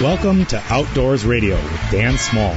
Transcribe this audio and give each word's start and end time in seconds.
Welcome 0.00 0.46
to 0.46 0.62
Outdoors 0.70 1.26
Radio 1.26 1.56
with 1.56 1.90
Dan 1.90 2.16
Small, 2.16 2.56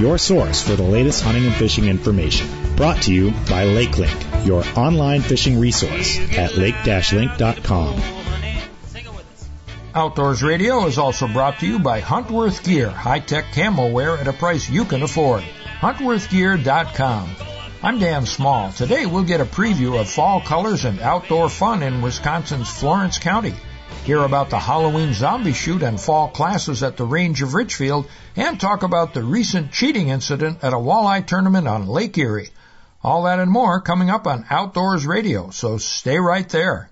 your 0.00 0.18
source 0.18 0.60
for 0.60 0.74
the 0.74 0.82
latest 0.82 1.22
hunting 1.22 1.46
and 1.46 1.54
fishing 1.54 1.84
information. 1.84 2.48
Brought 2.74 3.02
to 3.02 3.14
you 3.14 3.30
by 3.30 3.66
LakeLink, 3.66 4.44
your 4.44 4.64
online 4.76 5.20
fishing 5.20 5.60
resource 5.60 6.18
at 6.36 6.56
lake-link.com. 6.56 8.02
Outdoors 9.94 10.42
Radio 10.42 10.86
is 10.86 10.98
also 10.98 11.28
brought 11.28 11.60
to 11.60 11.68
you 11.68 11.78
by 11.78 12.00
Huntworth 12.00 12.64
Gear, 12.64 12.90
high-tech 12.90 13.52
camo 13.52 13.92
wear 13.92 14.18
at 14.18 14.26
a 14.26 14.32
price 14.32 14.68
you 14.68 14.84
can 14.84 15.04
afford. 15.04 15.44
HuntworthGear.com. 15.80 17.47
I'm 17.82 17.98
Dan 17.98 18.26
Small. 18.26 18.72
Today 18.72 19.06
we'll 19.06 19.24
get 19.24 19.40
a 19.40 19.44
preview 19.44 20.00
of 20.00 20.10
fall 20.10 20.40
colors 20.40 20.84
and 20.84 21.00
outdoor 21.00 21.48
fun 21.48 21.82
in 21.82 22.02
Wisconsin's 22.02 22.68
Florence 22.68 23.18
County 23.18 23.54
hear 24.08 24.22
about 24.22 24.48
the 24.48 24.58
Halloween 24.58 25.12
zombie 25.12 25.52
shoot 25.52 25.82
and 25.82 26.00
fall 26.00 26.28
classes 26.28 26.82
at 26.82 26.96
the 26.96 27.04
range 27.04 27.42
of 27.42 27.52
Richfield, 27.52 28.08
and 28.36 28.58
talk 28.58 28.82
about 28.82 29.12
the 29.12 29.22
recent 29.22 29.70
cheating 29.70 30.08
incident 30.08 30.64
at 30.64 30.72
a 30.72 30.76
walleye 30.76 31.26
tournament 31.26 31.68
on 31.68 31.86
Lake 31.86 32.16
Erie. 32.16 32.48
All 33.02 33.24
that 33.24 33.38
and 33.38 33.50
more 33.50 33.82
coming 33.82 34.08
up 34.08 34.26
on 34.26 34.46
Outdoors 34.48 35.06
Radio, 35.06 35.50
so 35.50 35.76
stay 35.76 36.18
right 36.18 36.48
there. 36.48 36.90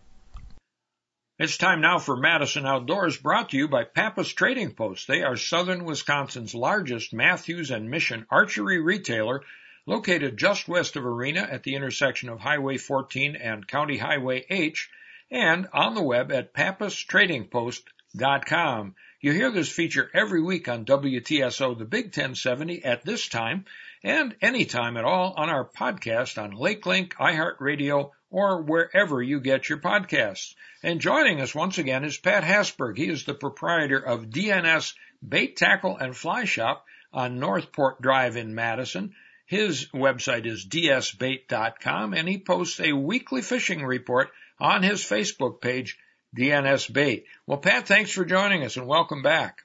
It's 1.38 1.56
time 1.56 1.80
now 1.80 1.98
for 1.98 2.16
Madison 2.16 2.66
Outdoors, 2.66 3.16
brought 3.16 3.50
to 3.50 3.56
you 3.56 3.68
by 3.68 3.84
Pappas 3.84 4.28
Trading 4.28 4.72
Post. 4.72 5.08
They 5.08 5.22
are 5.22 5.36
southern 5.36 5.84
Wisconsin's 5.84 6.54
largest 6.54 7.14
Mathews 7.14 7.70
and 7.70 7.90
Mission 7.90 8.26
archery 8.30 8.80
retailer, 8.80 9.42
located 9.86 10.36
just 10.36 10.68
west 10.68 10.96
of 10.96 11.06
Arena 11.06 11.40
at 11.40 11.62
the 11.62 11.74
intersection 11.74 12.28
of 12.28 12.40
Highway 12.40 12.76
14 12.76 13.36
and 13.36 13.66
County 13.66 13.96
Highway 13.96 14.44
H 14.50 14.90
and 15.30 15.66
on 15.72 15.94
the 15.94 16.02
web 16.02 16.30
at 16.32 16.52
pappastradingpost.com. 16.52 18.94
You 19.20 19.32
hear 19.32 19.50
this 19.50 19.70
feature 19.70 20.10
every 20.12 20.42
week 20.42 20.68
on 20.68 20.84
WTSO, 20.84 21.78
the 21.78 21.84
Big 21.84 22.06
1070 22.06 22.84
at 22.84 23.04
this 23.04 23.28
time 23.28 23.64
and 24.04 24.36
anytime 24.40 24.96
at 24.96 25.04
all 25.04 25.34
on 25.36 25.48
our 25.48 25.64
podcast 25.64 26.40
on 26.40 26.52
LakeLink, 26.52 27.14
iHeartRadio, 27.14 28.10
or 28.30 28.62
wherever 28.62 29.22
you 29.22 29.40
get 29.40 29.68
your 29.68 29.78
podcasts. 29.78 30.54
And 30.82 31.00
joining 31.00 31.40
us 31.40 31.54
once 31.54 31.78
again 31.78 32.04
is 32.04 32.18
Pat 32.18 32.44
Hasberg. 32.44 32.96
He 32.96 33.08
is 33.08 33.24
the 33.24 33.34
proprietor 33.34 33.98
of 33.98 34.30
DNS 34.30 34.94
Bait 35.26 35.56
Tackle 35.56 35.96
and 35.96 36.16
Fly 36.16 36.44
Shop 36.44 36.84
on 37.12 37.40
Northport 37.40 38.02
Drive 38.02 38.36
in 38.36 38.54
Madison. 38.54 39.14
His 39.46 39.86
website 39.94 40.44
is 40.44 40.66
dsbait.com 40.66 42.14
and 42.14 42.28
he 42.28 42.36
posts 42.36 42.80
a 42.80 42.92
weekly 42.92 43.42
fishing 43.42 43.84
report 43.84 44.30
on 44.58 44.82
his 44.82 45.02
Facebook 45.02 45.60
page, 45.60 45.98
DNS 46.36 46.92
Bait. 46.92 47.26
Well, 47.46 47.58
Pat, 47.58 47.86
thanks 47.86 48.10
for 48.10 48.24
joining 48.24 48.64
us 48.64 48.76
and 48.76 48.88
welcome 48.88 49.22
back. 49.22 49.62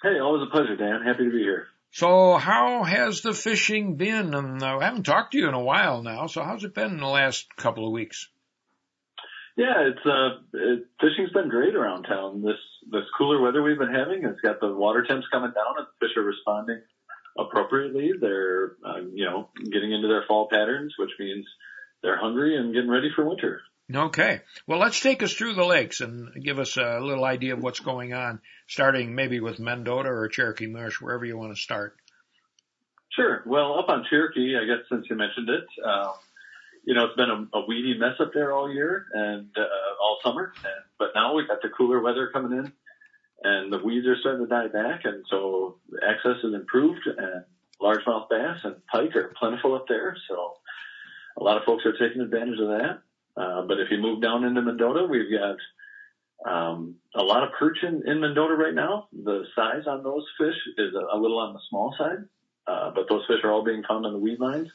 Hey, 0.00 0.20
always 0.20 0.46
a 0.46 0.50
pleasure, 0.50 0.76
Dan. 0.76 1.02
Happy 1.04 1.24
to 1.24 1.30
be 1.30 1.38
here. 1.38 1.66
So 1.90 2.36
how 2.36 2.84
has 2.84 3.22
the 3.22 3.34
fishing 3.34 3.96
been? 3.96 4.32
And 4.32 4.62
uh, 4.62 4.78
I 4.78 4.84
haven't 4.84 5.02
talked 5.02 5.32
to 5.32 5.38
you 5.38 5.48
in 5.48 5.54
a 5.54 5.62
while 5.62 6.02
now. 6.02 6.28
So 6.28 6.44
how's 6.44 6.62
it 6.62 6.74
been 6.74 6.92
in 6.92 7.00
the 7.00 7.06
last 7.06 7.48
couple 7.56 7.84
of 7.84 7.92
weeks? 7.92 8.28
Yeah, 9.56 9.88
it's 9.88 10.06
uh, 10.06 10.38
it, 10.52 10.86
fishing's 11.00 11.32
been 11.32 11.48
great 11.48 11.74
around 11.74 12.04
town. 12.04 12.42
This 12.42 12.60
this 12.92 13.02
cooler 13.16 13.40
weather 13.40 13.60
we've 13.60 13.78
been 13.78 13.92
having, 13.92 14.24
it's 14.24 14.40
got 14.40 14.60
the 14.60 14.72
water 14.72 15.02
temps 15.02 15.26
coming 15.32 15.50
down, 15.50 15.74
and 15.78 15.86
the 15.88 16.06
fish 16.06 16.16
are 16.16 16.22
responding 16.22 16.80
appropriately. 17.38 18.12
They're 18.20 18.72
uh, 18.84 19.00
you 19.12 19.24
know 19.24 19.48
getting 19.56 19.92
into 19.92 20.08
their 20.08 20.24
fall 20.26 20.48
patterns, 20.50 20.94
which 20.98 21.10
means 21.18 21.46
they're 22.02 22.18
hungry 22.18 22.56
and 22.56 22.74
getting 22.74 22.90
ready 22.90 23.10
for 23.14 23.26
winter. 23.26 23.60
Okay. 23.94 24.42
Well, 24.66 24.80
let's 24.80 25.00
take 25.00 25.22
us 25.22 25.32
through 25.32 25.54
the 25.54 25.64
lakes 25.64 26.02
and 26.02 26.44
give 26.44 26.58
us 26.58 26.76
a 26.76 27.00
little 27.00 27.24
idea 27.24 27.54
of 27.54 27.62
what's 27.62 27.80
going 27.80 28.12
on, 28.12 28.40
starting 28.66 29.14
maybe 29.14 29.40
with 29.40 29.58
Mendota 29.58 30.10
or 30.10 30.28
Cherokee 30.28 30.66
Marsh, 30.66 31.00
wherever 31.00 31.24
you 31.24 31.38
want 31.38 31.54
to 31.54 31.60
start. 31.60 31.96
Sure. 33.16 33.42
Well, 33.46 33.78
up 33.78 33.88
on 33.88 34.04
Cherokee, 34.10 34.56
I 34.60 34.66
guess 34.66 34.84
since 34.90 35.06
you 35.08 35.16
mentioned 35.16 35.48
it, 35.48 35.64
um, 35.82 36.12
you 36.84 36.94
know, 36.94 37.06
it's 37.06 37.16
been 37.16 37.30
a, 37.30 37.58
a 37.58 37.66
weedy 37.66 37.98
mess 37.98 38.16
up 38.20 38.32
there 38.34 38.52
all 38.52 38.70
year 38.70 39.06
and 39.12 39.48
uh, 39.56 40.02
all 40.02 40.18
summer. 40.22 40.52
And, 40.56 40.84
but 40.98 41.08
now 41.14 41.34
we've 41.34 41.48
got 41.48 41.62
the 41.62 41.70
cooler 41.70 42.00
weather 42.00 42.28
coming 42.30 42.58
in 42.58 42.72
and 43.42 43.72
the 43.72 43.78
weeds 43.78 44.06
are 44.06 44.16
starting 44.18 44.46
to 44.46 44.48
die 44.48 44.68
back. 44.68 45.02
And 45.04 45.24
so 45.30 45.78
access 46.06 46.42
is 46.42 46.54
improved 46.54 47.06
and 47.06 47.44
largemouth 47.80 48.28
bass 48.28 48.58
and 48.64 48.76
pike 48.86 49.14
are 49.16 49.34
plentiful 49.38 49.74
up 49.74 49.86
there. 49.88 50.16
So 50.28 50.54
a 51.36 51.42
lot 51.42 51.56
of 51.56 51.64
folks 51.64 51.86
are 51.86 51.92
taking 51.92 52.22
advantage 52.22 52.58
of 52.60 52.68
that. 52.68 52.98
Uh, 53.36 53.62
but 53.62 53.78
if 53.78 53.90
you 53.90 53.98
move 53.98 54.20
down 54.20 54.44
into 54.44 54.62
Mendota, 54.62 55.06
we've 55.08 55.30
got 55.30 55.56
um, 56.44 56.96
a 57.14 57.22
lot 57.22 57.44
of 57.44 57.50
perch 57.58 57.78
in, 57.82 58.02
in 58.06 58.20
Mendota 58.20 58.54
right 58.54 58.74
now. 58.74 59.08
The 59.12 59.44
size 59.54 59.86
on 59.86 60.02
those 60.02 60.26
fish 60.38 60.56
is 60.76 60.94
a, 60.94 61.16
a 61.16 61.18
little 61.18 61.38
on 61.38 61.52
the 61.52 61.60
small 61.70 61.94
side, 61.96 62.24
uh, 62.66 62.90
but 62.94 63.08
those 63.08 63.24
fish 63.28 63.38
are 63.44 63.52
all 63.52 63.64
being 63.64 63.84
found 63.88 64.06
on 64.06 64.12
the 64.12 64.18
weed 64.18 64.40
lines. 64.40 64.68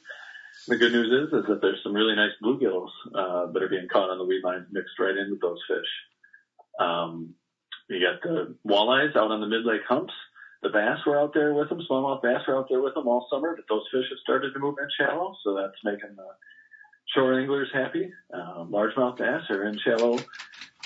The 0.68 0.78
good 0.78 0.94
news 0.94 1.28
is, 1.28 1.34
is 1.34 1.46
that 1.48 1.62
there's 1.62 1.82
some 1.84 1.94
really 1.94 2.16
nice 2.16 2.32
bluegills 2.42 2.90
uh, 3.14 3.52
that 3.52 3.64
are 3.64 3.70
being 3.70 3.88
caught 3.92 4.10
on 4.10 4.18
the 4.18 4.26
weed 4.26 4.44
lines 4.44 4.68
mixed 4.72 5.00
right 5.00 5.18
in 5.18 5.32
with 5.32 5.42
those 5.42 5.60
fish. 5.68 5.90
Um, 6.80 7.34
you 7.90 8.00
got 8.00 8.22
the 8.22 8.56
walleyes 8.68 9.16
out 9.16 9.32
on 9.32 9.42
the 9.42 9.48
mid 9.48 9.66
lake 9.66 9.82
humps. 9.88 10.14
The 10.62 10.70
bass 10.70 11.00
were 11.06 11.20
out 11.20 11.34
there 11.34 11.54
with 11.54 11.70
them. 11.70 11.82
Smallmouth 11.90 12.22
bass 12.22 12.42
were 12.48 12.58
out 12.58 12.68
there 12.70 12.82
with 12.82 12.94
them 12.94 13.08
all 13.08 13.28
summer, 13.30 13.54
but 13.56 13.66
those 13.68 13.84
fish 13.92 14.06
have 14.10 14.20
started 14.20 14.54
to 14.54 14.60
move 14.60 14.76
in 14.82 14.88
shallow, 14.98 15.36
so 15.44 15.56
that's 15.56 15.76
making 15.84 16.16
the 16.16 16.28
shore 17.14 17.40
anglers 17.40 17.70
happy. 17.74 18.12
Uh, 18.34 18.64
largemouth 18.64 19.18
bass 19.18 19.42
are 19.50 19.66
in 19.66 19.78
shallow 19.80 20.18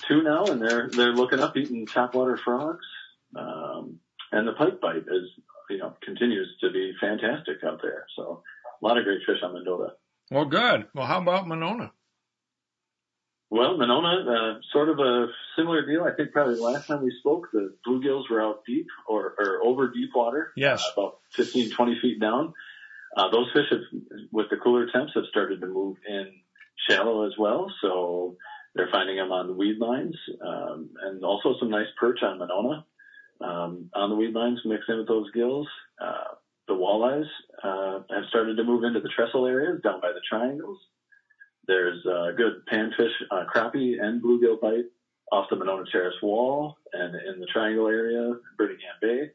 too 0.07 0.23
now, 0.23 0.45
and 0.45 0.61
they're 0.61 0.89
they're 0.89 1.13
looking 1.13 1.39
up, 1.39 1.55
eating 1.55 1.85
topwater 1.85 2.39
frogs. 2.39 2.85
Um, 3.35 3.99
and 4.31 4.47
the 4.47 4.53
pike 4.53 4.81
bite 4.81 5.05
is, 5.07 5.29
you 5.69 5.77
know, 5.77 5.93
continues 6.03 6.47
to 6.61 6.71
be 6.71 6.93
fantastic 6.99 7.57
out 7.63 7.79
there. 7.81 8.05
So 8.15 8.43
a 8.81 8.85
lot 8.85 8.97
of 8.97 9.03
great 9.03 9.21
fish 9.25 9.37
on 9.43 9.53
Mendota. 9.53 9.93
Well, 10.31 10.45
good. 10.45 10.87
Well, 10.93 11.05
how 11.05 11.21
about 11.21 11.47
Monona? 11.47 11.91
Well, 13.49 13.77
Monona, 13.77 14.57
uh, 14.57 14.59
sort 14.73 14.89
of 14.89 14.99
a 14.99 15.27
similar 15.55 15.85
deal. 15.85 16.03
I 16.03 16.11
think 16.11 16.31
probably 16.33 16.55
the 16.55 16.63
last 16.63 16.87
time 16.87 17.01
we 17.01 17.15
spoke, 17.19 17.47
the 17.53 17.73
bluegills 17.87 18.29
were 18.29 18.41
out 18.41 18.63
deep 18.65 18.87
or, 19.07 19.35
or 19.39 19.59
over 19.63 19.87
deep 19.87 20.09
water. 20.13 20.51
Yes. 20.57 20.83
Uh, 20.83 21.01
about 21.01 21.19
15, 21.33 21.71
20 21.71 21.99
feet 22.01 22.19
down. 22.19 22.53
Uh, 23.15 23.31
those 23.31 23.47
fish 23.53 23.65
have, 23.71 23.79
with 24.31 24.49
the 24.49 24.57
cooler 24.57 24.87
temps, 24.91 25.13
have 25.15 25.23
started 25.29 25.61
to 25.61 25.67
move 25.67 25.95
in 26.07 26.27
shallow 26.89 27.25
as 27.25 27.33
well. 27.39 27.71
So 27.81 28.35
they're 28.75 28.89
finding 28.91 29.15
them 29.15 29.31
on 29.31 29.47
the 29.47 29.53
weed 29.53 29.79
lines, 29.79 30.15
um, 30.45 30.89
and 31.01 31.23
also 31.23 31.55
some 31.59 31.69
nice 31.69 31.87
perch 31.99 32.19
on 32.23 32.39
Monona, 32.39 32.85
um, 33.39 33.89
on 33.93 34.09
the 34.09 34.15
weed 34.15 34.33
lines 34.33 34.59
mixed 34.65 34.89
in 34.89 34.97
with 34.97 35.07
those 35.07 35.31
gills. 35.31 35.67
Uh, 35.99 36.35
the 36.67 36.73
walleyes, 36.73 37.25
uh, 37.63 38.03
have 38.13 38.25
started 38.29 38.57
to 38.57 38.63
move 38.63 38.83
into 38.83 38.99
the 38.99 39.09
trestle 39.15 39.45
areas 39.45 39.81
down 39.81 40.01
by 40.01 40.09
the 40.09 40.21
triangles. 40.29 40.77
There's 41.67 42.05
a 42.05 42.33
good 42.35 42.66
panfish, 42.72 43.11
uh, 43.29 43.44
crappie 43.53 44.01
and 44.01 44.23
bluegill 44.23 44.61
bite 44.61 44.85
off 45.31 45.50
the 45.50 45.57
Monona 45.57 45.83
Terrace 45.91 46.16
wall 46.22 46.78
and 46.94 47.16
in 47.16 47.39
the 47.39 47.45
triangle 47.47 47.88
area, 47.88 48.33
Birmingham 48.57 48.95
Bay. 49.01 49.31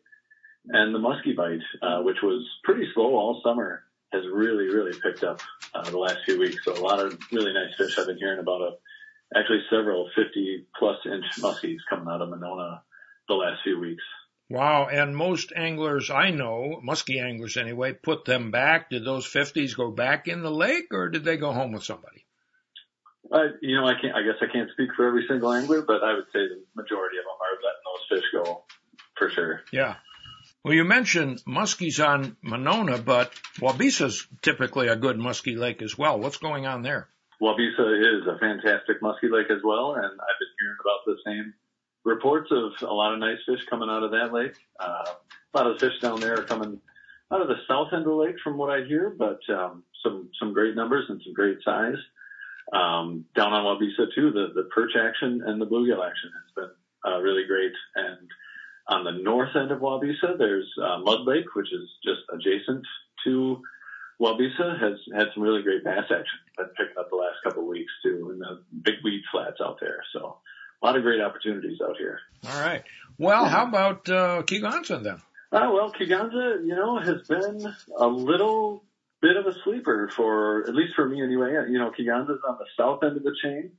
And 0.68 0.94
the 0.94 0.98
muskie 0.98 1.36
bite, 1.36 1.60
uh, 1.82 2.02
which 2.02 2.22
was 2.22 2.48
pretty 2.64 2.88
slow 2.94 3.16
all 3.16 3.40
summer, 3.44 3.84
has 4.12 4.22
really, 4.32 4.66
really 4.66 4.98
picked 5.02 5.24
up 5.24 5.40
uh, 5.74 5.82
the 5.90 5.98
last 5.98 6.18
few 6.24 6.38
weeks. 6.38 6.64
So 6.64 6.72
a 6.72 6.80
lot 6.80 7.00
of 7.00 7.18
really 7.32 7.52
nice 7.52 7.74
fish. 7.76 7.98
I've 7.98 8.06
been 8.06 8.18
hearing 8.18 8.38
about 8.38 8.60
a, 8.60 9.38
actually 9.38 9.62
several 9.70 10.08
50 10.14 10.66
plus 10.78 10.98
inch 11.04 11.24
muskies 11.40 11.78
coming 11.88 12.08
out 12.08 12.22
of 12.22 12.28
Monona 12.28 12.82
the 13.28 13.34
last 13.34 13.62
few 13.64 13.78
weeks. 13.80 14.04
Wow. 14.52 14.88
And 14.88 15.16
most 15.16 15.50
anglers 15.56 16.10
I 16.10 16.30
know, 16.30 16.82
muskie 16.86 17.22
anglers 17.24 17.56
anyway, 17.56 17.94
put 17.94 18.26
them 18.26 18.50
back. 18.50 18.90
Did 18.90 19.02
those 19.02 19.26
50s 19.26 19.74
go 19.74 19.90
back 19.90 20.28
in 20.28 20.42
the 20.42 20.50
lake 20.50 20.92
or 20.92 21.08
did 21.08 21.24
they 21.24 21.38
go 21.38 21.52
home 21.52 21.72
with 21.72 21.84
somebody? 21.84 22.26
Uh, 23.32 23.56
you 23.62 23.76
know, 23.76 23.86
I 23.86 23.94
can't, 23.98 24.14
I 24.14 24.22
guess 24.22 24.36
I 24.42 24.52
can't 24.52 24.68
speak 24.72 24.90
for 24.94 25.08
every 25.08 25.24
single 25.26 25.54
angler, 25.54 25.80
but 25.80 26.04
I 26.04 26.12
would 26.12 26.26
say 26.34 26.40
the 26.40 26.62
majority 26.76 27.16
of 27.16 27.24
them 27.24 27.38
are 27.40 27.56
letting 27.64 27.82
those 27.86 28.20
fish 28.20 28.30
go 28.44 28.64
for 29.16 29.30
sure. 29.30 29.62
Yeah. 29.72 29.94
Well, 30.62 30.74
you 30.74 30.84
mentioned 30.84 31.42
muskies 31.48 32.06
on 32.06 32.36
Monona, 32.42 32.98
but 32.98 33.32
Waubesa's 33.58 34.26
typically 34.42 34.88
a 34.88 34.96
good 34.96 35.16
muskie 35.16 35.56
lake 35.56 35.80
as 35.80 35.96
well. 35.96 36.20
What's 36.20 36.36
going 36.36 36.66
on 36.66 36.82
there? 36.82 37.08
Waubesa 37.40 38.20
is 38.20 38.26
a 38.28 38.38
fantastic 38.38 39.00
muskie 39.00 39.32
lake 39.32 39.50
as 39.50 39.62
well, 39.64 39.94
and 39.94 40.04
I've 40.04 40.38
been 40.38 40.52
hearing 40.60 40.76
about 40.78 41.06
the 41.06 41.16
same 41.24 41.54
reports 42.04 42.50
of 42.50 42.72
a 42.88 42.92
lot 42.92 43.12
of 43.12 43.18
nice 43.18 43.38
fish 43.46 43.60
coming 43.68 43.88
out 43.88 44.02
of 44.02 44.10
that 44.10 44.32
lake. 44.32 44.54
Uh, 44.80 45.04
a 45.54 45.58
lot 45.58 45.66
of 45.66 45.78
the 45.78 45.86
fish 45.86 46.00
down 46.00 46.20
there 46.20 46.34
are 46.38 46.44
coming 46.44 46.80
out 47.32 47.40
of 47.40 47.48
the 47.48 47.60
south 47.68 47.88
end 47.92 48.02
of 48.02 48.08
the 48.08 48.14
lake 48.14 48.36
from 48.42 48.58
what 48.58 48.70
I 48.70 48.84
hear, 48.84 49.14
but 49.16 49.40
um, 49.48 49.84
some 50.02 50.28
some 50.38 50.52
great 50.52 50.74
numbers 50.74 51.06
and 51.08 51.20
some 51.24 51.32
great 51.32 51.58
size. 51.64 51.98
Um, 52.72 53.24
down 53.34 53.52
on 53.52 53.64
Waubesa 53.64 54.14
too, 54.14 54.30
the 54.30 54.52
the 54.54 54.68
perch 54.74 54.92
action 54.98 55.42
and 55.46 55.60
the 55.60 55.66
bluegill 55.66 56.06
action 56.06 56.30
has 56.34 56.54
been 56.54 57.12
uh, 57.12 57.20
really 57.20 57.44
great, 57.46 57.72
and 57.96 58.28
on 58.88 59.04
the 59.04 59.12
north 59.12 59.54
end 59.54 59.70
of 59.70 59.80
Waubesa, 59.80 60.36
there's 60.38 60.70
uh, 60.82 60.98
Mud 60.98 61.26
Lake, 61.26 61.54
which 61.54 61.72
is 61.72 61.88
just 62.04 62.20
adjacent 62.32 62.84
to 63.24 63.60
Waubesa, 64.20 64.78
has 64.80 64.98
had 65.14 65.28
some 65.34 65.42
really 65.42 65.62
great 65.62 65.84
bass 65.84 66.04
action. 66.04 66.38
Been 66.56 66.66
picking 66.76 66.98
up 66.98 67.08
the 67.10 67.16
last 67.16 67.36
couple 67.44 67.62
of 67.62 67.68
weeks 67.68 67.92
too 68.02 68.30
in 68.32 68.38
the 68.38 68.62
big 68.82 68.96
weed 69.04 69.22
flats 69.30 69.60
out 69.60 69.78
there. 69.80 70.02
So 70.12 70.38
a 70.82 70.86
lot 70.86 70.96
of 70.96 71.02
great 71.02 71.20
opportunities 71.20 71.78
out 71.80 71.96
here. 71.96 72.18
All 72.46 72.60
right. 72.60 72.82
Well, 73.18 73.44
how 73.46 73.66
about 73.66 74.08
uh, 74.08 74.42
Kegonsa 74.42 75.02
then? 75.02 75.16
Uh, 75.52 75.70
well, 75.72 75.92
Kegonsa, 75.92 76.66
you 76.66 76.74
know, 76.74 76.98
has 76.98 77.26
been 77.28 77.72
a 77.96 78.06
little 78.06 78.84
bit 79.20 79.36
of 79.36 79.46
a 79.46 79.52
sleeper 79.64 80.10
for, 80.16 80.66
at 80.66 80.74
least 80.74 80.94
for 80.96 81.08
me 81.08 81.22
anyway. 81.22 81.52
You 81.70 81.78
know, 81.78 81.90
Kegonsa's 81.96 82.40
on 82.48 82.58
the 82.58 82.66
south 82.76 83.04
end 83.04 83.16
of 83.16 83.22
the 83.22 83.34
chain. 83.42 83.72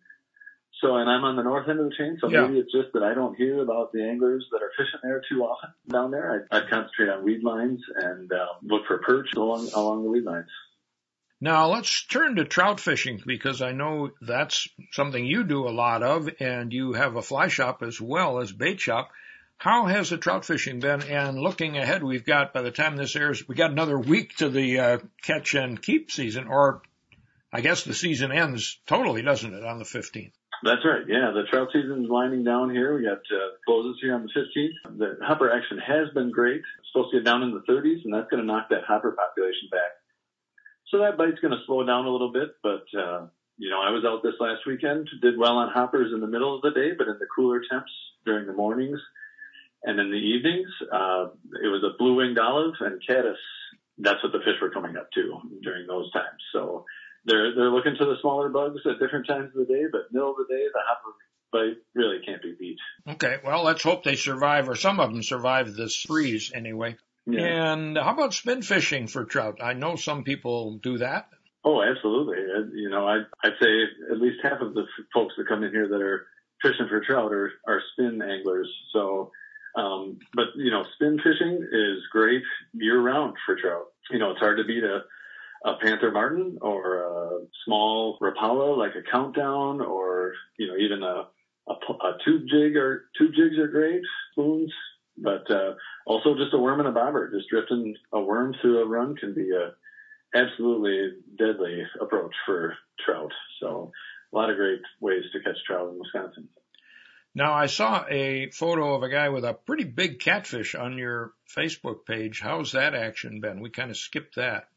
So, 0.81 0.95
and 0.97 1.09
I'm 1.09 1.23
on 1.23 1.35
the 1.35 1.43
north 1.43 1.67
end 1.69 1.79
of 1.79 1.85
the 1.85 1.95
chain, 1.97 2.17
so 2.19 2.29
Yeah. 2.29 2.41
maybe 2.45 2.59
it's 2.59 2.71
just 2.71 2.91
that 2.93 3.03
I 3.03 3.13
don't 3.13 3.35
hear 3.35 3.61
about 3.61 3.91
the 3.93 4.03
anglers 4.03 4.45
that 4.51 4.61
are 4.61 4.71
fishing 4.77 4.99
there 5.01 5.21
too 5.29 5.41
often 5.43 5.69
down 5.89 6.11
there. 6.11 6.45
I, 6.51 6.57
I 6.57 6.61
concentrate 6.69 7.09
on 7.09 7.23
weed 7.23 7.41
lines 7.43 7.81
and 7.95 8.31
uh, 8.31 8.45
look 8.61 8.85
for 8.85 8.97
perch 8.97 9.29
along 9.35 9.69
along 9.73 10.03
the 10.03 10.09
weed 10.09 10.25
lines. 10.25 10.47
Now 11.43 11.67
let's 11.67 12.05
turn 12.05 12.37
to 12.37 12.45
trout 12.45 12.79
fishing 12.79 13.21
because 13.25 13.61
I 13.61 13.73
know 13.73 14.11
that's 14.21 14.65
something 14.93 15.25
you 15.25 15.43
do 15.43 15.67
a 15.67 15.75
lot 15.75 16.01
of 16.01 16.29
and 16.39 16.71
you 16.71 16.93
have 16.93 17.17
a 17.17 17.21
fly 17.21 17.49
shop 17.49 17.83
as 17.83 17.99
well 17.99 18.39
as 18.39 18.53
bait 18.53 18.79
shop. 18.79 19.09
How 19.57 19.87
has 19.87 20.09
the 20.09 20.17
trout 20.17 20.45
fishing 20.45 20.79
been? 20.79 21.03
And 21.03 21.37
looking 21.37 21.75
ahead, 21.77 22.01
we've 22.01 22.25
got, 22.25 22.53
by 22.53 22.61
the 22.61 22.71
time 22.71 22.95
this 22.95 23.17
airs, 23.17 23.45
we 23.45 23.55
got 23.55 23.71
another 23.71 23.99
week 23.99 24.37
to 24.37 24.47
the 24.47 24.79
uh, 24.79 24.97
catch 25.21 25.53
and 25.53 25.81
keep 25.81 26.11
season, 26.11 26.47
or 26.47 26.81
I 27.51 27.59
guess 27.59 27.83
the 27.83 27.93
season 27.93 28.31
ends 28.31 28.79
totally, 28.87 29.21
doesn't 29.21 29.53
it, 29.53 29.65
on 29.65 29.79
the 29.79 29.83
15th? 29.83 30.31
That's 30.63 30.85
right. 30.85 31.03
Yeah, 31.09 31.31
the 31.35 31.43
trout 31.51 31.67
season's 31.73 32.09
winding 32.09 32.45
down 32.45 32.69
here. 32.69 32.95
We 32.95 33.03
got 33.03 33.17
uh, 33.17 33.59
closes 33.65 33.99
here 34.01 34.15
on 34.15 34.23
the 34.23 34.31
15th. 34.31 34.97
The 34.97 35.25
hopper 35.25 35.51
action 35.51 35.77
has 35.79 36.07
been 36.13 36.31
great. 36.31 36.61
It's 36.79 36.87
supposed 36.93 37.11
to 37.11 37.19
get 37.19 37.25
down 37.25 37.43
in 37.43 37.51
the 37.51 37.69
30s, 37.69 38.05
and 38.05 38.13
that's 38.13 38.29
going 38.29 38.39
to 38.39 38.47
knock 38.47 38.69
that 38.69 38.85
hopper 38.87 39.11
population 39.11 39.67
back. 39.69 39.91
So 40.93 40.99
that 40.99 41.17
bite's 41.17 41.39
going 41.41 41.57
to 41.57 41.65
slow 41.65 41.83
down 41.83 42.05
a 42.05 42.09
little 42.11 42.31
bit, 42.31 42.55
but 42.61 42.85
uh, 42.95 43.25
you 43.57 43.71
know, 43.71 43.81
I 43.81 43.89
was 43.89 44.05
out 44.05 44.21
this 44.21 44.39
last 44.39 44.61
weekend, 44.67 45.09
did 45.23 45.39
well 45.39 45.57
on 45.57 45.73
hoppers 45.73 46.11
in 46.13 46.21
the 46.21 46.27
middle 46.27 46.55
of 46.55 46.61
the 46.61 46.69
day, 46.69 46.91
but 46.95 47.07
in 47.07 47.17
the 47.19 47.25
cooler 47.35 47.61
temps 47.67 47.91
during 48.27 48.45
the 48.45 48.53
mornings 48.53 48.99
and 49.83 49.99
in 49.99 50.11
the 50.11 50.17
evenings, 50.17 50.69
uh, 50.93 51.33
it 51.63 51.67
was 51.67 51.83
a 51.83 51.97
blue-winged 51.97 52.37
olive 52.37 52.75
and 52.81 53.01
caddis. 53.07 53.39
That's 53.97 54.21
what 54.21 54.33
the 54.33 54.45
fish 54.45 54.61
were 54.61 54.69
coming 54.69 54.95
up 54.95 55.09
to 55.13 55.39
during 55.63 55.87
those 55.87 56.11
times. 56.11 56.41
So 56.51 56.85
they're 57.25 57.55
they're 57.55 57.71
looking 57.71 57.95
to 57.97 58.05
the 58.05 58.17
smaller 58.21 58.49
bugs 58.49 58.81
at 58.85 58.99
different 58.99 59.25
times 59.25 59.49
of 59.55 59.65
the 59.65 59.73
day, 59.73 59.85
but 59.91 60.13
middle 60.13 60.29
of 60.29 60.37
the 60.37 60.53
day, 60.53 60.63
the 60.71 60.79
hopper 60.85 61.17
bite 61.51 61.81
really 61.95 62.19
can't 62.23 62.41
be 62.43 62.55
beat. 62.59 62.77
Okay, 63.07 63.37
well, 63.43 63.63
let's 63.63 63.81
hope 63.81 64.03
they 64.03 64.15
survive, 64.15 64.69
or 64.69 64.75
some 64.75 64.99
of 64.99 65.11
them 65.11 65.23
survive 65.23 65.73
this 65.73 65.95
freeze 65.95 66.51
anyway. 66.53 66.97
And 67.27 67.97
how 67.97 68.13
about 68.13 68.33
spin 68.33 68.61
fishing 68.61 69.07
for 69.07 69.23
trout? 69.25 69.59
I 69.61 69.73
know 69.73 69.95
some 69.95 70.23
people 70.23 70.79
do 70.83 70.97
that. 70.97 71.29
Oh, 71.63 71.81
absolutely. 71.81 72.37
Uh, 72.39 72.73
You 72.73 72.89
know, 72.89 73.07
I, 73.07 73.19
I'd 73.43 73.53
say 73.61 73.83
at 74.11 74.19
least 74.19 74.39
half 74.43 74.59
of 74.61 74.73
the 74.73 74.85
folks 75.13 75.33
that 75.37 75.47
come 75.47 75.63
in 75.63 75.71
here 75.71 75.87
that 75.87 76.01
are 76.01 76.27
fishing 76.61 76.87
for 76.89 76.99
trout 77.01 77.31
are, 77.31 77.51
are 77.67 77.81
spin 77.93 78.21
anglers. 78.21 78.69
So, 78.91 79.31
um, 79.77 80.19
but 80.33 80.47
you 80.55 80.71
know, 80.71 80.83
spin 80.95 81.17
fishing 81.23 81.65
is 81.71 81.99
great 82.11 82.43
year 82.73 82.99
round 83.01 83.35
for 83.45 83.55
trout. 83.55 83.85
You 84.11 84.19
know, 84.19 84.31
it's 84.31 84.39
hard 84.39 84.57
to 84.57 84.65
beat 84.65 84.83
a, 84.83 84.99
a 85.67 85.77
panther 85.81 86.11
martin 86.11 86.57
or 86.61 86.97
a 86.97 87.39
small 87.65 88.17
rapala 88.21 88.77
like 88.77 88.95
a 88.95 89.09
countdown 89.09 89.79
or, 89.79 90.33
you 90.59 90.67
know, 90.67 90.75
even 90.77 91.01
a, 91.03 91.27
a, 91.69 91.75
p- 91.75 91.99
a 92.03 92.11
tube 92.25 92.43
jig 92.49 92.75
or 92.75 93.05
tube 93.17 93.31
jigs 93.33 93.57
are 93.57 93.69
great, 93.69 94.01
spoons, 94.31 94.71
but, 95.17 95.49
uh, 95.49 95.73
also 96.05 96.35
just 96.35 96.53
a 96.53 96.57
worm 96.57 96.79
and 96.79 96.89
a 96.89 96.91
bobber, 96.91 97.31
just 97.31 97.49
drifting 97.49 97.95
a 98.11 98.21
worm 98.21 98.55
through 98.61 98.81
a 98.81 98.87
run 98.87 99.15
can 99.15 99.33
be 99.33 99.51
a, 99.51 99.73
absolutely 100.35 101.11
deadly 101.37 101.83
approach 102.01 102.33
for 102.45 102.75
trout. 103.05 103.31
So 103.59 103.91
a 104.31 104.35
lot 104.35 104.49
of 104.49 104.57
great 104.57 104.81
ways 104.99 105.23
to 105.31 105.39
catch 105.41 105.63
trout 105.65 105.89
in 105.91 105.99
Wisconsin. 105.99 106.49
Now, 107.35 107.53
I 107.53 107.65
saw 107.65 108.05
a 108.09 108.49
photo 108.51 108.93
of 108.95 109.03
a 109.03 109.09
guy 109.09 109.29
with 109.29 109.43
a 109.43 109.53
pretty 109.53 109.85
big 109.85 110.19
catfish 110.19 110.75
on 110.75 110.97
your 110.97 111.33
Facebook 111.55 112.05
page. 112.05 112.39
How's 112.39 112.73
that 112.73 112.93
action 112.93 113.41
been? 113.41 113.59
We 113.59 113.71
kind 113.71 113.89
of 113.89 113.97
skipped 113.97 114.35
that. 114.35 114.67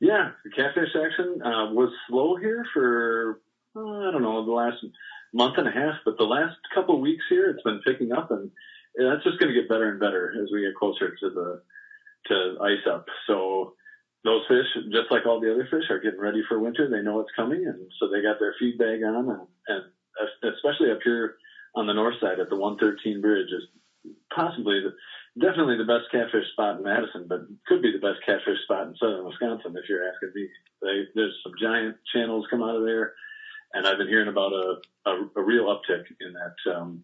Yeah, 0.00 0.30
the 0.44 0.50
catfish 0.50 0.90
action 0.94 1.40
uh, 1.42 1.72
was 1.72 1.92
slow 2.08 2.36
here 2.36 2.64
for 2.72 3.40
uh, 3.76 4.08
I 4.08 4.10
don't 4.12 4.22
know 4.22 4.44
the 4.44 4.52
last 4.52 4.76
month 5.32 5.54
and 5.58 5.66
a 5.66 5.72
half, 5.72 5.94
but 6.04 6.16
the 6.18 6.24
last 6.24 6.56
couple 6.72 6.96
of 6.96 7.00
weeks 7.00 7.24
here 7.28 7.50
it's 7.50 7.62
been 7.62 7.80
picking 7.84 8.12
up, 8.12 8.30
and 8.30 8.50
that's 8.96 9.24
just 9.24 9.38
going 9.38 9.52
to 9.52 9.60
get 9.60 9.68
better 9.68 9.90
and 9.90 10.00
better 10.00 10.32
as 10.42 10.50
we 10.52 10.62
get 10.62 10.76
closer 10.76 11.14
to 11.14 11.30
the 11.30 11.62
to 12.28 12.56
ice 12.62 12.86
up. 12.90 13.06
So 13.26 13.74
those 14.24 14.42
fish, 14.48 14.66
just 14.90 15.10
like 15.10 15.26
all 15.26 15.40
the 15.40 15.52
other 15.52 15.68
fish, 15.70 15.84
are 15.90 16.00
getting 16.00 16.20
ready 16.20 16.42
for 16.48 16.58
winter. 16.58 16.88
They 16.88 17.02
know 17.02 17.20
it's 17.20 17.36
coming, 17.36 17.66
and 17.66 17.90
so 18.00 18.08
they 18.08 18.22
got 18.22 18.38
their 18.40 18.54
feed 18.58 18.78
bag 18.78 19.04
on, 19.04 19.28
and, 19.28 19.46
and 19.68 20.54
especially 20.54 20.90
up 20.90 21.00
here 21.04 21.36
on 21.74 21.86
the 21.86 21.92
north 21.92 22.14
side 22.20 22.40
at 22.40 22.48
the 22.48 22.56
113 22.56 23.20
bridge 23.20 23.52
is 23.52 23.64
possibly 24.34 24.80
the, 24.80 24.92
definitely 25.40 25.76
the 25.76 25.84
best 25.84 26.10
catfish 26.10 26.48
spot 26.52 26.78
in 26.78 26.84
Madison, 26.84 27.26
but 27.28 27.40
could 27.66 27.82
be 27.82 27.92
the 27.92 27.98
best 27.98 28.24
catfish 28.24 28.62
spot 28.64 28.88
in 28.88 28.96
southern 28.96 29.26
Wisconsin 29.26 29.76
if 29.76 29.88
you're 29.88 30.08
asking 30.08 30.32
me. 30.34 30.48
They, 30.82 31.04
there's 31.14 31.36
some 31.42 31.52
giant 31.60 31.96
channels 32.14 32.46
come 32.50 32.62
out 32.62 32.76
of 32.76 32.84
there, 32.84 33.12
and 33.72 33.86
I've 33.86 33.98
been 33.98 34.08
hearing 34.08 34.28
about 34.28 34.52
a, 34.52 34.76
a, 35.06 35.28
a 35.36 35.42
real 35.42 35.66
uptick 35.66 36.04
in 36.20 36.32
that 36.32 36.74
um, 36.74 37.02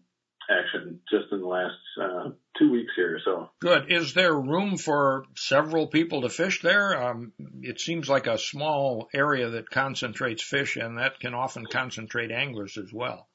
action 0.49 0.99
just 1.09 1.31
in 1.31 1.39
the 1.39 1.47
last 1.47 1.77
uh, 2.01 2.29
two 2.57 2.71
weeks 2.71 2.91
here. 2.95 3.19
So 3.23 3.49
Good. 3.59 3.91
Is 3.91 4.13
there 4.13 4.33
room 4.33 4.77
for 4.77 5.25
several 5.35 5.87
people 5.87 6.21
to 6.21 6.29
fish 6.29 6.61
there? 6.61 7.01
Um, 7.01 7.33
it 7.61 7.79
seems 7.79 8.09
like 8.09 8.27
a 8.27 8.37
small 8.37 9.09
area 9.13 9.49
that 9.51 9.69
concentrates 9.69 10.43
fish, 10.43 10.77
and 10.77 10.97
that 10.97 11.19
can 11.19 11.33
often 11.33 11.65
concentrate 11.65 12.31
anglers 12.31 12.77
as 12.77 12.91
well. 12.91 13.27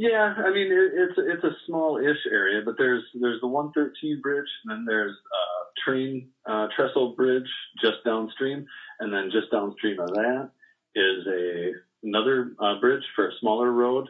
Yeah, 0.00 0.32
I 0.36 0.50
mean 0.52 0.70
it, 0.70 0.92
it's 0.94 1.14
it's 1.18 1.44
a 1.44 1.56
small-ish 1.66 2.30
area, 2.30 2.62
but 2.64 2.76
there's 2.78 3.02
there's 3.20 3.40
the 3.40 3.48
113 3.48 4.20
bridge, 4.22 4.46
and 4.64 4.70
then 4.70 4.84
there's 4.86 5.10
uh, 5.10 5.64
train 5.84 6.28
uh, 6.48 6.68
trestle 6.76 7.16
bridge 7.16 7.48
just 7.82 7.96
downstream, 8.04 8.64
and 9.00 9.12
then 9.12 9.30
just 9.32 9.50
downstream 9.50 9.98
of 9.98 10.10
that 10.10 10.50
is 10.94 11.26
a 11.26 11.72
another 12.04 12.52
uh, 12.60 12.78
bridge 12.80 13.02
for 13.16 13.26
a 13.26 13.32
smaller 13.40 13.72
road. 13.72 14.08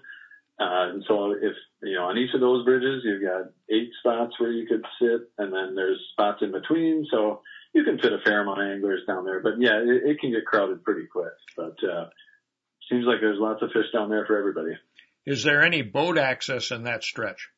Uh, 0.61 0.91
and 0.91 1.05
so 1.07 1.33
if 1.33 1.55
you 1.83 1.95
know 1.95 2.07
on 2.07 2.19
each 2.19 2.35
of 2.35 2.41
those 2.41 2.65
bridges 2.65 3.03
you've 3.05 3.23
got 3.23 3.53
eight 3.71 3.91
spots 4.01 4.35
where 4.39 4.51
you 4.51 4.67
could 4.67 4.85
sit, 5.01 5.31
and 5.39 5.53
then 5.53 5.75
there's 5.75 6.01
spots 6.13 6.43
in 6.43 6.51
between, 6.51 7.07
so 7.11 7.43
you 7.75 7.85
can 7.85 7.99
fit 7.99 8.13
a 8.13 8.19
fair 8.25 8.43
amount 8.43 8.61
of 8.61 8.69
anglers 8.69 9.03
down 9.07 9.25
there. 9.25 9.41
But 9.41 9.55
yeah, 9.61 9.79
it, 9.79 10.11
it 10.11 10.21
can 10.21 10.33
get 10.33 10.47
crowded 10.47 10.83
pretty 10.83 11.07
quick. 11.07 11.33
But 11.57 11.77
uh, 11.85 12.09
seems 12.91 13.05
like 13.07 13.21
there's 13.21 13.39
lots 13.39 13.63
of 13.63 13.71
fish 13.71 13.93
down 13.93 14.11
there 14.11 14.25
for 14.27 14.37
everybody. 14.37 14.73
Is 15.27 15.45
there 15.45 15.63
any 15.63 15.83
boat 15.83 16.19
access 16.19 16.71
in 16.71 16.85
that 16.85 17.05
stretch? 17.05 17.49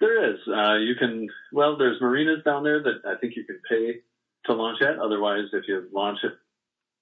There 0.00 0.32
is. 0.32 0.40
Uh, 0.48 0.78
you 0.78 0.96
can, 0.98 1.28
well, 1.52 1.78
there's 1.78 2.00
marinas 2.00 2.42
down 2.44 2.64
there 2.64 2.82
that 2.82 3.08
I 3.08 3.16
think 3.20 3.34
you 3.36 3.44
can 3.44 3.60
pay 3.68 4.00
to 4.46 4.52
launch 4.52 4.82
at. 4.82 4.98
Otherwise, 4.98 5.44
if 5.52 5.64
you 5.68 5.88
launch 5.92 6.18
it 6.24 6.32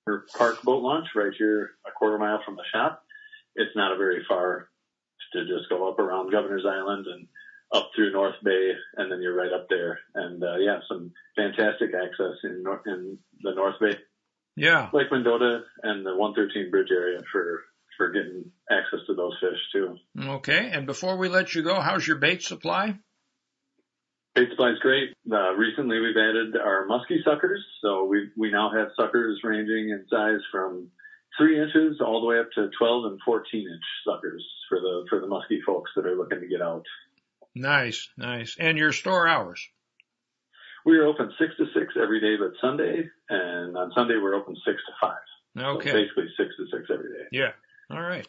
or 0.06 0.26
park 0.36 0.62
boat 0.62 0.82
launch 0.82 1.06
right 1.16 1.32
here 1.36 1.70
a 1.86 1.90
quarter 1.92 2.18
mile 2.18 2.42
from 2.44 2.56
the 2.56 2.64
shop, 2.70 3.02
it's 3.56 3.74
not 3.76 3.92
a 3.92 3.96
very 3.98 4.24
far 4.28 4.68
to 5.32 5.40
just 5.46 5.68
go 5.68 5.88
up 5.90 5.98
around 5.98 6.32
Governor's 6.32 6.66
Island 6.66 7.06
and 7.06 7.26
up 7.72 7.90
through 7.94 8.12
North 8.12 8.34
Bay, 8.42 8.72
and 8.96 9.10
then 9.12 9.20
you're 9.22 9.36
right 9.36 9.52
up 9.52 9.66
there. 9.68 10.00
And 10.14 10.42
uh, 10.42 10.56
yeah, 10.58 10.80
some 10.88 11.12
fantastic 11.36 11.90
access 11.94 12.34
in 12.42 12.62
Nor- 12.64 12.82
in 12.86 13.18
the 13.42 13.54
North 13.54 13.76
Bay, 13.80 13.96
Yeah. 14.56 14.88
Lake 14.92 15.06
Mendota, 15.12 15.60
and 15.84 16.04
the 16.04 16.16
113 16.16 16.70
bridge 16.70 16.88
area 16.90 17.20
for 17.32 17.62
for 17.96 18.10
getting 18.10 18.50
access 18.70 19.00
to 19.06 19.14
those 19.14 19.36
fish 19.40 19.58
too. 19.72 19.96
Okay. 20.18 20.70
And 20.72 20.86
before 20.86 21.16
we 21.18 21.28
let 21.28 21.54
you 21.54 21.62
go, 21.62 21.80
how's 21.80 22.06
your 22.06 22.16
bait 22.16 22.42
supply? 22.42 22.98
Bait 24.34 24.48
supply 24.50 24.70
is 24.70 24.78
great. 24.80 25.10
Uh, 25.30 25.52
recently, 25.54 26.00
we've 26.00 26.16
added 26.16 26.56
our 26.56 26.86
musky 26.86 27.20
suckers, 27.24 27.64
so 27.82 28.04
we 28.04 28.30
we 28.36 28.50
now 28.50 28.70
have 28.76 28.88
suckers 28.96 29.40
ranging 29.44 29.90
in 29.90 30.06
size 30.10 30.40
from 30.50 30.88
three 31.40 31.60
inches 31.60 32.00
all 32.00 32.20
the 32.20 32.26
way 32.26 32.38
up 32.38 32.50
to 32.54 32.68
12 32.78 33.04
and 33.06 33.20
14 33.24 33.60
inch 33.60 33.82
suckers 34.06 34.46
for 34.68 34.78
the 34.78 35.06
for 35.08 35.20
the 35.20 35.26
musky 35.26 35.60
folks 35.64 35.90
that 35.96 36.06
are 36.06 36.16
looking 36.16 36.40
to 36.40 36.46
get 36.46 36.60
out. 36.60 36.84
Nice, 37.54 38.08
nice. 38.16 38.56
And 38.60 38.78
your 38.78 38.92
store 38.92 39.26
hours? 39.26 39.66
We 40.84 40.96
are 40.98 41.06
open 41.06 41.32
six 41.38 41.56
to 41.56 41.64
six 41.74 41.94
every 42.00 42.20
day, 42.20 42.36
but 42.38 42.52
Sunday, 42.60 43.08
and 43.28 43.76
on 43.76 43.92
Sunday 43.94 44.14
we're 44.22 44.34
open 44.34 44.54
six 44.64 44.78
to 44.86 44.92
five. 45.00 45.76
Okay. 45.76 45.88
So 45.88 45.94
basically 45.94 46.26
six 46.36 46.50
to 46.56 46.66
six 46.70 46.88
every 46.92 47.08
day. 47.08 47.24
Yeah. 47.32 47.52
All 47.90 48.00
right. 48.00 48.26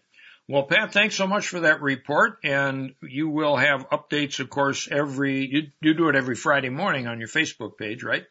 Well, 0.47 0.63
Pat, 0.63 0.91
thanks 0.91 1.15
so 1.15 1.27
much 1.27 1.47
for 1.47 1.61
that 1.61 1.81
report. 1.81 2.39
And 2.43 2.95
you 3.01 3.29
will 3.29 3.55
have 3.55 3.89
updates, 3.89 4.39
of 4.39 4.49
course, 4.49 4.87
every, 4.91 5.45
you, 5.45 5.61
you 5.81 5.93
do 5.93 6.09
it 6.09 6.15
every 6.15 6.35
Friday 6.35 6.69
morning 6.69 7.07
on 7.07 7.19
your 7.19 7.29
Facebook 7.29 7.77
page, 7.77 8.03
right? 8.03 8.25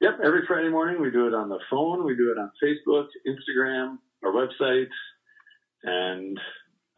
Yep, 0.00 0.20
every 0.24 0.42
Friday 0.46 0.68
morning 0.68 1.00
we 1.02 1.10
do 1.10 1.26
it 1.26 1.34
on 1.34 1.48
the 1.48 1.58
phone, 1.70 2.04
we 2.04 2.14
do 2.14 2.30
it 2.30 2.38
on 2.38 2.52
Facebook, 2.62 3.06
Instagram, 3.26 3.98
our 4.24 4.32
website, 4.32 4.86
and 5.82 6.38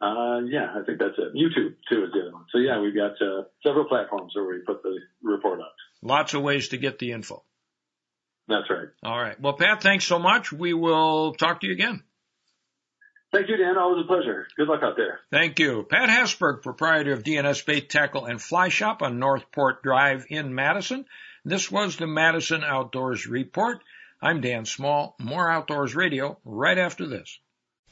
uh, 0.01 0.41
yeah, 0.45 0.73
I 0.75 0.83
think 0.85 0.99
that's 0.99 1.17
it. 1.17 1.33
YouTube 1.35 1.75
too 1.89 2.03
is 2.03 2.11
the 2.13 2.21
other 2.21 2.33
one. 2.33 2.45
So 2.51 2.59
yeah, 2.59 2.79
we've 2.79 2.95
got 2.95 3.13
uh, 3.21 3.43
several 3.63 3.85
platforms 3.85 4.33
where 4.35 4.45
we 4.45 4.59
put 4.65 4.83
the 4.83 4.99
report 5.23 5.59
up. 5.59 5.73
Lots 6.03 6.33
of 6.33 6.43
ways 6.43 6.69
to 6.69 6.77
get 6.77 6.99
the 6.99 7.11
info. 7.11 7.43
That's 8.47 8.69
right. 8.69 8.87
All 9.03 9.19
right. 9.19 9.39
Well, 9.39 9.53
Pat, 9.53 9.81
thanks 9.81 10.05
so 10.05 10.19
much. 10.19 10.51
We 10.51 10.73
will 10.73 11.33
talk 11.33 11.61
to 11.61 11.67
you 11.67 11.73
again. 11.73 12.03
Thank 13.31 13.47
you, 13.47 13.55
Dan. 13.55 13.77
Always 13.77 14.03
a 14.03 14.07
pleasure. 14.07 14.45
Good 14.57 14.67
luck 14.67 14.81
out 14.83 14.97
there. 14.97 15.21
Thank 15.31 15.59
you. 15.59 15.87
Pat 15.89 16.09
Hesberg, 16.09 16.63
proprietor 16.63 17.13
of 17.13 17.23
DNS 17.23 17.65
Bait 17.65 17.89
Tackle 17.89 18.25
and 18.25 18.41
Fly 18.41 18.67
Shop 18.67 19.01
on 19.01 19.19
Northport 19.19 19.83
Drive 19.83 20.25
in 20.29 20.53
Madison. 20.53 21.05
This 21.43 21.71
was 21.71 21.97
the 21.97 22.05
Madison 22.05 22.63
Outdoors 22.63 23.25
Report. 23.25 23.83
I'm 24.21 24.41
Dan 24.41 24.65
Small. 24.65 25.15
More 25.19 25.49
Outdoors 25.49 25.95
Radio 25.95 26.37
right 26.45 26.77
after 26.77 27.07
this. 27.07 27.39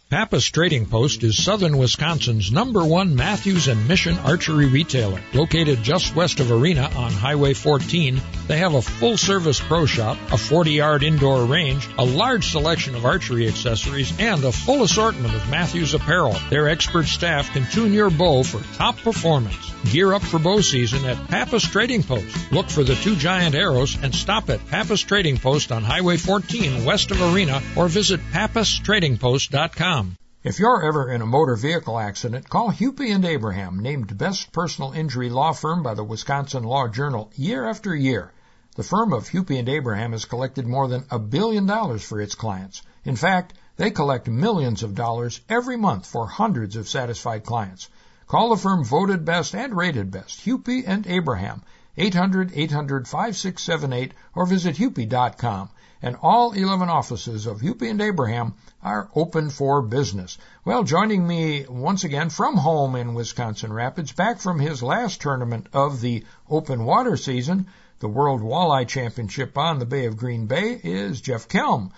Pappas 0.09 0.47
Trading 0.47 0.87
Post 0.87 1.21
is 1.21 1.43
southern 1.43 1.77
Wisconsin's 1.77 2.51
number 2.51 2.83
one 2.83 3.15
Mathews 3.15 3.67
and 3.67 3.87
Mission 3.87 4.17
archery 4.17 4.65
retailer. 4.65 5.21
Located 5.35 5.83
just 5.83 6.15
west 6.15 6.39
of 6.39 6.51
Arena 6.51 6.89
on 6.95 7.11
Highway 7.11 7.53
14, 7.53 8.19
they 8.47 8.57
have 8.57 8.73
a 8.73 8.81
full 8.81 9.17
service 9.17 9.59
pro 9.59 9.85
shop, 9.85 10.17
a 10.31 10.37
40 10.37 10.71
yard 10.71 11.03
indoor 11.03 11.45
range, 11.45 11.87
a 11.99 12.03
large 12.03 12.47
selection 12.47 12.95
of 12.95 13.05
archery 13.05 13.47
accessories, 13.47 14.11
and 14.17 14.43
a 14.43 14.51
full 14.51 14.81
assortment 14.81 15.35
of 15.35 15.47
Mathews 15.47 15.93
apparel. 15.93 16.35
Their 16.49 16.69
expert 16.69 17.05
staff 17.05 17.53
can 17.53 17.67
tune 17.69 17.93
your 17.93 18.09
bow 18.09 18.41
for 18.41 18.63
top 18.77 18.97
performance. 18.97 19.69
Gear 19.91 20.13
up 20.13 20.23
for 20.23 20.39
bow 20.39 20.59
season 20.59 21.05
at 21.05 21.27
Pappas 21.29 21.63
Trading 21.63 22.03
Post. 22.03 22.51
Look 22.51 22.69
for 22.69 22.83
the 22.83 22.95
two 22.95 23.15
giant 23.15 23.55
arrows 23.55 23.95
and 24.01 24.13
stop 24.13 24.49
at 24.49 24.67
Pappas 24.67 25.01
Trading 25.01 25.37
Post 25.37 25.71
on 25.71 25.83
Highway 25.83 26.17
14 26.17 26.83
west 26.83 27.11
of 27.11 27.21
Arena 27.21 27.61
or 27.77 27.87
visit 27.87 28.19
pappastradingpost.com. 28.31 29.98
If 30.41 30.57
you're 30.57 30.85
ever 30.85 31.11
in 31.11 31.21
a 31.21 31.25
motor 31.25 31.57
vehicle 31.57 31.99
accident, 31.99 32.47
call 32.47 32.71
Hupy 32.71 33.13
and 33.13 33.25
Abraham, 33.25 33.81
named 33.81 34.17
best 34.17 34.53
personal 34.53 34.93
injury 34.93 35.29
law 35.29 35.51
firm 35.51 35.83
by 35.83 35.95
the 35.95 36.03
Wisconsin 36.05 36.63
Law 36.63 36.87
Journal 36.87 37.29
year 37.35 37.67
after 37.67 37.93
year. 37.93 38.31
The 38.77 38.83
firm 38.83 39.11
of 39.11 39.27
Hupy 39.27 39.59
and 39.59 39.67
Abraham 39.67 40.13
has 40.13 40.23
collected 40.23 40.65
more 40.65 40.87
than 40.87 41.03
a 41.11 41.19
billion 41.19 41.65
dollars 41.65 42.03
for 42.03 42.21
its 42.21 42.35
clients. 42.35 42.81
In 43.03 43.17
fact, 43.17 43.53
they 43.75 43.91
collect 43.91 44.29
millions 44.29 44.81
of 44.81 44.95
dollars 44.95 45.41
every 45.49 45.75
month 45.75 46.05
for 46.05 46.27
hundreds 46.27 46.77
of 46.77 46.87
satisfied 46.87 47.43
clients. 47.43 47.89
Call 48.25 48.51
the 48.51 48.55
firm 48.55 48.85
voted 48.85 49.25
best 49.25 49.53
and 49.53 49.75
rated 49.75 50.09
best, 50.09 50.45
Hupy 50.45 50.85
and 50.87 51.05
Abraham, 51.05 51.63
800-800-5678 51.97 54.11
or 54.33 54.45
visit 54.45 54.77
hupy.com. 54.77 55.69
And 56.01 56.15
all 56.21 56.53
11 56.53 56.87
offices 56.87 57.45
of 57.45 57.59
Hupy 57.59 57.89
and 57.89 58.01
Abraham 58.01 58.53
are 58.81 59.09
open 59.15 59.49
for 59.49 59.81
business. 59.81 60.37
Well, 60.63 60.83
joining 60.83 61.27
me 61.27 61.65
once 61.67 62.05
again 62.05 62.29
from 62.29 62.55
home 62.55 62.95
in 62.95 63.13
Wisconsin 63.13 63.73
Rapids, 63.73 64.13
back 64.13 64.39
from 64.39 64.59
his 64.59 64.81
last 64.81 65.19
tournament 65.19 65.67
of 65.73 65.99
the 65.99 66.23
open 66.49 66.85
water 66.85 67.17
season, 67.17 67.67
the 67.99 68.07
World 68.07 68.41
Walleye 68.41 68.87
Championship 68.87 69.57
on 69.57 69.79
the 69.79 69.85
Bay 69.85 70.05
of 70.05 70.15
Green 70.15 70.45
Bay, 70.45 70.79
is 70.81 71.19
Jeff 71.19 71.49
Kelm. 71.49 71.91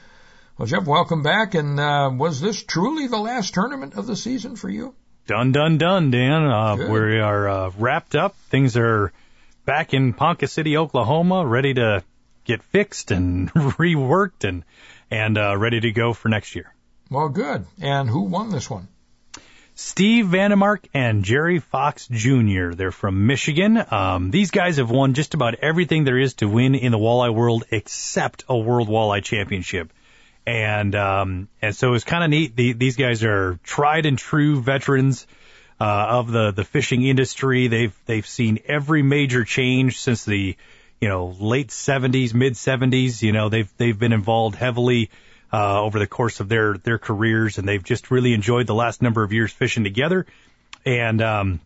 Well, 0.57 0.67
Jeff, 0.67 0.85
welcome 0.85 1.21
back. 1.21 1.53
And 1.53 1.79
uh, 1.79 2.11
was 2.13 2.41
this 2.41 2.63
truly 2.63 3.07
the 3.07 3.19
last 3.19 3.53
tournament 3.53 3.93
of 3.93 4.07
the 4.07 4.15
season 4.15 4.55
for 4.55 4.69
you? 4.69 4.95
Done, 5.27 5.51
done, 5.51 5.77
done, 5.77 6.11
Dan. 6.11 6.43
Uh, 6.43 6.75
we 6.89 7.19
are 7.19 7.47
uh, 7.47 7.71
wrapped 7.77 8.15
up. 8.15 8.35
Things 8.49 8.75
are 8.77 9.13
back 9.65 9.93
in 9.93 10.13
Ponca 10.13 10.47
City, 10.47 10.77
Oklahoma, 10.77 11.45
ready 11.45 11.75
to 11.75 12.03
get 12.51 12.63
fixed 12.63 13.11
and 13.11 13.51
reworked 13.53 14.47
and 14.47 14.63
and 15.09 15.37
uh, 15.37 15.57
ready 15.57 15.79
to 15.79 15.91
go 15.91 16.13
for 16.13 16.29
next 16.29 16.55
year. 16.55 16.73
Well, 17.09 17.29
good. 17.29 17.65
And 17.81 18.09
who 18.09 18.21
won 18.21 18.49
this 18.49 18.69
one? 18.69 18.87
Steve 19.75 20.25
Vandemark 20.25 20.85
and 20.93 21.23
Jerry 21.23 21.59
Fox 21.59 22.07
Jr. 22.07 22.71
They're 22.71 22.91
from 22.91 23.25
Michigan. 23.25 23.83
Um, 23.89 24.31
these 24.31 24.51
guys 24.51 24.77
have 24.77 24.91
won 24.91 25.13
just 25.13 25.33
about 25.33 25.55
everything 25.55 26.03
there 26.03 26.17
is 26.17 26.35
to 26.35 26.47
win 26.47 26.75
in 26.75 26.91
the 26.91 26.97
walleye 26.97 27.33
world 27.33 27.63
except 27.71 28.45
a 28.47 28.57
World 28.57 28.87
Walleye 28.89 29.23
Championship 29.23 29.91
and 30.45 30.95
um, 30.95 31.47
and 31.61 31.75
so 31.75 31.93
it's 31.93 32.03
kind 32.03 32.23
of 32.23 32.29
neat. 32.29 32.55
The, 32.55 32.73
these 32.73 32.95
guys 32.95 33.23
are 33.23 33.59
tried 33.63 34.05
and 34.05 34.17
true 34.17 34.61
veterans 34.61 35.27
uh, 35.79 35.83
of 36.09 36.31
the 36.31 36.51
the 36.51 36.63
fishing 36.63 37.03
industry. 37.03 37.67
They've 37.67 37.97
they've 38.05 38.25
seen 38.25 38.59
every 38.65 39.03
major 39.03 39.43
change 39.43 39.99
since 39.99 40.25
the 40.25 40.57
you 41.01 41.09
know 41.09 41.35
late 41.39 41.69
70s, 41.69 42.33
mid 42.33 42.53
70s. 42.53 43.21
You 43.21 43.33
know 43.33 43.49
they've 43.49 43.71
they've 43.77 43.97
been 43.97 44.13
involved 44.13 44.55
heavily 44.55 45.09
uh, 45.51 45.81
over 45.81 45.99
the 45.99 46.07
course 46.07 46.39
of 46.39 46.47
their 46.47 46.77
their 46.77 46.99
careers, 46.99 47.57
and 47.57 47.67
they've 47.67 47.83
just 47.83 48.11
really 48.11 48.33
enjoyed 48.33 48.67
the 48.67 48.75
last 48.75 49.01
number 49.01 49.23
of 49.23 49.33
years 49.33 49.51
fishing 49.51 49.83
together. 49.83 50.25
And 50.85 51.21
um, 51.21 51.59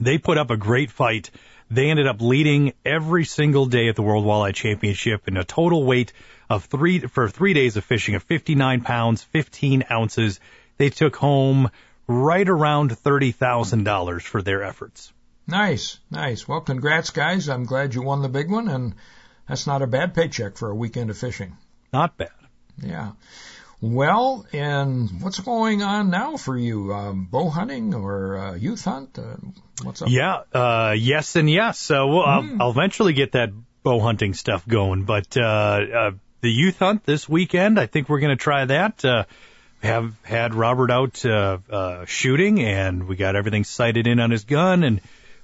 they 0.00 0.18
put 0.18 0.38
up 0.38 0.50
a 0.50 0.56
great 0.56 0.90
fight. 0.90 1.30
They 1.70 1.90
ended 1.90 2.06
up 2.06 2.20
leading 2.20 2.72
every 2.84 3.24
single 3.24 3.66
day 3.66 3.88
at 3.88 3.96
the 3.96 4.02
World 4.02 4.24
Walleye 4.24 4.54
Championship 4.54 5.28
in 5.28 5.36
a 5.36 5.44
total 5.44 5.84
weight 5.84 6.12
of 6.48 6.64
three 6.64 7.00
for 7.00 7.28
three 7.28 7.52
days 7.52 7.76
of 7.76 7.84
fishing 7.84 8.14
of 8.14 8.22
59 8.22 8.80
pounds, 8.80 9.22
15 9.22 9.84
ounces. 9.90 10.40
They 10.78 10.90
took 10.90 11.14
home 11.14 11.70
right 12.06 12.48
around 12.48 12.96
thirty 12.96 13.32
thousand 13.32 13.84
dollars 13.84 14.24
for 14.24 14.42
their 14.42 14.62
efforts. 14.64 15.12
Nice, 15.46 15.98
nice. 16.10 16.46
Well, 16.46 16.60
congrats, 16.60 17.10
guys. 17.10 17.48
I'm 17.48 17.64
glad 17.64 17.94
you 17.94 18.02
won 18.02 18.22
the 18.22 18.28
big 18.28 18.50
one, 18.50 18.68
and 18.68 18.94
that's 19.48 19.66
not 19.66 19.82
a 19.82 19.86
bad 19.86 20.14
paycheck 20.14 20.56
for 20.56 20.70
a 20.70 20.74
weekend 20.74 21.10
of 21.10 21.18
fishing. 21.18 21.56
Not 21.92 22.16
bad. 22.16 22.30
Yeah. 22.78 23.12
Well, 23.80 24.46
and 24.52 25.22
what's 25.22 25.40
going 25.40 25.82
on 25.82 26.10
now 26.10 26.36
for 26.36 26.56
you? 26.56 26.92
Um, 26.92 27.24
bow 27.30 27.48
hunting 27.48 27.94
or 27.94 28.38
uh, 28.38 28.54
youth 28.54 28.84
hunt? 28.84 29.18
Uh, 29.18 29.36
what's 29.82 30.02
up? 30.02 30.08
Yeah, 30.10 30.42
uh, 30.52 30.94
yes 30.96 31.34
and 31.36 31.48
yes. 31.48 31.78
So 31.78 32.06
we'll, 32.08 32.22
mm. 32.22 32.26
I'll, 32.26 32.62
I'll 32.62 32.70
eventually 32.70 33.14
get 33.14 33.32
that 33.32 33.50
bow 33.82 33.98
hunting 34.00 34.34
stuff 34.34 34.68
going, 34.68 35.04
but 35.04 35.34
uh, 35.36 35.40
uh, 35.40 36.10
the 36.42 36.50
youth 36.50 36.78
hunt 36.78 37.04
this 37.04 37.28
weekend. 37.28 37.80
I 37.80 37.86
think 37.86 38.08
we're 38.08 38.20
going 38.20 38.36
to 38.36 38.42
try 38.42 38.66
that. 38.66 39.04
Uh, 39.04 39.24
have 39.82 40.14
had 40.22 40.54
Robert 40.54 40.90
out 40.90 41.24
uh, 41.24 41.58
uh, 41.70 42.04
shooting, 42.04 42.60
and 42.60 43.08
we 43.08 43.16
got 43.16 43.34
everything 43.34 43.64
sighted 43.64 44.06
in 44.06 44.20
on 44.20 44.30
his 44.30 44.44
gun, 44.44 44.84
and 44.84 45.00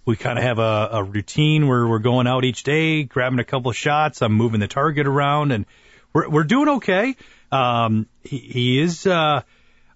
we 0.07 0.17
kind 0.17 0.39
of 0.39 0.45
have 0.45 0.59
a, 0.59 0.89
a 0.93 1.05
routine 1.05 1.67
where 1.67 1.87
we're 1.87 1.99
going 1.99 2.27
out 2.27 2.45
each 2.45 2.63
day, 2.63 3.03
grabbing 3.03 3.41
a 3.41 3.45
couple 3.45 3.71
of 3.71 3.77
shots. 3.77 4.23
I'm 4.23 4.33
moving 4.33 4.61
the 4.61 4.69
target 4.69 5.07
around, 5.07 5.53
and 5.53 5.67
we're 6.13 6.31
we're 6.31 6.45
doing 6.45 6.69
okay. 6.77 7.17
Um, 7.53 8.07
he, 8.23 8.39
he 8.39 8.81
is. 8.81 9.07
Uh, 9.07 9.43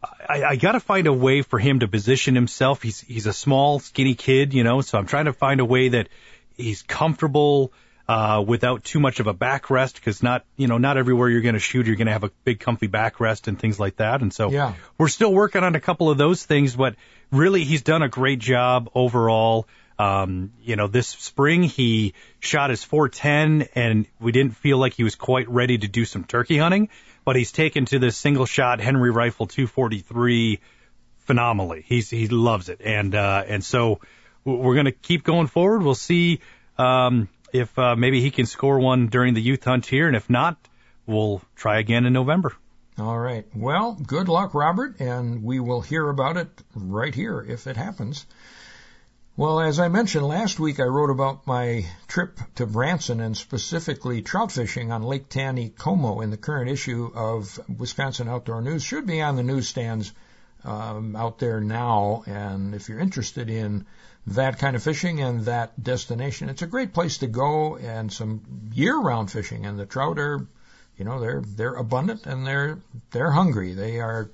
I, 0.03 0.45
I 0.45 0.57
got 0.57 0.73
to 0.73 0.81
find 0.81 1.07
a 1.07 1.13
way 1.13 1.43
for 1.43 1.59
him 1.59 1.81
to 1.81 1.89
position 1.89 2.35
himself. 2.35 2.83
He's 2.83 3.01
he's 3.01 3.27
a 3.27 3.33
small, 3.33 3.79
skinny 3.79 4.15
kid, 4.15 4.53
you 4.53 4.65
know, 4.65 4.81
so 4.81 4.99
I'm 4.99 5.07
trying 5.07 5.27
to 5.27 5.33
find 5.33 5.61
a 5.61 5.65
way 5.65 5.91
that 5.91 6.09
he's 6.57 6.83
comfortable 6.83 7.73
uh, 8.09 8.43
without 8.45 8.83
too 8.83 8.99
much 8.99 9.21
of 9.21 9.29
a 9.29 9.35
backrest 9.35 9.95
because 9.95 10.21
not, 10.21 10.45
you 10.57 10.67
know, 10.67 10.79
not 10.79 10.97
everywhere 10.97 11.29
you're 11.29 11.43
going 11.43 11.55
to 11.55 11.61
shoot, 11.61 11.87
you're 11.87 11.95
going 11.95 12.09
to 12.09 12.13
have 12.13 12.25
a 12.25 12.33
big 12.43 12.59
comfy 12.59 12.89
backrest 12.89 13.47
and 13.47 13.57
things 13.57 13.79
like 13.79 13.97
that. 13.97 14.21
And 14.21 14.33
so 14.33 14.51
yeah. 14.51 14.75
we're 14.99 15.09
still 15.09 15.33
working 15.33 15.63
on 15.63 15.77
a 15.77 15.81
couple 15.81 16.11
of 16.11 16.19
those 16.19 16.45
things, 16.45 16.75
but 16.75 16.97
really 17.31 17.63
he's 17.63 17.83
done 17.83 18.03
a 18.03 18.09
great 18.09 18.41
job 18.41 18.91
overall. 18.97 19.69
Um, 20.01 20.53
you 20.63 20.77
know, 20.77 20.87
this 20.87 21.09
spring 21.09 21.63
he 21.63 22.15
shot 22.39 22.71
his 22.71 22.83
410 22.83 23.69
and 23.75 24.07
we 24.19 24.33
didn't 24.33 24.57
feel 24.57 24.79
like 24.79 24.95
he 24.95 25.05
was 25.05 25.15
quite 25.15 25.47
ready 25.51 25.77
to 25.77 25.89
do 25.89 26.07
some 26.07 26.25
turkey 26.25 26.57
hunting, 26.57 26.89
but 27.27 27.37
he's 27.37 27.53
taken 27.53 27.85
to 27.85 27.99
this 27.99 28.17
single 28.17 28.47
shot 28.47 28.81
Henry 28.81 29.11
rifle 29.11 29.47
243 29.47 30.59
phenomenally. 31.19 31.85
He's, 31.87 32.09
he 32.09 32.29
loves 32.29 32.71
it. 32.71 32.81
And, 32.83 33.15
uh, 33.15 33.45
and 33.47 33.63
so 33.63 34.01
we're 34.43 34.73
going 34.73 34.87
to 34.87 34.93
keep 34.93 35.23
going 35.23 35.49
forward. 35.49 35.83
We'll 35.83 35.95
see, 35.95 36.41
um, 36.79 37.29
if 37.53 37.79
uh, 37.79 37.95
maybe 37.95 38.23
he 38.23 38.31
can 38.31 38.47
score 38.47 38.79
one 38.79 39.09
during 39.09 39.35
the 39.35 39.43
youth 39.43 39.65
hunt 39.65 39.85
here, 39.85 40.07
and 40.07 40.17
if 40.17 40.31
not, 40.31 40.57
we'll 41.05 41.43
try 41.57 41.79
again 41.79 42.07
in 42.07 42.15
November. 42.15 42.55
All 42.99 43.19
right. 43.19 43.45
Well, 43.55 43.99
good 44.07 44.29
luck, 44.29 44.55
Robert, 44.55 44.99
and 44.99 45.43
we 45.43 45.61
will 45.61 45.83
hear 45.83 46.09
about 46.09 46.39
it 46.39 46.49
right 46.75 47.15
here 47.15 47.45
if 47.47 47.67
it 47.67 47.77
happens. 47.77 48.25
Well, 49.41 49.61
as 49.61 49.81
I 49.81 49.89
mentioned 49.89 50.27
last 50.27 50.61
week, 50.61 50.81
I 50.81 50.85
wrote 50.85 51.09
about 51.09 51.47
my 51.47 51.87
trip 52.07 52.39
to 52.57 52.67
Branson 52.67 53.21
and 53.21 53.35
specifically 53.35 54.21
trout 54.21 54.53
fishing 54.53 54.93
on 54.93 55.03
Lake 55.03 55.31
Taneycomo 55.31 56.23
in 56.23 56.29
the 56.29 56.37
current 56.37 56.69
issue 56.69 57.11
of 57.15 57.59
Wisconsin 57.79 58.29
Outdoor 58.29 58.61
News. 58.61 58.83
Should 58.83 59.07
be 59.07 59.23
on 59.23 59.37
the 59.37 59.43
newsstands 59.43 60.13
um, 60.63 61.17
out 61.17 61.39
there 61.39 61.59
now. 61.59 62.23
And 62.27 62.75
if 62.75 62.91
you're 62.91 62.99
interested 62.99 63.49
in 63.49 63.87
that 64.27 64.59
kind 64.59 64.77
of 64.77 64.83
fishing 64.83 65.23
and 65.23 65.47
that 65.47 65.83
destination. 65.83 66.51
It's 66.51 66.61
a 66.61 66.67
great 66.67 66.93
place 66.93 67.17
to 67.19 67.27
go 67.27 67.77
and 67.79 68.13
some 68.13 68.43
year-round 68.75 69.31
fishing. 69.31 69.65
And 69.65 69.79
the 69.79 69.87
trout 69.87 70.19
are, 70.19 70.47
you 70.99 71.07
know, 71.07 71.19
they're 71.19 71.41
they're 71.41 71.77
abundant 71.77 72.27
and 72.27 72.47
they're 72.47 72.83
they're 73.11 73.31
hungry. 73.31 73.73
They 73.73 74.01
are 74.01 74.31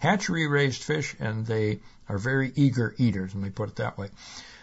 hatchery-raised 0.00 0.82
fish 0.82 1.16
and 1.18 1.46
they 1.46 1.80
are 2.08 2.18
very 2.18 2.52
eager 2.54 2.94
eaters. 2.98 3.34
Let 3.34 3.42
me 3.42 3.50
put 3.50 3.70
it 3.70 3.76
that 3.76 3.98
way. 3.98 4.08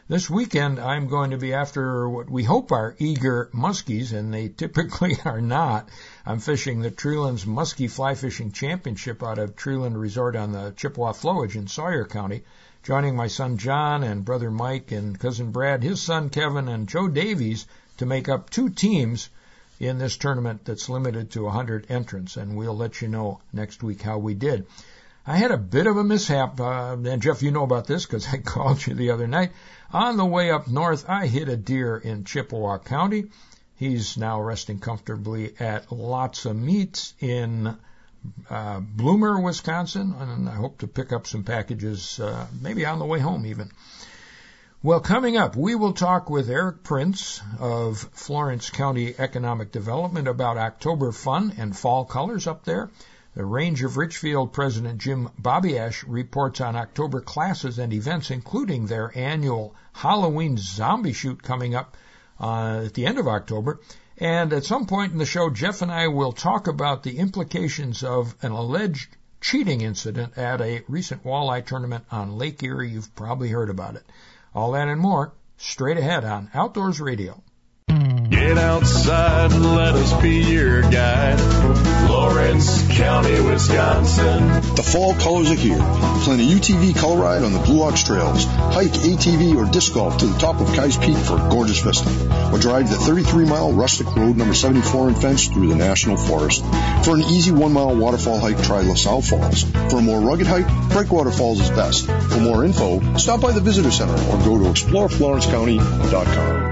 This 0.08 0.30
weekend, 0.30 0.80
I'm 0.80 1.08
going 1.08 1.32
to 1.32 1.38
be 1.38 1.54
after 1.54 2.10
what 2.10 2.30
we 2.30 2.44
hope 2.44 2.72
are 2.72 2.96
eager 3.00 3.50
muskies, 3.54 4.12
and 4.12 4.34
they 4.34 4.50
typically 4.50 5.16
are 5.26 5.42
not. 5.42 5.90
I'm 6.26 6.40
fishing 6.40 6.82
the 6.82 6.92
Treelands 6.92 7.46
Muskie 7.46 7.90
Fly 7.90 8.16
Fishing 8.16 8.52
Championship 8.52 9.24
out 9.24 9.40
of 9.40 9.56
Treeland 9.56 10.00
Resort 10.00 10.36
on 10.36 10.52
the 10.52 10.74
Chippewa 10.76 11.14
Flowage 11.14 11.56
in 11.56 11.68
Sawyer 11.68 12.06
County 12.06 12.44
joining 12.84 13.16
my 13.16 13.28
son 13.28 13.58
John 13.58 14.04
and 14.04 14.26
brother 14.26 14.50
Mike 14.50 14.92
and 14.92 15.20
cousin 15.20 15.52
Brad, 15.52 15.84
his 15.84 16.02
son 16.02 16.30
Kevin, 16.30 16.68
and 16.68 16.90
Joe 16.90 17.08
Davies 17.08 17.68
to 17.98 18.08
make 18.08 18.28
up 18.28 18.50
two 18.50 18.70
teams 18.70 19.30
in 19.80 20.00
this 20.00 20.18
tournament 20.18 20.66
that's 20.66 20.90
limited 20.90 21.32
to 21.32 21.44
100 21.44 21.86
entrants, 21.90 22.38
and 22.38 22.56
we'll 22.56 22.76
let 22.76 23.02
you 23.02 23.08
know 23.08 23.40
next 23.54 23.84
week 23.84 24.02
how 24.02 24.18
we 24.18 24.34
did. 24.34 24.66
I 25.32 25.38
had 25.38 25.52
a 25.52 25.58
bit 25.58 25.88
of 25.88 25.96
a 25.96 26.04
mishap, 26.04 26.60
uh, 26.60 26.98
and 27.06 27.22
Jeff, 27.22 27.42
you 27.42 27.52
know 27.52 27.64
about 27.64 27.88
this 27.88 28.06
because 28.06 28.28
I 28.28 28.38
called 28.54 28.86
you 28.86 28.96
the 28.96 29.12
other 29.12 29.28
night. 29.28 29.54
On 29.94 30.18
the 30.18 30.26
way 30.26 30.52
up 30.52 30.68
north, 30.68 31.06
I 31.08 31.28
hit 31.28 31.48
a 31.48 31.56
deer 31.56 31.96
in 31.96 32.26
Chippewa 32.26 32.80
County. 32.80 33.28
He's 33.78 34.18
now 34.18 34.42
resting 34.42 34.80
comfortably 34.80 35.54
at 35.58 35.90
Lots 35.90 36.44
of 36.46 36.58
Meats 36.58 37.14
in 37.22 37.78
uh, 38.50 38.82
Bloomer, 38.82 39.40
Wisconsin, 39.40 40.14
and 40.20 40.50
I 40.50 40.56
hope 40.56 40.80
to 40.80 40.88
pick 40.88 41.14
up 41.14 41.26
some 41.26 41.46
packages, 41.46 42.20
uh, 42.20 42.48
maybe 42.62 42.86
on 42.86 43.00
the 43.00 43.06
way 43.06 43.20
home 43.20 43.46
even. 43.46 43.72
Well, 44.84 45.00
coming 45.00 45.38
up, 45.38 45.56
we 45.56 45.76
will 45.76 45.94
talk 45.94 46.30
with 46.30 46.50
Eric 46.50 46.84
Prince 46.84 47.42
of 47.58 48.00
Florence 48.12 48.70
County 48.70 49.16
Economic 49.18 49.72
Development 49.72 50.28
about 50.28 50.58
October 50.58 51.14
fun 51.14 51.54
and 51.58 51.74
fall 51.74 52.04
colors 52.04 52.48
up 52.48 52.66
there. 52.66 52.90
The 53.34 53.46
Range 53.46 53.82
of 53.84 53.96
Richfield 53.96 54.52
President 54.52 55.00
Jim 55.00 55.30
Babiasz 55.42 56.04
reports 56.06 56.60
on 56.60 56.76
October 56.76 57.22
classes 57.22 57.80
and 57.80 57.94
events, 57.94 58.30
including 58.30 58.88
their 58.88 59.18
annual 59.18 59.74
Halloween 59.94 60.58
zombie 60.58 61.14
shoot 61.14 61.42
coming 61.42 61.74
up 61.74 61.96
uh, 62.42 62.84
at 62.88 62.94
the 62.94 63.06
end 63.06 63.18
of 63.18 63.30
October. 63.30 63.80
And 64.18 64.52
at 64.52 64.66
some 64.66 64.86
point 64.86 65.14
in 65.14 65.18
the 65.18 65.26
show, 65.26 65.50
Jeff 65.50 65.82
and 65.82 65.90
I 65.90 66.10
will 66.10 66.34
talk 66.34 66.68
about 66.68 67.04
the 67.04 67.20
implications 67.20 68.04
of 68.04 68.36
an 68.42 68.52
alleged 68.52 69.16
cheating 69.40 69.80
incident 69.80 70.38
at 70.38 70.60
a 70.60 70.84
recent 70.90 71.24
walleye 71.24 71.66
tournament 71.66 72.04
on 72.12 72.38
Lake 72.38 72.62
Erie. 72.62 72.90
You've 72.90 73.16
probably 73.16 73.48
heard 73.48 73.70
about 73.70 73.96
it. 73.96 74.04
All 74.54 74.74
that 74.74 74.90
and 74.90 75.00
more 75.00 75.32
straight 75.56 75.98
ahead 75.98 76.26
on 76.26 76.52
Outdoors 76.54 77.00
Radio. 77.00 77.42
Get 78.32 78.58
outside 78.58 79.52
and 79.52 79.76
let 79.76 79.94
us 79.94 80.14
be 80.22 80.40
your 80.40 80.84
guide. 80.84 81.38
Florence 82.08 82.82
County, 82.88 83.42
Wisconsin. 83.42 84.48
The 84.76 84.84
fall 84.84 85.14
colors 85.16 85.52
are 85.52 85.56
here. 85.56 85.76
Plan 85.76 86.40
a 86.40 86.44
UTV 86.44 86.96
color 86.96 87.22
ride 87.22 87.44
on 87.44 87.52
the 87.52 87.60
Blue 87.60 87.84
Ox 87.84 88.04
Trails. 88.04 88.46
Hike 88.46 88.94
ATV 88.94 89.58
or 89.58 89.70
disc 89.70 89.94
golf 89.94 90.20
to 90.20 90.28
the 90.28 90.40
top 90.40 90.62
of 90.62 90.74
Keyes 90.74 90.96
Peak 90.96 91.18
for 91.18 91.46
a 91.46 91.50
gorgeous 91.50 91.82
vista. 91.82 92.08
Or 92.54 92.58
drive 92.58 92.90
the 92.90 92.96
33 92.96 93.44
mile 93.44 93.74
rustic 93.74 94.08
road 94.16 94.38
number 94.38 94.54
74 94.54 95.10
and 95.10 95.22
fence 95.22 95.50
through 95.50 95.68
the 95.68 95.76
National 95.76 96.16
Forest. 96.16 96.64
For 97.04 97.16
an 97.16 97.24
easy 97.24 97.52
one 97.52 97.74
mile 97.74 97.94
waterfall 97.94 98.40
hike, 98.40 98.64
try 98.64 98.80
LaSalle 98.80 99.24
Falls. 99.24 99.64
For 99.64 99.98
a 99.98 100.02
more 100.02 100.22
rugged 100.22 100.48
hike, 100.48 100.70
Breakwater 100.92 101.32
Falls 101.32 101.60
is 101.60 101.70
best. 101.70 102.06
For 102.06 102.40
more 102.40 102.64
info, 102.64 103.18
stop 103.18 103.42
by 103.42 103.52
the 103.52 103.60
Visitor 103.60 103.92
Center 103.92 104.14
or 104.14 104.38
go 104.46 104.58
to 104.58 104.70
exploreflorencecounty.com. 104.70 106.71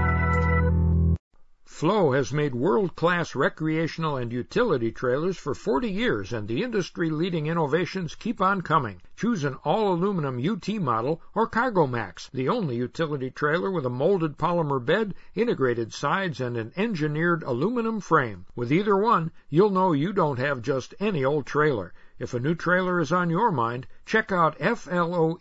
Floe 1.80 2.12
has 2.12 2.30
made 2.30 2.54
world-class 2.54 3.34
recreational 3.34 4.18
and 4.18 4.30
utility 4.30 4.92
trailers 4.92 5.38
for 5.38 5.54
40 5.54 5.90
years, 5.90 6.30
and 6.30 6.46
the 6.46 6.62
industry-leading 6.62 7.46
innovations 7.46 8.14
keep 8.14 8.38
on 8.42 8.60
coming. 8.60 9.00
Choose 9.16 9.44
an 9.44 9.54
all-aluminum 9.64 10.46
UT 10.46 10.68
model 10.74 11.22
or 11.34 11.46
Cargo 11.46 11.86
Max, 11.86 12.28
the 12.34 12.50
only 12.50 12.76
utility 12.76 13.30
trailer 13.30 13.70
with 13.70 13.86
a 13.86 13.88
molded 13.88 14.36
polymer 14.36 14.84
bed, 14.84 15.14
integrated 15.34 15.94
sides, 15.94 16.38
and 16.38 16.58
an 16.58 16.74
engineered 16.76 17.42
aluminum 17.44 17.98
frame. 18.00 18.44
With 18.54 18.70
either 18.70 18.98
one, 18.98 19.30
you'll 19.48 19.70
know 19.70 19.92
you 19.92 20.12
don't 20.12 20.38
have 20.38 20.60
just 20.60 20.94
any 21.00 21.24
old 21.24 21.46
trailer. 21.46 21.94
If 22.18 22.34
a 22.34 22.40
new 22.40 22.54
trailer 22.54 23.00
is 23.00 23.10
on 23.10 23.30
your 23.30 23.50
mind, 23.50 23.86
check 24.04 24.30
out 24.30 24.58
FLOEINTL.com. 24.58 25.38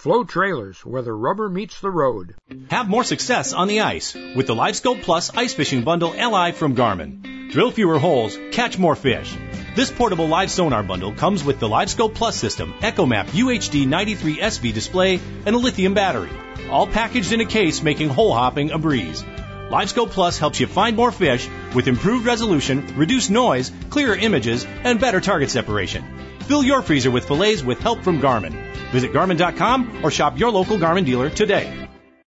Floe 0.00 0.24
Trailers, 0.24 0.82
where 0.82 1.02
the 1.02 1.12
rubber 1.12 1.50
meets 1.50 1.78
the 1.78 1.90
road. 1.90 2.34
Have 2.70 2.88
more 2.88 3.04
success 3.04 3.52
on 3.52 3.68
the 3.68 3.80
ice 3.80 4.14
with 4.14 4.46
the 4.46 4.54
LiveScope 4.54 5.02
Plus 5.02 5.30
Ice 5.36 5.52
Fishing 5.52 5.82
Bundle 5.82 6.12
LI 6.12 6.52
from 6.52 6.74
Garmin. 6.74 7.50
Drill 7.50 7.70
fewer 7.70 7.98
holes, 7.98 8.38
catch 8.50 8.78
more 8.78 8.96
fish. 8.96 9.36
This 9.76 9.90
portable 9.90 10.26
live 10.26 10.50
sonar 10.50 10.82
bundle 10.82 11.12
comes 11.12 11.44
with 11.44 11.60
the 11.60 11.68
LiveScope 11.68 12.14
Plus 12.14 12.34
system, 12.34 12.72
EchoMap 12.80 13.26
UHD 13.26 13.86
93SV 13.86 14.72
display, 14.72 15.20
and 15.44 15.54
a 15.54 15.58
lithium 15.58 15.92
battery. 15.92 16.30
All 16.70 16.86
packaged 16.86 17.32
in 17.32 17.42
a 17.42 17.44
case 17.44 17.82
making 17.82 18.08
hole 18.08 18.32
hopping 18.32 18.70
a 18.70 18.78
breeze. 18.78 19.22
LiveScope 19.70 20.10
Plus 20.10 20.36
helps 20.36 20.58
you 20.58 20.66
find 20.66 20.96
more 20.96 21.12
fish 21.12 21.48
with 21.74 21.86
improved 21.86 22.26
resolution, 22.26 22.84
reduced 22.96 23.30
noise, 23.30 23.70
clearer 23.88 24.14
images, 24.16 24.66
and 24.84 25.00
better 25.00 25.20
target 25.20 25.50
separation. 25.50 26.04
Fill 26.40 26.64
your 26.64 26.82
freezer 26.82 27.10
with 27.10 27.28
fillets 27.28 27.62
with 27.62 27.78
help 27.78 28.02
from 28.02 28.20
Garmin. 28.20 28.52
Visit 28.90 29.12
Garmin.com 29.12 30.04
or 30.04 30.10
shop 30.10 30.38
your 30.38 30.50
local 30.50 30.76
Garmin 30.76 31.04
dealer 31.04 31.30
today. 31.30 31.89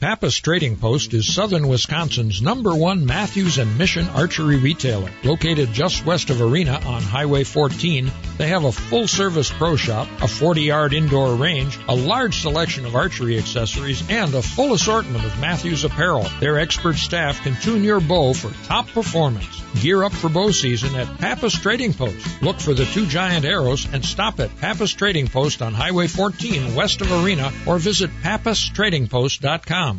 Pappas 0.00 0.34
Trading 0.38 0.76
Post 0.76 1.12
is 1.12 1.34
southern 1.34 1.68
Wisconsin's 1.68 2.40
number 2.40 2.74
one 2.74 3.04
Mathews 3.04 3.58
and 3.58 3.76
Mission 3.76 4.08
archery 4.08 4.56
retailer. 4.56 5.10
Located 5.24 5.74
just 5.74 6.06
west 6.06 6.30
of 6.30 6.40
Arena 6.40 6.80
on 6.86 7.02
Highway 7.02 7.44
14, 7.44 8.10
they 8.38 8.48
have 8.48 8.64
a 8.64 8.72
full 8.72 9.06
service 9.06 9.50
pro 9.50 9.76
shop, 9.76 10.08
a 10.22 10.26
40 10.26 10.62
yard 10.62 10.94
indoor 10.94 11.34
range, 11.34 11.78
a 11.86 11.94
large 11.94 12.40
selection 12.40 12.86
of 12.86 12.96
archery 12.96 13.36
accessories, 13.36 14.02
and 14.08 14.34
a 14.34 14.40
full 14.40 14.72
assortment 14.72 15.22
of 15.22 15.38
Mathews 15.38 15.84
apparel. 15.84 16.26
Their 16.40 16.58
expert 16.58 16.96
staff 16.96 17.42
can 17.42 17.56
tune 17.56 17.84
your 17.84 18.00
bow 18.00 18.32
for 18.32 18.50
top 18.64 18.88
performance. 18.88 19.60
Gear 19.82 20.02
up 20.02 20.12
for 20.12 20.28
bow 20.28 20.50
season 20.50 20.96
at 20.96 21.18
Pappas 21.18 21.54
Trading 21.54 21.92
Post. 21.92 22.42
Look 22.42 22.58
for 22.58 22.74
the 22.74 22.86
two 22.86 23.06
giant 23.06 23.44
arrows 23.44 23.86
and 23.92 24.04
stop 24.04 24.40
at 24.40 24.56
Pappas 24.60 24.94
Trading 24.94 25.28
Post 25.28 25.62
on 25.62 25.74
Highway 25.74 26.08
14 26.08 26.74
west 26.74 27.02
of 27.02 27.12
Arena 27.12 27.52
or 27.66 27.78
visit 27.78 28.10
pappastradingpost.com. 28.22 29.89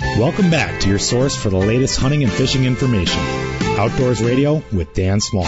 Welcome 0.00 0.50
back 0.50 0.80
to 0.82 0.88
your 0.88 0.98
source 0.98 1.36
for 1.36 1.50
the 1.50 1.56
latest 1.56 1.98
hunting 1.98 2.22
and 2.22 2.32
fishing 2.32 2.64
information. 2.64 3.20
Outdoors 3.78 4.22
Radio 4.22 4.62
with 4.72 4.92
Dan 4.94 5.20
Small. 5.20 5.44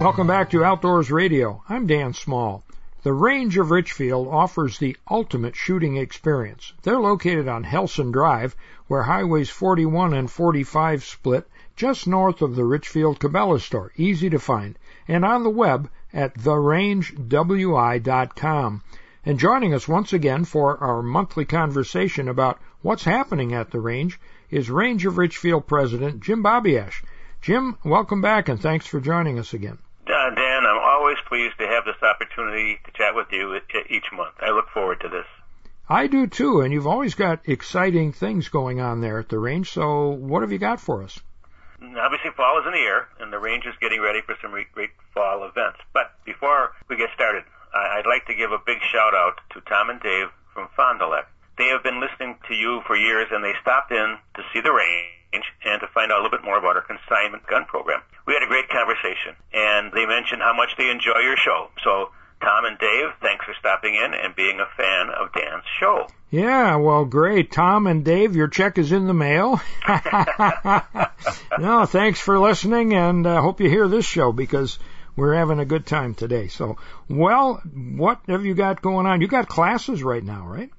Welcome 0.00 0.28
back 0.28 0.50
to 0.50 0.64
Outdoors 0.64 1.10
Radio. 1.10 1.62
I'm 1.68 1.86
Dan 1.86 2.14
Small. 2.14 2.64
The 3.08 3.14
Range 3.14 3.56
of 3.56 3.70
Richfield 3.70 4.28
offers 4.28 4.76
the 4.76 4.94
ultimate 5.10 5.56
shooting 5.56 5.96
experience. 5.96 6.74
They're 6.82 7.00
located 7.00 7.48
on 7.48 7.64
Helson 7.64 8.12
Drive, 8.12 8.54
where 8.86 9.04
highways 9.04 9.48
41 9.48 10.12
and 10.12 10.30
45 10.30 11.02
split, 11.02 11.48
just 11.74 12.06
north 12.06 12.42
of 12.42 12.54
the 12.54 12.66
Richfield 12.66 13.18
Cabela 13.18 13.60
store. 13.60 13.92
Easy 13.96 14.28
to 14.28 14.38
find. 14.38 14.78
And 15.08 15.24
on 15.24 15.42
the 15.42 15.48
web 15.48 15.88
at 16.12 16.34
therangewi.com. 16.34 17.22
And 19.24 19.38
joining 19.38 19.72
us 19.72 19.88
once 19.88 20.12
again 20.12 20.44
for 20.44 20.76
our 20.76 21.02
monthly 21.02 21.46
conversation 21.46 22.28
about 22.28 22.60
what's 22.82 23.04
happening 23.04 23.54
at 23.54 23.70
the 23.70 23.80
range 23.80 24.20
is 24.50 24.68
Range 24.68 25.06
of 25.06 25.16
Richfield 25.16 25.66
President 25.66 26.20
Jim 26.20 26.42
Babiasz. 26.42 27.02
Jim, 27.40 27.78
welcome 27.82 28.20
back 28.20 28.50
and 28.50 28.60
thanks 28.60 28.86
for 28.86 29.00
joining 29.00 29.38
us 29.38 29.54
again. 29.54 29.78
Always 31.18 31.28
pleased 31.28 31.58
to 31.58 31.66
have 31.66 31.84
this 31.84 32.00
opportunity 32.02 32.78
to 32.84 32.90
chat 32.92 33.14
with 33.14 33.26
you 33.32 33.58
each 33.88 34.06
month. 34.12 34.34
I 34.40 34.50
look 34.50 34.68
forward 34.70 35.00
to 35.00 35.08
this. 35.08 35.26
I 35.88 36.06
do 36.06 36.26
too, 36.26 36.60
and 36.60 36.72
you've 36.72 36.86
always 36.86 37.14
got 37.14 37.48
exciting 37.48 38.12
things 38.12 38.48
going 38.48 38.80
on 38.80 39.00
there 39.00 39.18
at 39.18 39.28
the 39.28 39.38
range. 39.38 39.70
So, 39.72 40.08
what 40.08 40.42
have 40.42 40.52
you 40.52 40.58
got 40.58 40.80
for 40.80 41.02
us? 41.02 41.18
Mm, 41.82 41.96
obviously, 41.96 42.30
fall 42.36 42.60
is 42.60 42.66
in 42.66 42.72
the 42.72 42.86
air, 42.86 43.08
and 43.20 43.32
the 43.32 43.38
range 43.38 43.64
is 43.66 43.74
getting 43.80 44.00
ready 44.00 44.20
for 44.20 44.36
some 44.42 44.52
great 44.72 44.90
fall 45.14 45.44
events. 45.44 45.78
But 45.92 46.12
before 46.24 46.72
we 46.88 46.96
get 46.96 47.08
started, 47.14 47.44
I'd 47.74 48.06
like 48.06 48.26
to 48.26 48.34
give 48.34 48.52
a 48.52 48.58
big 48.64 48.78
shout 48.92 49.14
out 49.14 49.40
to 49.54 49.60
Tom 49.62 49.90
and 49.90 50.00
Dave 50.00 50.28
from 50.52 50.68
Fond 50.76 50.98
du 50.98 51.08
Lac. 51.08 51.28
They 51.56 51.68
have 51.68 51.82
been 51.82 52.00
listening 52.00 52.36
to 52.48 52.54
you 52.54 52.82
for 52.86 52.96
years, 52.96 53.28
and 53.32 53.42
they 53.42 53.54
stopped 53.62 53.90
in 53.90 54.18
to 54.34 54.42
see 54.52 54.60
the 54.60 54.72
range 54.72 55.17
and 55.32 55.80
to 55.80 55.86
find 55.88 56.10
out 56.10 56.20
a 56.20 56.22
little 56.22 56.36
bit 56.36 56.44
more 56.44 56.58
about 56.58 56.76
our 56.76 56.82
consignment 56.82 57.46
gun 57.46 57.64
program. 57.66 58.00
We 58.26 58.34
had 58.34 58.42
a 58.42 58.46
great 58.46 58.68
conversation, 58.68 59.34
and 59.52 59.92
they 59.92 60.06
mentioned 60.06 60.42
how 60.42 60.54
much 60.54 60.70
they 60.76 60.90
enjoy 60.90 61.20
your 61.22 61.36
show. 61.36 61.68
So, 61.84 62.10
Tom 62.40 62.64
and 62.64 62.78
Dave, 62.78 63.08
thanks 63.20 63.44
for 63.44 63.54
stopping 63.58 63.94
in 63.94 64.14
and 64.14 64.34
being 64.34 64.60
a 64.60 64.66
fan 64.76 65.10
of 65.10 65.32
Dan's 65.32 65.64
show. 65.80 66.06
Yeah, 66.30 66.76
well, 66.76 67.04
great. 67.04 67.50
Tom 67.50 67.86
and 67.86 68.04
Dave, 68.04 68.36
your 68.36 68.48
check 68.48 68.78
is 68.78 68.92
in 68.92 69.06
the 69.06 69.14
mail. 69.14 69.60
no, 71.58 71.86
thanks 71.86 72.20
for 72.20 72.38
listening, 72.38 72.94
and 72.94 73.26
I 73.26 73.36
uh, 73.36 73.42
hope 73.42 73.60
you 73.60 73.68
hear 73.68 73.88
this 73.88 74.04
show 74.04 74.32
because 74.32 74.78
we're 75.16 75.34
having 75.34 75.58
a 75.58 75.64
good 75.64 75.86
time 75.86 76.14
today. 76.14 76.48
So, 76.48 76.76
well, 77.08 77.62
what 77.74 78.20
have 78.28 78.44
you 78.44 78.54
got 78.54 78.82
going 78.82 79.06
on? 79.06 79.20
You 79.20 79.26
got 79.26 79.48
classes 79.48 80.02
right 80.02 80.22
now, 80.22 80.46
right? 80.46 80.70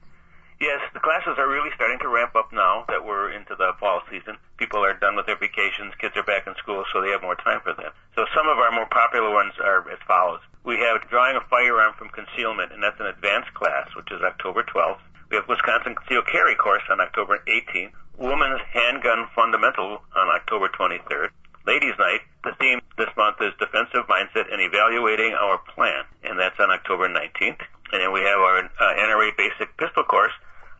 Yes, 0.59 0.83
the 0.93 0.99
classes 0.99 1.39
are 1.39 1.47
really 1.47 1.71
starting 1.73 1.99
to 2.03 2.11
ramp 2.11 2.35
up 2.35 2.51
now 2.51 2.83
that 2.91 3.05
we're 3.05 3.31
into 3.31 3.55
the 3.55 3.71
fall 3.79 4.03
season. 4.11 4.35
People 4.59 4.83
are 4.83 4.91
done 4.91 5.15
with 5.15 5.25
their 5.25 5.39
vacations, 5.39 5.95
kids 5.95 6.17
are 6.19 6.27
back 6.27 6.47
in 6.47 6.55
school, 6.59 6.83
so 6.91 6.99
they 6.99 7.15
have 7.15 7.23
more 7.23 7.39
time 7.39 7.63
for 7.63 7.71
them. 7.71 7.95
So 8.13 8.27
some 8.35 8.43
of 8.51 8.59
our 8.59 8.67
more 8.69 8.87
popular 8.91 9.31
ones 9.31 9.55
are 9.63 9.87
as 9.87 10.03
follows. 10.05 10.43
We 10.67 10.75
have 10.83 11.07
drawing 11.07 11.37
a 11.39 11.47
firearm 11.47 11.95
from 11.95 12.11
concealment, 12.11 12.73
and 12.75 12.83
that's 12.83 12.99
an 12.99 13.07
advanced 13.07 13.53
class, 13.55 13.87
which 13.95 14.11
is 14.11 14.19
October 14.19 14.67
12th. 14.67 14.99
We 15.31 15.39
have 15.39 15.47
Wisconsin 15.47 15.95
Concealed 15.95 16.27
Carry 16.27 16.55
course 16.55 16.83
on 16.91 16.99
October 16.99 17.39
18th. 17.47 17.95
Women's 18.19 18.59
Handgun 18.75 19.31
Fundamental 19.33 20.03
on 20.11 20.27
October 20.27 20.67
23rd. 20.67 21.31
Ladies 21.65 21.95
Night, 21.97 22.19
the 22.43 22.51
theme 22.59 22.81
this 22.97 23.15
month 23.15 23.39
is 23.39 23.55
Defensive 23.63 24.11
Mindset 24.11 24.51
and 24.51 24.59
Evaluating 24.59 25.31
Our 25.39 25.59
Plan, 25.71 26.03
and 26.27 26.37
that's 26.37 26.59
on 26.59 26.69
October 26.69 27.07
19th. 27.07 27.63
And 27.95 28.03
then 28.03 28.11
we 28.11 28.19
have 28.27 28.39
our 28.43 28.59
uh, 28.59 28.93
NRA 28.99 29.31
Basic 29.37 29.71
Pistol 29.77 30.03
course 30.03 30.33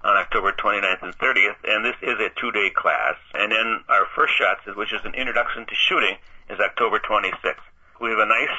on 0.04 0.16
October 0.16 0.54
29th 0.54 1.04
and 1.04 1.18
30th, 1.18 1.56
and 1.64 1.84
this 1.84 1.96
is 2.02 2.20
a 2.20 2.30
two-day 2.40 2.70
class. 2.70 3.16
And 3.34 3.52
then 3.52 3.84
our 3.90 4.06
first 4.16 4.34
shots, 4.38 4.62
which 4.76 4.94
is 4.94 5.02
an 5.04 5.14
introduction 5.14 5.66
to 5.66 5.76
shooting, 5.76 6.16
is 6.50 6.60
October 6.60 7.00
26th. 7.00 7.66
We 8.00 8.10
have 8.10 8.20
a 8.20 8.26
nice 8.26 8.58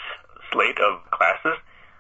slate 0.53 0.79
of 0.79 1.11
classes. 1.11 1.59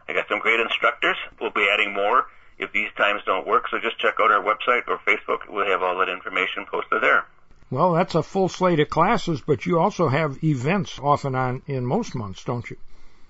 I 0.09 0.13
got 0.13 0.29
some 0.29 0.41
great 0.41 0.61
instructors. 0.61 1.17
We'll 1.41 1.51
be 1.51 1.69
adding 1.73 1.95
more 1.95 2.27
if 2.59 2.73
these 2.73 2.91
times 2.97 3.23
don't 3.25 3.47
work, 3.47 3.65
so 3.71 3.79
just 3.79 3.99
check 3.99 4.15
out 4.21 4.31
our 4.31 4.43
website 4.43 4.87
or 4.89 4.99
Facebook. 4.99 5.49
We'll 5.49 5.67
have 5.67 5.83
all 5.83 5.99
that 5.99 6.11
information 6.11 6.67
posted 6.71 7.03
there. 7.03 7.25
Well, 7.71 7.93
that's 7.93 8.15
a 8.15 8.23
full 8.23 8.49
slate 8.49 8.81
of 8.81 8.91
classes, 8.91 9.41
but 9.41 9.65
you 9.65 9.79
also 9.79 10.09
have 10.09 10.43
events 10.45 10.99
off 10.99 11.25
and 11.25 11.37
on 11.37 11.63
in 11.67 11.87
most 11.87 12.15
months, 12.15 12.45
don't 12.45 12.69
you? 12.69 12.77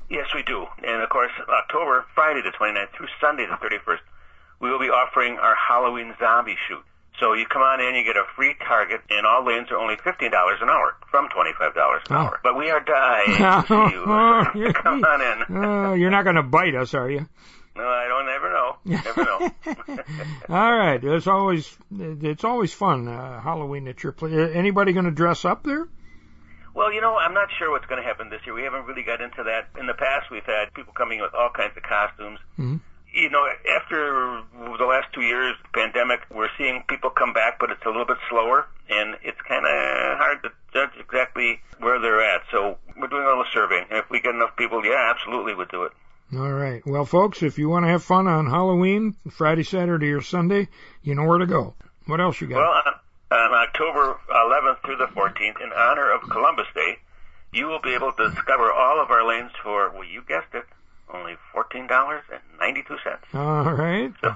Yes, 0.09 0.27
we 0.35 0.43
do. 0.43 0.67
And 0.83 1.03
of 1.03 1.09
course, 1.09 1.31
October, 1.49 2.05
Friday 2.15 2.43
the 2.43 2.51
29th 2.51 2.91
through 2.97 3.07
Sunday 3.21 3.47
the 3.47 3.55
31st, 3.55 4.01
we 4.61 4.71
will 4.71 4.79
be 4.79 4.91
offering 4.91 5.39
our 5.39 5.55
Halloween 5.57 6.15
zombie 6.21 6.57
shoot. 6.69 6.85
So 7.19 7.35
you 7.35 7.45
come 7.47 7.61
on 7.61 7.81
in, 7.81 7.95
you 7.95 8.05
get 8.05 8.17
a 8.17 8.25
free 8.35 8.55
target, 8.67 9.03
and 9.11 9.27
all 9.27 9.45
lanes 9.45 9.71
are 9.71 9.77
only 9.77 9.97
fifteen 10.03 10.31
dollars 10.31 10.59
an 10.63 10.71
hour 10.71 10.97
from 11.11 11.29
twenty-five 11.29 11.75
dollars 11.75 12.03
an 12.09 12.17
oh. 12.17 12.19
hour. 12.19 12.41
But 12.43 12.57
we 12.57 12.71
are 12.71 12.81
dying 12.81 13.37
to 13.37 13.65
see 13.69 14.59
you. 14.59 14.73
come 14.73 15.05
on 15.05 15.21
in. 15.21 15.57
uh, 15.57 15.93
you're 15.95 16.11
not 16.11 16.25
going 16.25 16.37
to 16.37 16.43
bite 16.43 16.75
us, 16.75 16.95
are 16.95 17.11
you? 17.11 17.29
No, 17.77 17.85
I 17.85 18.09
don't. 18.09 18.27
Never 18.27 18.51
know. 18.51 18.77
Never 18.85 19.25
know. 19.25 20.05
all 20.49 20.77
right. 20.77 21.03
It's 21.03 21.27
always 21.27 21.77
it's 21.99 22.45
always 22.45 22.73
fun 22.73 23.07
uh, 23.07 23.41
Halloween 23.41 23.87
at 23.89 24.03
your 24.03 24.13
place. 24.13 24.33
Anybody 24.55 24.93
going 24.93 25.05
to 25.05 25.11
dress 25.11 25.45
up 25.45 25.63
there? 25.63 25.89
Well, 26.73 26.93
you 26.93 27.01
know, 27.01 27.17
I'm 27.17 27.35
not 27.35 27.49
sure 27.59 27.71
what's 27.71 27.87
going 27.87 28.01
to 28.01 28.07
happen 28.07 28.31
this 28.31 28.41
year. 28.47 28.55
We 28.55 28.63
haven't 28.63 28.87
really 28.87 29.03
got 29.03 29.21
into 29.21 29.43
that. 29.45 29.69
In 29.79 29.87
the 29.87 29.95
past, 29.95 30.31
we've 30.31 30.45
had 30.45 30.73
people 30.73 30.93
coming 30.95 31.21
with 31.21 31.35
all 31.35 31.51
kinds 31.55 31.77
of 31.77 31.83
costumes. 31.83 32.39
Mm-hmm 32.59 32.77
you 33.13 33.31
know, 33.31 33.47
after 33.77 34.43
the 34.79 34.85
last 34.85 35.13
two 35.13 35.23
years, 35.23 35.57
pandemic, 35.75 36.21
we're 36.31 36.51
seeing 36.57 36.83
people 36.89 37.11
come 37.11 37.33
back, 37.33 37.59
but 37.59 37.71
it's 37.71 37.85
a 37.85 37.89
little 37.89 38.07
bit 38.07 38.19
slower, 38.29 38.67
and 38.89 39.17
it's 39.23 39.41
kind 39.49 39.67
of 39.67 40.19
hard 40.19 40.43
to 40.43 40.51
judge 40.73 40.91
exactly 40.99 41.61
where 41.79 42.01
they're 42.01 42.23
at. 42.23 42.43
So 42.51 42.79
we're 42.97 43.09
doing 43.09 43.25
a 43.25 43.29
little 43.29 43.45
surveying. 43.53 43.87
If 43.91 44.11
we 44.11 44.21
get 44.21 44.35
enough 44.35 44.57
people, 44.57 44.85
yeah, 44.85 45.13
absolutely, 45.15 45.55
we'd 45.55 45.69
do 45.69 45.85
it. 45.85 45.93
All 46.37 46.53
right. 46.53 46.87
Well, 46.87 47.05
folks, 47.05 47.43
if 47.43 47.59
you 47.59 47.69
want 47.69 47.85
to 47.85 47.91
have 47.91 48.05
fun 48.05 48.29
on 48.29 48.47
Halloween, 48.47 49.17
Friday, 49.31 49.65
Saturday, 49.65 50.13
or 50.13 50.21
Sunday, 50.21 50.69
you 51.03 51.17
know 51.17 51.25
where 51.25 51.39
to 51.39 51.47
go. 51.47 51.75
What 52.07 52.21
else 52.21 52.41
you 52.41 52.47
got? 52.47 52.59
Well, 52.59 52.71
on, 52.71 52.95
on 53.33 53.69
October 53.69 54.21
11th 54.31 54.85
through 54.85 54.97
the 54.97 55.07
14th, 55.07 55.61
in 55.61 55.73
honor 55.73 56.13
of 56.13 56.23
Columbus 56.31 56.67
Day, 56.75 56.99
you 57.53 57.67
will 57.67 57.81
be 57.81 57.95
able 57.95 58.13
to 58.13 58.31
discover 58.31 58.71
all 58.71 59.03
of 59.03 59.11
our 59.11 59.27
lanes 59.27 59.51
for, 59.63 59.91
well, 59.91 60.05
you 60.05 60.23
guessed 60.29 60.55
it, 60.55 60.65
only 61.15 61.37
fourteen 61.53 61.87
dollars 61.87 62.23
and 62.33 62.41
ninety 62.59 62.83
two 62.87 62.97
cents. 63.05 63.25
All 63.35 63.73
right. 63.73 64.13
So 64.21 64.35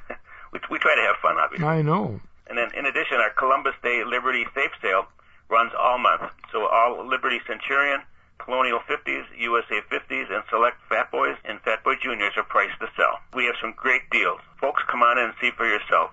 we 0.52 0.60
we 0.70 0.78
try 0.78 0.94
to 0.94 1.02
have 1.02 1.16
fun, 1.22 1.36
obviously. 1.38 1.66
I 1.66 1.82
know. 1.82 2.20
And 2.48 2.58
then, 2.58 2.70
in 2.76 2.86
addition, 2.86 3.16
our 3.18 3.30
Columbus 3.30 3.74
Day 3.82 4.02
Liberty 4.04 4.44
Safe 4.54 4.72
Sale 4.82 5.06
runs 5.48 5.72
all 5.78 5.98
month. 5.98 6.22
So 6.50 6.66
all 6.66 7.06
Liberty 7.06 7.40
Centurion, 7.46 8.00
Colonial 8.38 8.80
50s, 8.80 9.24
USA 9.38 9.80
50s, 9.90 10.34
and 10.34 10.42
select 10.50 10.76
Fat 10.88 11.10
Boys 11.10 11.36
and 11.44 11.60
Fat 11.60 11.84
Boy 11.84 11.94
Juniors 12.02 12.32
are 12.36 12.42
priced 12.42 12.78
to 12.80 12.88
sell. 12.96 13.20
We 13.34 13.44
have 13.46 13.54
some 13.60 13.72
great 13.76 14.10
deals. 14.10 14.40
Folks, 14.60 14.82
come 14.90 15.02
on 15.02 15.18
in 15.18 15.24
and 15.26 15.34
see 15.40 15.50
for 15.56 15.66
yourself. 15.66 16.10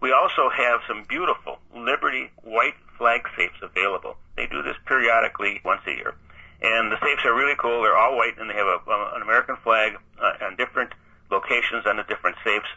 We 0.00 0.12
also 0.12 0.48
have 0.48 0.80
some 0.86 1.04
beautiful 1.08 1.58
Liberty 1.74 2.30
white 2.44 2.74
flag 2.96 3.22
safes 3.36 3.58
available. 3.62 4.16
They 4.36 4.46
do 4.46 4.62
this 4.62 4.76
periodically 4.86 5.60
once 5.64 5.82
a 5.86 5.90
year. 5.90 6.14
And 6.60 6.90
the 6.90 6.98
safes 7.00 7.24
are 7.24 7.34
really 7.34 7.54
cool. 7.56 7.82
They're 7.82 7.96
all 7.96 8.16
white, 8.16 8.38
and 8.38 8.50
they 8.50 8.54
have 8.54 8.66
a, 8.66 8.78
an 9.14 9.22
American 9.22 9.56
flag 9.62 9.94
uh, 10.20 10.44
on 10.44 10.56
different 10.56 10.92
locations 11.30 11.86
on 11.86 11.96
the 11.96 12.04
different 12.04 12.36
safes. 12.44 12.68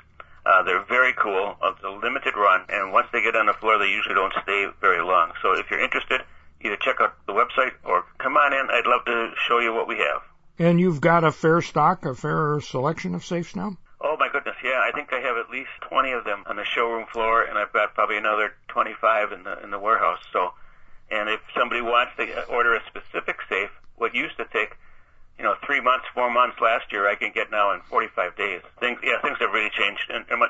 Uh, 0.45 0.63
they're 0.63 0.83
very 0.85 1.13
cool. 1.13 1.55
It's 1.61 1.83
a 1.83 1.89
limited 1.89 2.35
run, 2.35 2.65
and 2.69 2.91
once 2.91 3.07
they 3.13 3.21
get 3.21 3.35
on 3.35 3.45
the 3.45 3.53
floor, 3.53 3.77
they 3.77 3.89
usually 3.89 4.15
don't 4.15 4.33
stay 4.43 4.67
very 4.81 5.03
long. 5.03 5.33
So 5.41 5.53
if 5.53 5.69
you're 5.69 5.83
interested, 5.83 6.21
either 6.61 6.77
check 6.77 6.97
out 6.99 7.13
the 7.27 7.33
website 7.33 7.73
or 7.83 8.05
come 8.17 8.37
on 8.37 8.53
in. 8.53 8.67
I'd 8.69 8.87
love 8.87 9.05
to 9.05 9.31
show 9.47 9.59
you 9.59 9.73
what 9.73 9.87
we 9.87 9.97
have. 9.97 10.21
And 10.59 10.79
you've 10.79 11.01
got 11.01 11.23
a 11.23 11.31
fair 11.31 11.61
stock, 11.61 12.05
a 12.05 12.13
fair 12.13 12.59
selection 12.61 13.15
of 13.15 13.25
safes 13.25 13.55
now? 13.55 13.77
Oh 14.03 14.15
my 14.17 14.29
goodness, 14.31 14.55
yeah. 14.63 14.81
I 14.81 14.91
think 14.93 15.13
I 15.13 15.19
have 15.19 15.37
at 15.37 15.49
least 15.49 15.69
20 15.89 16.11
of 16.11 16.23
them 16.23 16.43
on 16.47 16.55
the 16.55 16.65
showroom 16.65 17.05
floor, 17.13 17.43
and 17.43 17.57
I've 17.57 17.71
got 17.71 17.93
probably 17.93 18.17
another 18.17 18.53
25 18.69 19.31
in 19.31 19.43
the 19.43 19.63
in 19.63 19.69
the 19.69 19.79
warehouse. 19.79 20.19
So 20.33 20.53
and 21.11 21.29
if 21.29 21.41
somebody 21.57 21.81
wants 21.81 22.13
to 22.17 22.45
order 22.45 22.75
a 22.75 22.81
specific 22.87 23.37
safe, 23.49 23.69
what 23.97 24.15
used 24.15 24.37
to 24.37 24.45
take, 24.45 24.77
you 25.37 25.43
know, 25.43 25.55
three 25.65 25.81
months, 25.81 26.05
four 26.13 26.31
months 26.31 26.57
last 26.61 26.91
year, 26.91 27.07
I 27.07 27.15
can 27.15 27.31
get 27.33 27.51
now 27.51 27.73
in 27.73 27.81
45 27.81 28.35
days. 28.37 28.61
Things, 28.79 28.99
yeah, 29.03 29.21
things 29.21 29.37
have 29.39 29.51
really 29.51 29.69
changed 29.77 30.09
and, 30.09 30.25
and 30.29 30.41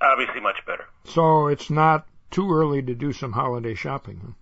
obviously 0.00 0.40
much 0.40 0.64
better. 0.66 0.86
So 1.04 1.48
it's 1.48 1.70
not 1.70 2.06
too 2.30 2.52
early 2.52 2.82
to 2.82 2.94
do 2.94 3.12
some 3.12 3.32
holiday 3.32 3.74
shopping. 3.74 4.20
Huh? 4.22 4.32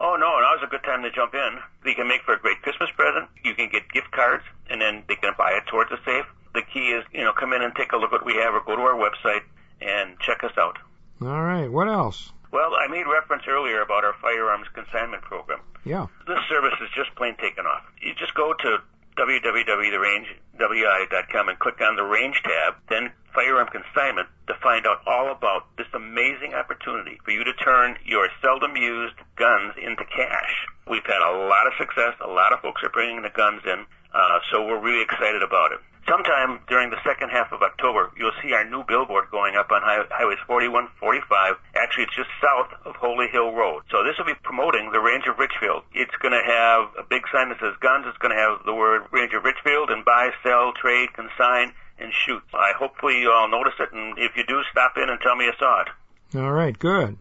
Oh 0.00 0.16
no, 0.16 0.40
now's 0.40 0.62
a 0.66 0.70
good 0.70 0.82
time 0.82 1.02
to 1.02 1.10
jump 1.12 1.32
in. 1.32 1.58
You 1.88 1.94
can 1.94 2.08
make 2.08 2.22
for 2.22 2.34
a 2.34 2.38
great 2.38 2.60
Christmas 2.62 2.90
present. 2.96 3.28
You 3.44 3.54
can 3.54 3.70
get 3.70 3.88
gift 3.92 4.10
cards, 4.10 4.42
and 4.68 4.80
then 4.80 5.04
they 5.06 5.14
can 5.14 5.32
buy 5.38 5.52
it 5.52 5.64
towards 5.70 5.90
the 5.90 5.98
safe. 6.04 6.26
The 6.54 6.62
key 6.62 6.90
is, 6.90 7.04
you 7.12 7.22
know, 7.22 7.32
come 7.32 7.52
in 7.52 7.62
and 7.62 7.72
take 7.74 7.92
a 7.92 7.96
look 7.96 8.12
at 8.12 8.20
what 8.20 8.26
we 8.26 8.34
have, 8.34 8.52
or 8.52 8.60
go 8.66 8.74
to 8.74 8.82
our 8.82 8.98
website 8.98 9.42
and 9.80 10.18
check 10.18 10.42
us 10.42 10.52
out. 10.58 10.76
All 11.22 11.42
right. 11.42 11.70
What 11.70 11.88
else? 11.88 12.32
Well, 12.52 12.76
I 12.76 12.86
made 12.86 13.08
reference 13.08 13.48
earlier 13.48 13.80
about 13.80 14.04
our 14.04 14.12
firearms 14.20 14.68
consignment 14.74 15.22
program. 15.22 15.60
Yeah. 15.84 16.06
This 16.28 16.38
service 16.48 16.74
is 16.84 16.90
just 16.94 17.12
plain 17.16 17.34
taken 17.40 17.66
off. 17.66 17.82
You 18.00 18.14
just 18.14 18.34
go 18.34 18.52
to 18.52 18.78
www.therangewi.com 19.16 21.48
and 21.48 21.58
click 21.58 21.80
on 21.80 21.96
the 21.96 22.02
range 22.02 22.42
tab, 22.44 22.74
then 22.88 23.10
firearm 23.34 23.68
consignment 23.68 24.28
to 24.46 24.54
find 24.62 24.86
out 24.86 25.00
all 25.06 25.32
about 25.32 25.74
this 25.76 25.86
amazing 25.94 26.54
opportunity 26.54 27.18
for 27.24 27.30
you 27.30 27.44
to 27.44 27.52
turn 27.54 27.96
your 28.04 28.28
seldom 28.40 28.76
used 28.76 29.16
guns 29.36 29.74
into 29.80 30.04
cash. 30.04 30.66
We've 30.88 31.06
had 31.06 31.22
a 31.22 31.46
lot 31.48 31.66
of 31.66 31.72
success. 31.78 32.14
A 32.20 32.28
lot 32.28 32.52
of 32.52 32.60
folks 32.60 32.82
are 32.82 32.90
bringing 32.90 33.22
the 33.22 33.30
guns 33.30 33.62
in, 33.64 33.86
uh, 34.12 34.40
so 34.50 34.66
we're 34.66 34.80
really 34.80 35.02
excited 35.02 35.42
about 35.42 35.72
it. 35.72 35.80
Sometime 36.08 36.58
during 36.66 36.90
the 36.90 36.98
second 37.06 37.30
half 37.30 37.52
of 37.52 37.62
October, 37.62 38.10
you'll 38.18 38.34
see 38.42 38.52
our 38.52 38.68
new 38.68 38.82
billboard 38.82 39.30
going 39.30 39.54
up 39.54 39.70
on 39.70 39.82
high, 39.82 40.02
highways 40.10 40.38
41, 40.46 40.88
45. 40.98 41.54
Actually, 41.76 42.04
it's 42.04 42.16
just 42.16 42.30
south 42.42 42.74
of 42.84 42.96
Holy 42.96 43.28
Hill 43.30 43.52
Road. 43.52 43.82
So 43.90 44.02
this 44.02 44.18
will 44.18 44.26
be 44.26 44.34
promoting 44.42 44.90
the 44.90 44.98
Range 44.98 45.24
of 45.30 45.38
Richfield. 45.38 45.84
It's 45.94 46.14
going 46.18 46.34
to 46.34 46.42
have 46.42 46.90
a 46.98 47.06
big 47.08 47.22
sign 47.30 47.50
that 47.50 47.60
says 47.60 47.78
guns. 47.80 48.06
It's 48.08 48.18
going 48.18 48.34
to 48.34 48.40
have 48.40 48.66
the 48.66 48.74
word 48.74 49.06
Range 49.12 49.32
of 49.32 49.44
Richfield 49.44 49.90
and 49.90 50.04
buy, 50.04 50.30
sell, 50.42 50.72
trade, 50.74 51.14
consign, 51.14 51.72
and 51.98 52.12
shoot. 52.12 52.42
I 52.52 52.72
hopefully 52.76 53.20
you 53.20 53.30
all 53.30 53.48
notice 53.48 53.74
it, 53.78 53.92
and 53.92 54.18
if 54.18 54.36
you 54.36 54.42
do, 54.42 54.60
stop 54.70 54.96
in 54.96 55.08
and 55.08 55.20
tell 55.20 55.36
me 55.36 55.46
you 55.46 55.52
saw 55.58 55.82
it. 55.82 55.88
All 56.34 56.52
right, 56.52 56.76
good. 56.76 57.16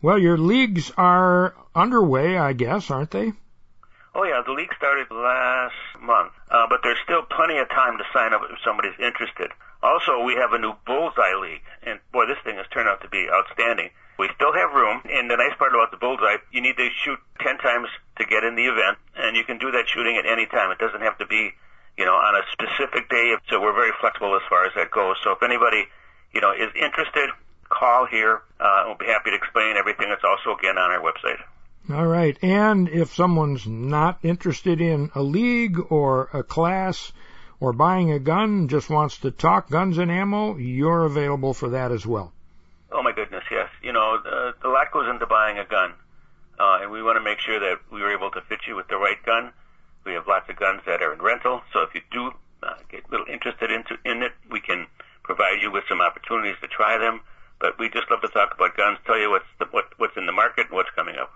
Well, 0.00 0.18
your 0.18 0.38
leagues 0.38 0.90
are 0.96 1.54
underway, 1.74 2.38
I 2.38 2.54
guess, 2.54 2.90
aren't 2.90 3.10
they? 3.10 3.32
Oh 4.16 4.24
yeah, 4.24 4.40
the 4.40 4.56
league 4.56 4.72
started 4.72 5.12
last 5.12 5.76
month, 6.00 6.32
uh, 6.48 6.64
but 6.72 6.80
there's 6.80 6.96
still 7.04 7.20
plenty 7.28 7.60
of 7.60 7.68
time 7.68 8.00
to 8.00 8.04
sign 8.16 8.32
up 8.32 8.40
if 8.48 8.56
somebody's 8.64 8.96
interested. 8.96 9.52
Also, 9.84 10.24
we 10.24 10.32
have 10.40 10.56
a 10.56 10.58
new 10.58 10.72
Bullseye 10.88 11.36
League, 11.36 11.60
and 11.84 12.00
boy, 12.16 12.24
this 12.24 12.40
thing 12.40 12.56
has 12.56 12.64
turned 12.72 12.88
out 12.88 13.04
to 13.04 13.12
be 13.12 13.28
outstanding. 13.28 13.92
We 14.16 14.32
still 14.32 14.56
have 14.56 14.72
room, 14.72 15.04
and 15.04 15.28
the 15.28 15.36
nice 15.36 15.52
part 15.60 15.76
about 15.76 15.92
the 15.92 16.00
Bullseye, 16.00 16.40
you 16.48 16.64
need 16.64 16.80
to 16.80 16.88
shoot 17.04 17.20
10 17.44 17.60
times 17.60 17.92
to 18.16 18.24
get 18.24 18.40
in 18.40 18.56
the 18.56 18.64
event, 18.64 18.96
and 19.20 19.36
you 19.36 19.44
can 19.44 19.60
do 19.60 19.68
that 19.76 19.84
shooting 19.84 20.16
at 20.16 20.24
any 20.24 20.48
time. 20.48 20.72
It 20.72 20.80
doesn't 20.80 21.04
have 21.04 21.20
to 21.20 21.28
be, 21.28 21.52
you 22.00 22.08
know, 22.08 22.16
on 22.16 22.40
a 22.40 22.42
specific 22.56 23.12
day, 23.12 23.36
so 23.52 23.60
we're 23.60 23.76
very 23.76 23.92
flexible 24.00 24.32
as 24.32 24.42
far 24.48 24.64
as 24.64 24.72
that 24.80 24.88
goes. 24.96 25.20
So 25.28 25.36
if 25.36 25.44
anybody, 25.44 25.92
you 26.32 26.40
know, 26.40 26.56
is 26.56 26.72
interested, 26.72 27.28
call 27.68 28.08
here. 28.08 28.40
Uh, 28.56 28.88
we'll 28.88 28.96
be 28.96 29.12
happy 29.12 29.28
to 29.28 29.36
explain 29.36 29.76
everything. 29.76 30.08
It's 30.08 30.24
also, 30.24 30.56
again, 30.56 30.80
on 30.80 30.88
our 30.88 31.04
website. 31.04 31.44
All 31.88 32.06
right. 32.06 32.36
And 32.42 32.88
if 32.88 33.14
someone's 33.14 33.66
not 33.66 34.18
interested 34.24 34.80
in 34.80 35.10
a 35.14 35.22
league 35.22 35.78
or 35.88 36.28
a 36.32 36.42
class 36.42 37.12
or 37.60 37.72
buying 37.72 38.10
a 38.10 38.18
gun, 38.18 38.68
just 38.68 38.90
wants 38.90 39.18
to 39.18 39.30
talk 39.30 39.70
guns 39.70 39.98
and 39.98 40.10
ammo, 40.10 40.56
you're 40.56 41.04
available 41.04 41.54
for 41.54 41.70
that 41.70 41.92
as 41.92 42.04
well. 42.04 42.32
Oh 42.90 43.02
my 43.02 43.12
goodness, 43.12 43.44
yes. 43.50 43.68
You 43.82 43.92
know, 43.92 44.18
uh, 44.24 44.52
a 44.66 44.68
lot 44.68 44.90
goes 44.92 45.08
into 45.08 45.26
buying 45.26 45.58
a 45.58 45.64
gun, 45.64 45.92
uh, 46.58 46.78
and 46.82 46.90
we 46.90 47.02
want 47.02 47.16
to 47.16 47.22
make 47.22 47.38
sure 47.38 47.58
that 47.60 47.78
we 47.90 48.02
are 48.02 48.12
able 48.12 48.30
to 48.30 48.40
fit 48.42 48.60
you 48.66 48.76
with 48.76 48.88
the 48.88 48.96
right 48.96 49.22
gun. 49.24 49.52
We 50.04 50.14
have 50.14 50.26
lots 50.26 50.48
of 50.48 50.56
guns 50.56 50.82
that 50.86 51.02
are 51.02 51.12
in 51.12 51.20
rental, 51.20 51.62
so 51.72 51.82
if 51.82 51.94
you 51.94 52.00
do 52.10 52.30
uh, 52.62 52.74
get 52.90 53.04
a 53.06 53.10
little 53.10 53.26
interested 53.26 53.70
into 53.70 53.98
in 54.04 54.22
it, 54.22 54.32
we 54.50 54.60
can 54.60 54.86
provide 55.22 55.60
you 55.60 55.70
with 55.70 55.84
some 55.88 56.00
opportunities 56.00 56.56
to 56.62 56.68
try 56.68 56.98
them. 56.98 57.20
But 57.60 57.78
we 57.78 57.88
just 57.88 58.10
love 58.10 58.20
to 58.22 58.28
talk 58.28 58.54
about 58.54 58.76
guns, 58.76 58.98
tell 59.06 59.18
you 59.18 59.30
what's 59.30 59.46
the, 59.58 59.66
what, 59.70 59.86
what's 59.96 60.16
in 60.16 60.26
the 60.26 60.32
market 60.32 60.66
and 60.66 60.74
what's 60.74 60.90
coming 60.94 61.16
up. 61.16 61.32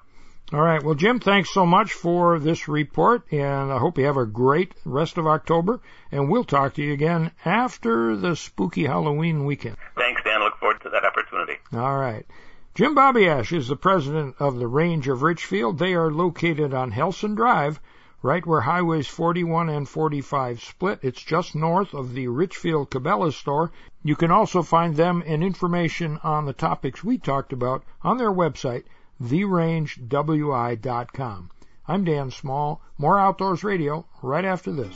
All 0.52 0.60
right. 0.60 0.82
Well, 0.82 0.96
Jim, 0.96 1.20
thanks 1.20 1.54
so 1.54 1.64
much 1.64 1.92
for 1.92 2.40
this 2.40 2.66
report, 2.66 3.32
and 3.32 3.72
I 3.72 3.78
hope 3.78 3.98
you 3.98 4.06
have 4.06 4.16
a 4.16 4.26
great 4.26 4.74
rest 4.84 5.16
of 5.16 5.28
October. 5.28 5.80
And 6.10 6.28
we'll 6.28 6.42
talk 6.42 6.74
to 6.74 6.82
you 6.82 6.92
again 6.92 7.30
after 7.44 8.16
the 8.16 8.34
spooky 8.34 8.84
Halloween 8.84 9.44
weekend. 9.44 9.76
Thanks, 9.96 10.22
Dan. 10.24 10.40
Look 10.40 10.56
forward 10.58 10.80
to 10.80 10.90
that 10.90 11.04
opportunity. 11.04 11.58
All 11.72 11.96
right. 11.96 12.26
Jim 12.74 12.96
Babiasz 12.96 13.56
is 13.56 13.68
the 13.68 13.76
president 13.76 14.34
of 14.40 14.58
the 14.58 14.66
Range 14.66 15.06
of 15.06 15.22
Richfield. 15.22 15.78
They 15.78 15.94
are 15.94 16.10
located 16.10 16.74
on 16.74 16.90
Helson 16.90 17.36
Drive, 17.36 17.78
right 18.20 18.44
where 18.44 18.62
highways 18.62 19.06
41 19.06 19.68
and 19.68 19.88
45 19.88 20.60
split. 20.62 20.98
It's 21.02 21.22
just 21.22 21.54
north 21.54 21.94
of 21.94 22.12
the 22.12 22.26
Richfield 22.26 22.90
Cabela's 22.90 23.36
store. 23.36 23.70
You 24.02 24.16
can 24.16 24.32
also 24.32 24.62
find 24.62 24.96
them 24.96 25.22
and 25.24 25.44
information 25.44 26.18
on 26.24 26.46
the 26.46 26.52
topics 26.52 27.04
we 27.04 27.18
talked 27.18 27.52
about 27.52 27.84
on 28.02 28.18
their 28.18 28.32
website, 28.32 28.82
therangewi.com. 29.20 31.50
I'm 31.86 32.04
Dan 32.04 32.30
Small. 32.30 32.80
More 32.98 33.18
Outdoors 33.18 33.64
Radio 33.64 34.06
right 34.22 34.44
after 34.44 34.70
this. 34.72 34.94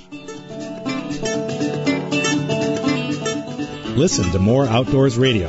Listen 3.97 4.31
to 4.33 4.39
more 4.39 4.67
Outdoors 4.67 5.17
Radio 5.19 5.49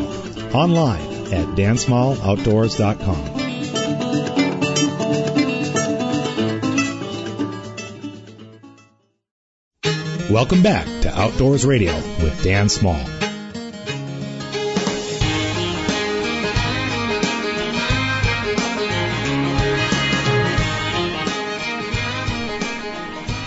online 0.53 1.33
at 1.33 1.47
dansmalloutdoors.com. 1.55 3.35
Welcome 10.31 10.63
back 10.63 10.85
to 11.03 11.09
Outdoors 11.09 11.65
Radio 11.65 11.93
with 11.93 12.43
Dan 12.43 12.69
Small. 12.69 12.99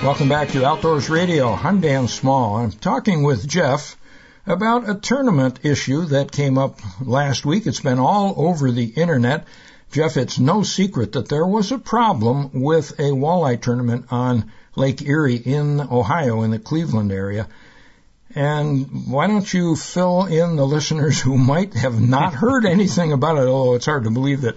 Welcome 0.08 0.30
back 0.30 0.48
to 0.52 0.64
Outdoors 0.64 1.10
Radio. 1.10 1.52
I'm 1.52 1.82
Dan 1.82 2.08
Small. 2.08 2.56
I'm 2.56 2.70
talking 2.70 3.24
with 3.24 3.46
Jeff 3.46 3.94
about 4.46 4.88
a 4.88 4.94
tournament 4.94 5.58
issue 5.64 6.06
that 6.06 6.32
came 6.32 6.56
up 6.56 6.80
last 7.02 7.44
week. 7.44 7.66
It's 7.66 7.80
been 7.80 7.98
all 7.98 8.32
over 8.38 8.70
the 8.70 8.86
internet. 8.86 9.46
Jeff, 9.92 10.16
it's 10.16 10.38
no 10.38 10.62
secret 10.62 11.12
that 11.12 11.28
there 11.28 11.44
was 11.44 11.72
a 11.72 11.78
problem 11.78 12.62
with 12.62 12.92
a 12.92 13.12
walleye 13.12 13.60
tournament 13.60 14.06
on 14.10 14.50
Lake 14.76 15.02
Erie 15.02 15.36
in 15.36 15.78
Ohio 15.78 16.40
in 16.40 16.52
the 16.52 16.58
Cleveland 16.58 17.12
area. 17.12 17.46
And 18.34 19.10
why 19.10 19.26
don't 19.26 19.52
you 19.52 19.76
fill 19.76 20.24
in 20.24 20.56
the 20.56 20.66
listeners 20.66 21.20
who 21.20 21.36
might 21.36 21.74
have 21.74 22.00
not 22.00 22.32
heard 22.32 22.64
anything 22.64 23.12
about 23.12 23.36
it, 23.36 23.46
although 23.46 23.74
it's 23.74 23.84
hard 23.84 24.04
to 24.04 24.10
believe 24.10 24.40
that 24.40 24.56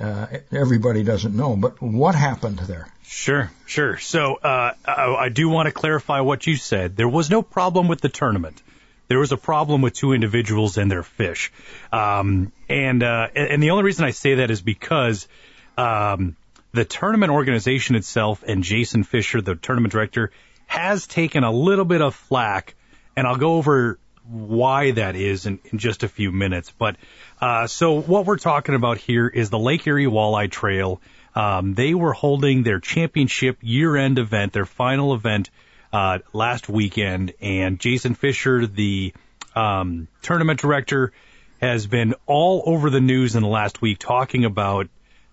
uh, 0.00 0.26
everybody 0.50 1.02
doesn't 1.02 1.36
know. 1.36 1.56
But 1.56 1.80
what 1.82 2.14
happened 2.14 2.58
there? 2.60 2.88
Sure, 3.04 3.50
sure. 3.66 3.98
So 3.98 4.36
uh, 4.36 4.72
I, 4.84 5.14
I 5.14 5.28
do 5.28 5.48
want 5.48 5.66
to 5.66 5.72
clarify 5.72 6.20
what 6.20 6.46
you 6.46 6.56
said. 6.56 6.96
There 6.96 7.08
was 7.08 7.30
no 7.30 7.42
problem 7.42 7.88
with 7.88 8.00
the 8.00 8.08
tournament. 8.08 8.62
There 9.08 9.18
was 9.18 9.32
a 9.32 9.36
problem 9.36 9.82
with 9.82 9.92
two 9.92 10.12
individuals 10.12 10.78
and 10.78 10.90
their 10.90 11.02
fish. 11.02 11.52
Um, 11.92 12.52
and 12.68 13.02
uh, 13.02 13.28
and 13.34 13.62
the 13.62 13.70
only 13.70 13.84
reason 13.84 14.06
I 14.06 14.12
say 14.12 14.36
that 14.36 14.50
is 14.50 14.62
because 14.62 15.28
um, 15.76 16.36
the 16.72 16.86
tournament 16.86 17.30
organization 17.30 17.96
itself 17.96 18.42
and 18.46 18.62
Jason 18.62 19.04
Fisher, 19.04 19.42
the 19.42 19.54
tournament 19.54 19.92
director, 19.92 20.30
has 20.66 21.06
taken 21.06 21.44
a 21.44 21.52
little 21.52 21.84
bit 21.84 22.00
of 22.00 22.14
flack, 22.14 22.74
and 23.14 23.26
I'll 23.26 23.36
go 23.36 23.54
over 23.56 23.98
why 24.32 24.92
that 24.92 25.14
is 25.14 25.46
in, 25.46 25.60
in 25.70 25.78
just 25.78 26.02
a 26.02 26.08
few 26.08 26.32
minutes. 26.32 26.72
But 26.76 26.96
uh, 27.40 27.66
so 27.66 28.00
what 28.00 28.24
we're 28.24 28.38
talking 28.38 28.74
about 28.74 28.98
here 28.98 29.28
is 29.28 29.50
the 29.50 29.58
Lake 29.58 29.86
Erie 29.86 30.06
Walleye 30.06 30.50
Trail. 30.50 31.00
Um, 31.34 31.74
they 31.74 31.94
were 31.94 32.12
holding 32.12 32.62
their 32.62 32.80
championship 32.80 33.58
year-end 33.60 34.18
event, 34.18 34.52
their 34.52 34.66
final 34.66 35.14
event 35.14 35.50
uh, 35.92 36.20
last 36.32 36.68
weekend, 36.68 37.34
and 37.40 37.78
Jason 37.78 38.14
Fisher, 38.14 38.66
the 38.66 39.12
um, 39.54 40.08
tournament 40.22 40.60
director, 40.60 41.12
has 41.60 41.86
been 41.86 42.14
all 42.26 42.62
over 42.66 42.90
the 42.90 43.00
news 43.00 43.36
in 43.36 43.42
the 43.42 43.48
last 43.48 43.80
week 43.80 43.98
talking 43.98 44.44
about 44.44 44.88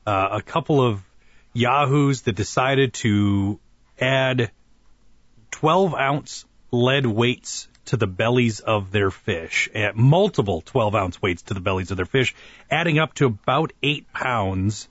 uh, 0.05 0.29
a 0.33 0.41
couple 0.41 0.81
of 0.81 1.01
yahoos 1.53 2.21
that 2.23 2.35
decided 2.35 2.93
to 2.93 3.59
add 3.99 4.51
12 5.51 5.95
ounce 5.95 6.45
lead 6.71 7.05
weights 7.05 7.67
to 7.89 7.97
the 7.97 8.07
bellies 8.07 8.59
of 8.59 8.91
their 8.91 9.09
fish, 9.09 9.67
at 9.73 9.95
multiple 9.95 10.61
12 10.61 10.93
ounce 10.93 11.21
weights 11.21 11.41
to 11.43 11.55
the 11.55 11.59
bellies 11.59 11.89
of 11.89 11.97
their 11.97 12.05
fish, 12.05 12.35
adding 12.69 12.99
up 12.99 13.15
to 13.15 13.25
about 13.25 13.73
eight 13.81 14.11
pounds 14.13 14.87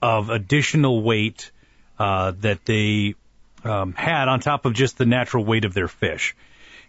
of 0.00 0.30
additional 0.30 1.02
weight 1.02 1.50
uh, 1.98 2.32
that 2.40 2.64
they 2.64 3.16
um, 3.64 3.94
had 3.94 4.28
on 4.28 4.38
top 4.38 4.64
of 4.64 4.74
just 4.74 4.96
the 4.96 5.06
natural 5.06 5.44
weight 5.44 5.64
of 5.64 5.74
their 5.74 5.88
fish. 5.88 6.36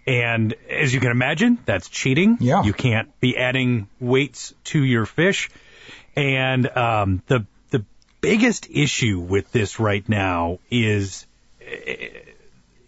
And 0.06 0.54
as 0.70 0.93
you 0.93 1.00
can 1.00 1.10
imagine, 1.10 1.58
that's 1.65 1.89
cheating. 1.89 2.38
Yeah. 2.39 2.63
You 2.63 2.74
can't 2.74 3.20
be 3.20 3.36
adding 3.36 3.89
weights 4.00 4.54
to 4.65 4.84
your 4.84 5.08
fish. 5.08 5.50
And 6.15 6.67
um, 6.78 7.24
the 7.28 7.46
the 7.72 7.84
biggest 8.22 8.70
issue 8.70 9.20
with 9.20 9.52
this 9.52 9.80
right 9.80 10.08
now 10.08 10.60
is 10.70 11.26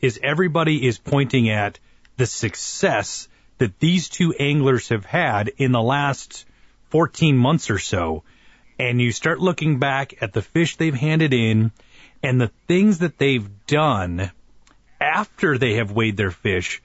is 0.01 0.19
everybody 0.21 0.87
is 0.87 0.99
pointing 0.99 1.49
at 1.49 1.79
the 2.19 2.27
success 2.27 3.27
that 3.59 3.79
these 3.79 4.09
two 4.09 4.33
anglers 4.33 4.89
have 4.89 5.05
had 5.05 5.47
in 5.57 5.71
the 5.71 5.81
last 5.81 6.45
14 6.89 7.37
months 7.37 7.69
or 7.69 7.79
so. 7.79 8.23
And 8.77 9.01
you 9.01 9.11
start 9.11 9.39
looking 9.39 9.79
back 9.79 10.21
at 10.21 10.33
the 10.33 10.41
fish 10.41 10.75
they've 10.75 10.93
handed 10.93 11.33
in 11.33 11.71
and 12.21 12.39
the 12.39 12.51
things 12.67 12.99
that 12.99 13.17
they've 13.17 13.49
done 13.67 14.31
after 14.99 15.57
they 15.57 15.75
have 15.75 15.91
weighed 15.91 16.17
their 16.17 16.31
fish, 16.31 16.81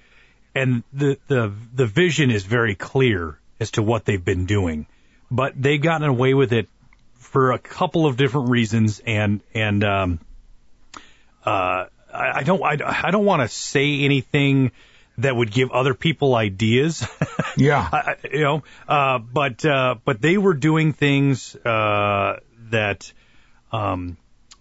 and 0.54 0.84
the 0.92 1.18
the 1.26 1.52
the 1.74 1.86
vision 1.86 2.30
is 2.30 2.44
very 2.44 2.76
clear 2.76 3.38
as 3.58 3.72
to 3.72 3.82
what 3.82 4.04
they've 4.04 4.24
been 4.24 4.46
doing, 4.46 4.86
but 5.32 5.60
they've 5.60 5.82
gotten 5.82 6.08
away 6.08 6.34
with 6.34 6.52
it 6.52 6.68
for 7.14 7.50
a 7.50 7.58
couple 7.58 8.06
of 8.06 8.16
different 8.16 8.50
reasons, 8.50 9.00
and 9.04 9.40
and 9.52 9.82
um, 9.82 10.20
uh, 11.44 11.86
I, 12.12 12.44
don't 12.44 12.62
I, 12.62 13.08
I 13.08 13.10
don't 13.10 13.24
want 13.24 13.42
to 13.42 13.48
say 13.48 14.02
anything 14.02 14.70
that 15.18 15.34
would 15.36 15.50
give 15.50 15.70
other 15.70 15.94
people 15.94 16.34
ideas. 16.34 17.06
Yeah. 17.56 17.88
I, 17.92 18.16
you 18.32 18.40
know, 18.42 18.62
uh, 18.88 19.18
but, 19.18 19.64
uh, 19.64 19.96
but 20.04 20.20
they 20.20 20.38
were 20.38 20.54
doing 20.54 20.92
things, 20.92 21.54
uh, 21.56 22.40
that, 22.70 23.12
um, 23.72 24.16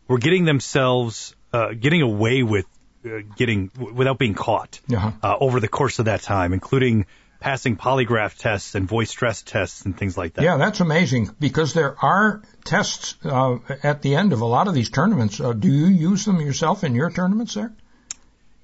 were 0.07 0.19
getting 0.19 0.45
themselves, 0.45 1.35
uh, 1.51 1.69
getting 1.73 2.01
away 2.01 2.43
with, 2.43 2.65
uh, 3.05 3.19
getting, 3.35 3.71
without 3.93 4.17
being 4.19 4.35
caught, 4.35 4.79
Uh-huh. 4.93 5.11
uh, 5.23 5.37
over 5.39 5.59
the 5.59 5.67
course 5.67 5.99
of 5.99 6.05
that 6.05 6.21
time, 6.21 6.53
including 6.53 7.05
passing 7.39 7.75
polygraph 7.75 8.37
tests 8.37 8.73
and 8.75 8.87
voice 8.87 9.09
stress 9.09 9.41
tests 9.41 9.83
and 9.85 9.97
things 9.97 10.17
like 10.17 10.35
that. 10.35 10.43
Yeah, 10.43 10.55
that's 10.57 10.79
amazing 10.79 11.29
because 11.39 11.73
there 11.73 11.95
are 12.01 12.41
tests 12.63 13.15
uh, 13.25 13.57
at 13.83 14.01
the 14.01 14.15
end 14.15 14.31
of 14.33 14.39
a 14.41 14.45
lot 14.45 14.67
of 14.69 14.73
these 14.73 14.89
tournaments. 14.89 15.41
Uh, 15.41 15.51
do 15.51 15.67
you 15.67 15.87
use 15.87 16.23
them 16.23 16.39
yourself 16.39 16.83
in 16.85 16.95
your 16.95 17.11
tournaments 17.11 17.55
there? 17.55 17.73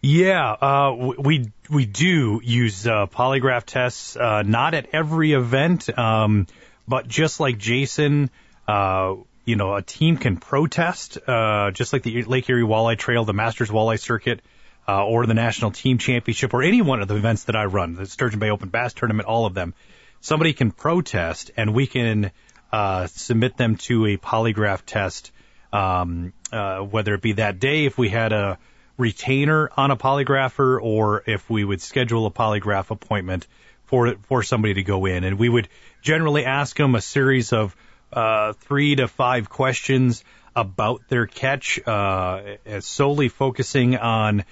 Yeah, 0.02 0.50
uh, 0.50 1.14
we 1.18 1.52
we 1.70 1.86
do 1.86 2.40
use 2.42 2.88
uh, 2.88 3.08
polygraph 3.08 3.66
tests, 3.66 4.16
uh, 4.16 4.44
not 4.44 4.74
at 4.74 4.88
every 4.94 5.34
event, 5.34 5.90
um, 5.98 6.48
but 6.88 7.08
just 7.10 7.42
like 7.42 7.58
Jason, 7.58 8.30
uh, 8.66 9.16
you 9.44 9.58
know, 9.58 9.76
a 9.76 9.82
team 9.82 10.16
can 10.16 10.38
protest, 10.38 11.18
uh, 11.28 11.72
just 11.72 11.92
like 11.92 12.04
the 12.04 12.24
Lake 12.24 12.50
Erie 12.50 12.64
Walleye 12.64 12.98
Trail, 12.98 13.26
the 13.26 13.34
Masters 13.34 13.70
Walleye 13.70 14.00
Circuit, 14.00 14.42
uh, 14.88 15.06
or 15.06 15.26
the 15.26 15.34
National 15.34 15.72
Team 15.72 15.98
Championship, 15.98 16.54
or 16.54 16.64
any 16.64 16.82
one 16.82 17.02
of 17.02 17.10
the 17.10 17.18
events 17.18 17.44
that 17.46 17.58
I 17.58 17.66
run, 17.66 17.96
the 17.96 18.06
Sturgeon 18.06 18.40
Bay 18.40 18.52
Open 18.52 18.70
Bass 18.70 18.94
Tournament, 18.94 19.28
all 19.28 19.46
of 19.46 19.54
them. 19.54 19.74
Somebody 20.22 20.54
can 20.54 20.72
protest, 20.72 21.52
and 21.58 21.74
we 21.74 21.88
can 21.88 22.32
uh, 22.72 23.08
submit 23.08 23.58
them 23.58 23.76
to 23.78 24.06
a 24.06 24.18
polygraph 24.18 24.84
test, 24.86 25.34
um, 25.74 26.32
uh, 26.54 26.80
whether 26.80 27.14
it 27.16 27.22
be 27.22 27.34
that 27.34 27.60
day 27.60 27.84
if 27.84 27.98
we 27.98 28.08
had 28.08 28.32
a 28.32 28.58
retainer 29.00 29.72
on 29.76 29.90
a 29.90 29.98
polygrapher 29.98 30.80
or 30.80 31.24
if 31.26 31.50
we 31.50 31.64
would 31.64 31.82
schedule 31.82 32.26
a 32.26 32.32
polygraph 32.32 32.92
appointment 32.92 33.48
for 33.86 34.16
for 34.28 34.44
somebody 34.44 34.76
to 34.76 34.84
go 34.84 35.06
in. 35.06 35.24
And 35.24 35.40
we 35.40 35.50
would 35.50 35.70
generally 36.02 36.46
ask 36.46 36.76
them 36.78 36.94
a 36.94 37.02
series 37.02 37.54
of 37.54 37.76
uh, 38.12 38.54
three 38.54 38.96
to 38.98 39.08
five 39.08 39.50
questions 39.50 40.24
about 40.56 41.02
their 41.08 41.26
catch 41.26 41.80
uh, 41.88 42.58
solely 42.82 43.30
focusing 43.30 43.96
on 43.96 44.44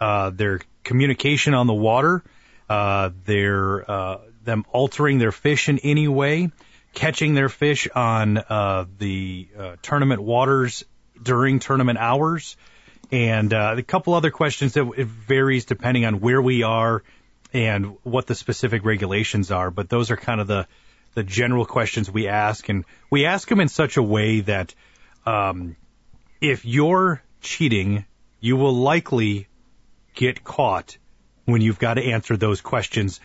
uh, 0.00 0.30
their 0.30 0.60
communication 0.82 1.54
on 1.54 1.66
the 1.66 1.74
water 1.74 2.22
uh, 2.68 3.10
their 3.24 3.90
uh, 3.90 4.18
them 4.42 4.64
altering 4.70 5.18
their 5.18 5.32
fish 5.32 5.68
in 5.68 5.78
any 5.78 6.08
way 6.08 6.50
catching 6.92 7.34
their 7.34 7.48
fish 7.48 7.88
on 7.94 8.36
uh, 8.36 8.84
the 8.98 9.48
tournament 9.82 10.22
waters 10.22 10.84
during 11.22 11.58
tournament 11.58 11.98
hours 11.98 12.56
and 13.14 13.54
uh, 13.54 13.76
a 13.78 13.82
couple 13.82 14.12
other 14.14 14.32
questions 14.32 14.72
that 14.72 14.90
it 14.96 15.06
varies 15.06 15.66
depending 15.66 16.04
on 16.04 16.18
where 16.18 16.42
we 16.42 16.64
are 16.64 17.04
and 17.52 17.96
what 18.02 18.26
the 18.26 18.34
specific 18.34 18.84
regulations 18.84 19.52
are. 19.52 19.70
But 19.70 19.88
those 19.88 20.10
are 20.10 20.16
kind 20.16 20.40
of 20.40 20.48
the 20.48 20.66
the 21.14 21.22
general 21.22 21.64
questions 21.64 22.10
we 22.10 22.26
ask, 22.26 22.68
and 22.68 22.84
we 23.08 23.24
ask 23.24 23.46
them 23.46 23.60
in 23.60 23.68
such 23.68 23.96
a 23.98 24.02
way 24.02 24.40
that 24.40 24.74
um, 25.24 25.76
if 26.40 26.64
you're 26.64 27.22
cheating, 27.40 28.04
you 28.40 28.56
will 28.56 28.74
likely 28.74 29.46
get 30.14 30.42
caught 30.42 30.98
when 31.44 31.60
you've 31.60 31.78
got 31.78 31.94
to 31.94 32.02
answer 32.02 32.36
those 32.36 32.60
questions 32.60 33.20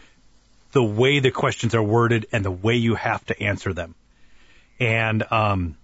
the 0.72 0.84
way 0.84 1.20
the 1.20 1.32
questions 1.32 1.74
are 1.74 1.82
worded 1.82 2.28
and 2.32 2.46
the 2.46 2.52
way 2.52 2.76
you 2.76 2.94
have 2.94 3.26
to 3.26 3.42
answer 3.42 3.74
them. 3.74 3.96
And 4.80 5.24
um, 5.32 5.78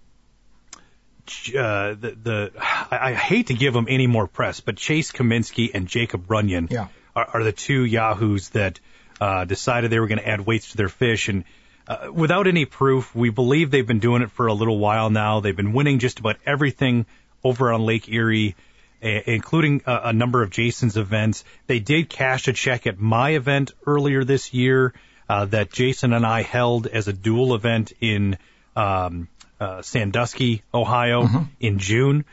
uh, 1.48 1.94
the, 1.94 2.16
the 2.22 2.52
I, 2.90 3.10
I 3.10 3.14
hate 3.14 3.48
to 3.48 3.54
give 3.54 3.72
them 3.74 3.86
any 3.88 4.06
more 4.06 4.26
press, 4.26 4.60
but 4.60 4.76
Chase 4.76 5.12
Cominsky 5.12 5.70
and 5.74 5.86
Jacob 5.86 6.26
Runyan 6.28 6.70
Yeah. 6.70 6.88
are, 7.14 7.28
are 7.34 7.42
the 7.44 7.52
two 7.52 7.84
yahoos 7.84 8.50
that 8.50 8.80
uh, 9.20 9.44
decided 9.44 9.90
they 9.90 9.98
were 10.00 10.08
going 10.08 10.18
to 10.20 10.28
add 10.28 10.40
weights 10.46 10.70
to 10.70 10.76
their 10.76 10.88
fish 10.88 11.28
and. 11.28 11.44
Uh, 11.88 12.08
without 12.12 12.48
any 12.48 12.64
proof, 12.64 13.14
we 13.14 13.30
believe 13.30 13.70
they've 13.70 13.86
been 13.86 14.00
doing 14.00 14.20
it 14.20 14.32
for 14.32 14.48
a 14.48 14.52
little 14.52 14.76
while 14.76 15.08
now. 15.08 15.38
They've 15.38 15.54
been 15.54 15.72
winning 15.72 16.00
just 16.00 16.18
about 16.18 16.34
everything 16.44 17.06
over 17.44 17.72
on 17.72 17.82
Lake 17.86 18.08
Erie, 18.08 18.56
a- 19.00 19.32
including 19.34 19.82
a, 19.86 20.00
a 20.06 20.12
number 20.12 20.42
of 20.42 20.50
Jason's 20.50 20.96
events. 20.96 21.44
They 21.68 21.78
did 21.78 22.08
cash 22.08 22.48
a 22.48 22.52
check 22.52 22.88
at 22.88 22.98
my 22.98 23.34
event 23.34 23.70
earlier 23.86 24.24
this 24.24 24.52
year 24.52 24.94
uh, 25.28 25.44
that 25.44 25.70
Jason 25.70 26.12
and 26.12 26.26
I 26.26 26.42
held 26.42 26.88
as 26.88 27.06
a 27.06 27.12
dual 27.12 27.54
event 27.54 27.92
in 28.00 28.36
um, 28.74 29.28
uh, 29.60 29.80
Sandusky, 29.82 30.62
Ohio, 30.74 31.46
in 31.60 31.78
June, 31.78 32.24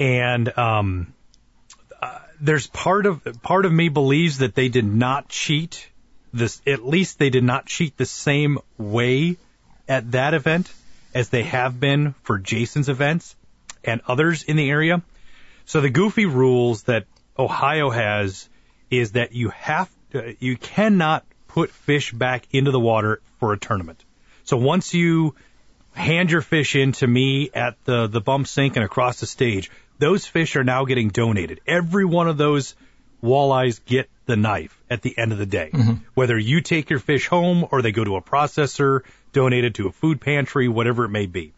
and 0.00 0.58
um, 0.58 1.12
uh, 2.00 2.18
there's 2.40 2.66
part 2.66 3.04
of 3.06 3.22
part 3.42 3.66
of 3.66 3.72
me 3.72 3.90
believes 3.90 4.38
that 4.38 4.54
they 4.54 4.70
did 4.70 4.86
not 4.86 5.28
cheat. 5.28 5.88
This 6.32 6.60
at 6.66 6.84
least 6.84 7.18
they 7.18 7.30
did 7.30 7.44
not 7.44 7.66
cheat 7.66 7.96
the 7.96 8.06
same 8.06 8.58
way 8.78 9.36
at 9.86 10.12
that 10.12 10.32
event 10.32 10.72
as 11.14 11.28
they 11.28 11.42
have 11.42 11.78
been 11.78 12.14
for 12.22 12.38
Jason's 12.38 12.88
events 12.88 13.36
and 13.84 14.00
others 14.06 14.42
in 14.42 14.56
the 14.56 14.70
area. 14.70 15.02
So 15.66 15.80
the 15.80 15.90
goofy 15.90 16.26
rules 16.26 16.84
that 16.84 17.04
Ohio 17.38 17.90
has 17.90 18.48
is 18.90 19.12
that 19.12 19.32
you 19.32 19.50
have 19.50 19.90
to, 20.12 20.36
you 20.40 20.56
cannot 20.56 21.24
put 21.48 21.70
fish 21.70 22.12
back 22.12 22.46
into 22.52 22.70
the 22.70 22.80
water 22.80 23.20
for 23.38 23.52
a 23.52 23.58
tournament. 23.58 24.04
So 24.44 24.56
once 24.56 24.94
you 24.94 25.34
hand 25.92 26.30
your 26.30 26.40
fish 26.40 26.76
in 26.76 26.92
to 26.92 27.06
me 27.06 27.50
at 27.52 27.76
the 27.84 28.06
the 28.06 28.20
bump 28.20 28.46
sink 28.46 28.76
and 28.76 28.84
across 28.84 29.20
the 29.20 29.26
stage, 29.26 29.70
those 30.00 30.26
fish 30.26 30.56
are 30.56 30.64
now 30.64 30.84
getting 30.84 31.08
donated. 31.08 31.60
Every 31.66 32.04
one 32.04 32.26
of 32.28 32.36
those 32.36 32.74
walleyes 33.22 33.80
get 33.84 34.08
the 34.26 34.36
knife 34.36 34.76
at 34.90 35.02
the 35.02 35.16
end 35.16 35.32
of 35.32 35.38
the 35.38 35.46
day. 35.46 35.70
Whether 36.14 36.38
you 36.38 36.60
take 36.62 36.90
your 36.90 36.98
fish 36.98 37.28
home 37.28 37.66
or 37.70 37.82
they 37.82 37.92
go 37.92 38.02
to 38.04 38.16
a 38.16 38.22
processor, 38.22 39.02
donated 39.32 39.74
to 39.76 39.86
a 39.88 39.92
food 39.92 40.20
pantry, 40.20 40.68
whatever 40.68 41.04
it 41.04 41.10
may 41.10 41.26
be. 41.26 41.52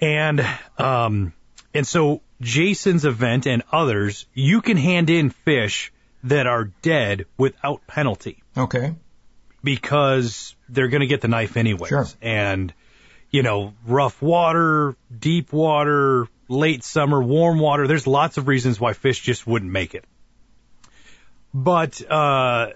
And 0.00 0.46
um 0.78 1.32
and 1.74 1.86
so 1.86 2.22
Jason's 2.40 3.04
event 3.04 3.46
and 3.46 3.62
others, 3.72 4.26
you 4.32 4.60
can 4.62 4.76
hand 4.76 5.10
in 5.10 5.30
fish 5.30 5.92
that 6.24 6.46
are 6.46 6.64
dead 6.82 7.26
without 7.36 7.86
penalty 7.86 8.42
Okay. 8.56 8.94
because 9.62 10.54
they're 10.68 10.88
going 10.88 11.00
to 11.00 11.06
get 11.06 11.20
the 11.20 11.28
knife 11.28 11.56
anyways. 11.56 11.88
Sure. 11.88 12.06
And, 12.22 12.72
you 13.30 13.42
know, 13.42 13.74
rough 13.86 14.20
water, 14.22 14.96
deep 15.16 15.52
water, 15.52 16.28
late 16.48 16.82
summer, 16.82 17.22
warm 17.22 17.58
water, 17.58 17.86
there's 17.86 18.06
lots 18.06 18.38
of 18.38 18.48
reasons 18.48 18.80
why 18.80 18.94
fish 18.94 19.20
just 19.20 19.46
wouldn't 19.46 19.70
make 19.70 19.94
it. 19.94 20.04
But, 21.54 22.02
uh, 22.10 22.72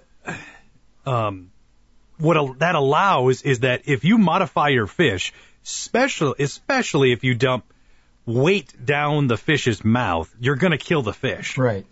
um, 1.05 1.51
what 2.19 2.59
that 2.61 2.75
allows 2.75 3.43
is 3.43 3.61
that 3.61 3.83
if 3.87 4.05
you 4.05 4.19
modify 4.19 4.69
your 4.69 4.87
fish, 4.87 5.33
special, 5.63 6.37
especially 6.39 7.13
if 7.13 7.25
you 7.25 7.35
dump 7.35 7.65
weight 8.27 8.73
down 8.85 9.27
the 9.27 9.37
fish's 9.37 9.85
mouth, 9.85 10.33
you're 10.39 10.57
going 10.57 10.71
to 10.71 10.79
kill 10.79 11.03
the 11.03 11.13
fish. 11.13 11.59
Right. 11.59 11.85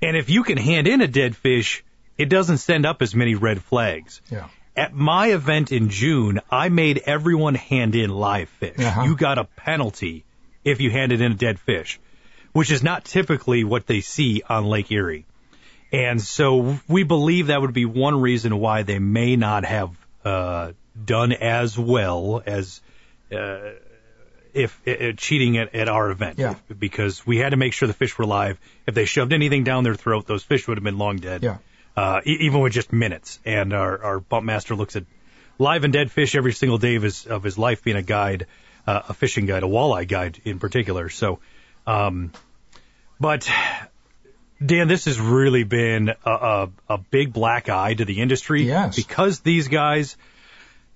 And 0.00 0.16
if 0.16 0.30
you 0.30 0.44
can 0.44 0.58
hand 0.58 0.86
in 0.86 1.00
a 1.00 1.08
dead 1.08 1.34
fish, 1.34 1.84
it 2.16 2.28
doesn't 2.28 2.58
send 2.58 2.86
up 2.86 3.02
as 3.02 3.14
many 3.14 3.34
red 3.34 3.62
flags. 3.62 4.20
Yeah. 4.30 4.48
At 4.76 4.94
my 4.94 5.28
event 5.28 5.72
in 5.72 5.88
June, 5.88 6.40
I 6.50 6.68
made 6.68 7.02
everyone 7.04 7.56
hand 7.56 7.96
in 7.96 8.10
live 8.10 8.48
fish. 8.48 8.78
Uh-huh. 8.78 9.02
You 9.04 9.16
got 9.16 9.38
a 9.38 9.44
penalty 9.44 10.24
if 10.70 10.80
you 10.80 10.90
handed 10.90 11.20
in 11.20 11.32
a 11.32 11.34
dead 11.34 11.58
fish, 11.58 11.98
which 12.52 12.70
is 12.70 12.82
not 12.82 13.04
typically 13.04 13.64
what 13.64 13.86
they 13.86 14.00
see 14.00 14.42
on 14.48 14.64
Lake 14.64 14.90
Erie. 14.90 15.26
And 15.92 16.20
so 16.20 16.78
we 16.86 17.02
believe 17.02 17.46
that 17.46 17.60
would 17.60 17.72
be 17.72 17.86
one 17.86 18.20
reason 18.20 18.58
why 18.58 18.82
they 18.82 18.98
may 18.98 19.36
not 19.36 19.64
have 19.64 19.90
uh, 20.24 20.72
done 21.02 21.32
as 21.32 21.78
well 21.78 22.42
as 22.44 22.80
uh, 23.32 23.70
if 24.52 24.80
uh, 24.86 25.12
cheating 25.16 25.56
at, 25.56 25.74
at 25.74 25.88
our 25.88 26.10
event. 26.10 26.38
Yeah. 26.38 26.56
Because 26.78 27.26
we 27.26 27.38
had 27.38 27.50
to 27.50 27.56
make 27.56 27.72
sure 27.72 27.88
the 27.88 27.94
fish 27.94 28.18
were 28.18 28.26
live. 28.26 28.58
If 28.86 28.94
they 28.94 29.06
shoved 29.06 29.32
anything 29.32 29.64
down 29.64 29.84
their 29.84 29.94
throat, 29.94 30.26
those 30.26 30.42
fish 30.42 30.68
would 30.68 30.76
have 30.76 30.84
been 30.84 30.98
long 30.98 31.16
dead. 31.16 31.42
Yeah. 31.42 31.58
Uh, 31.96 32.20
e- 32.24 32.38
even 32.40 32.60
with 32.60 32.72
just 32.72 32.92
minutes. 32.92 33.40
And 33.44 33.72
our, 33.72 34.02
our 34.02 34.20
bump 34.20 34.44
master 34.44 34.76
looks 34.76 34.94
at 34.96 35.04
live 35.58 35.84
and 35.84 35.92
dead 35.92 36.10
fish 36.10 36.34
every 36.34 36.52
single 36.52 36.78
day 36.78 36.96
of 36.96 37.02
his 37.02 37.26
of 37.26 37.42
his 37.42 37.58
life 37.58 37.82
being 37.82 37.96
a 37.96 38.02
guide, 38.02 38.46
uh, 38.88 39.02
a 39.10 39.14
fishing 39.14 39.44
guide, 39.44 39.62
a 39.62 39.66
walleye 39.66 40.08
guide 40.08 40.40
in 40.44 40.58
particular. 40.58 41.10
So, 41.10 41.40
um, 41.86 42.32
but 43.20 43.50
Dan, 44.64 44.88
this 44.88 45.04
has 45.04 45.20
really 45.20 45.64
been 45.64 46.08
a, 46.24 46.30
a, 46.30 46.70
a 46.88 46.98
big 46.98 47.34
black 47.34 47.68
eye 47.68 47.92
to 47.92 48.06
the 48.06 48.22
industry. 48.22 48.62
Yes. 48.62 48.96
Because 48.96 49.40
these 49.40 49.68
guys 49.68 50.16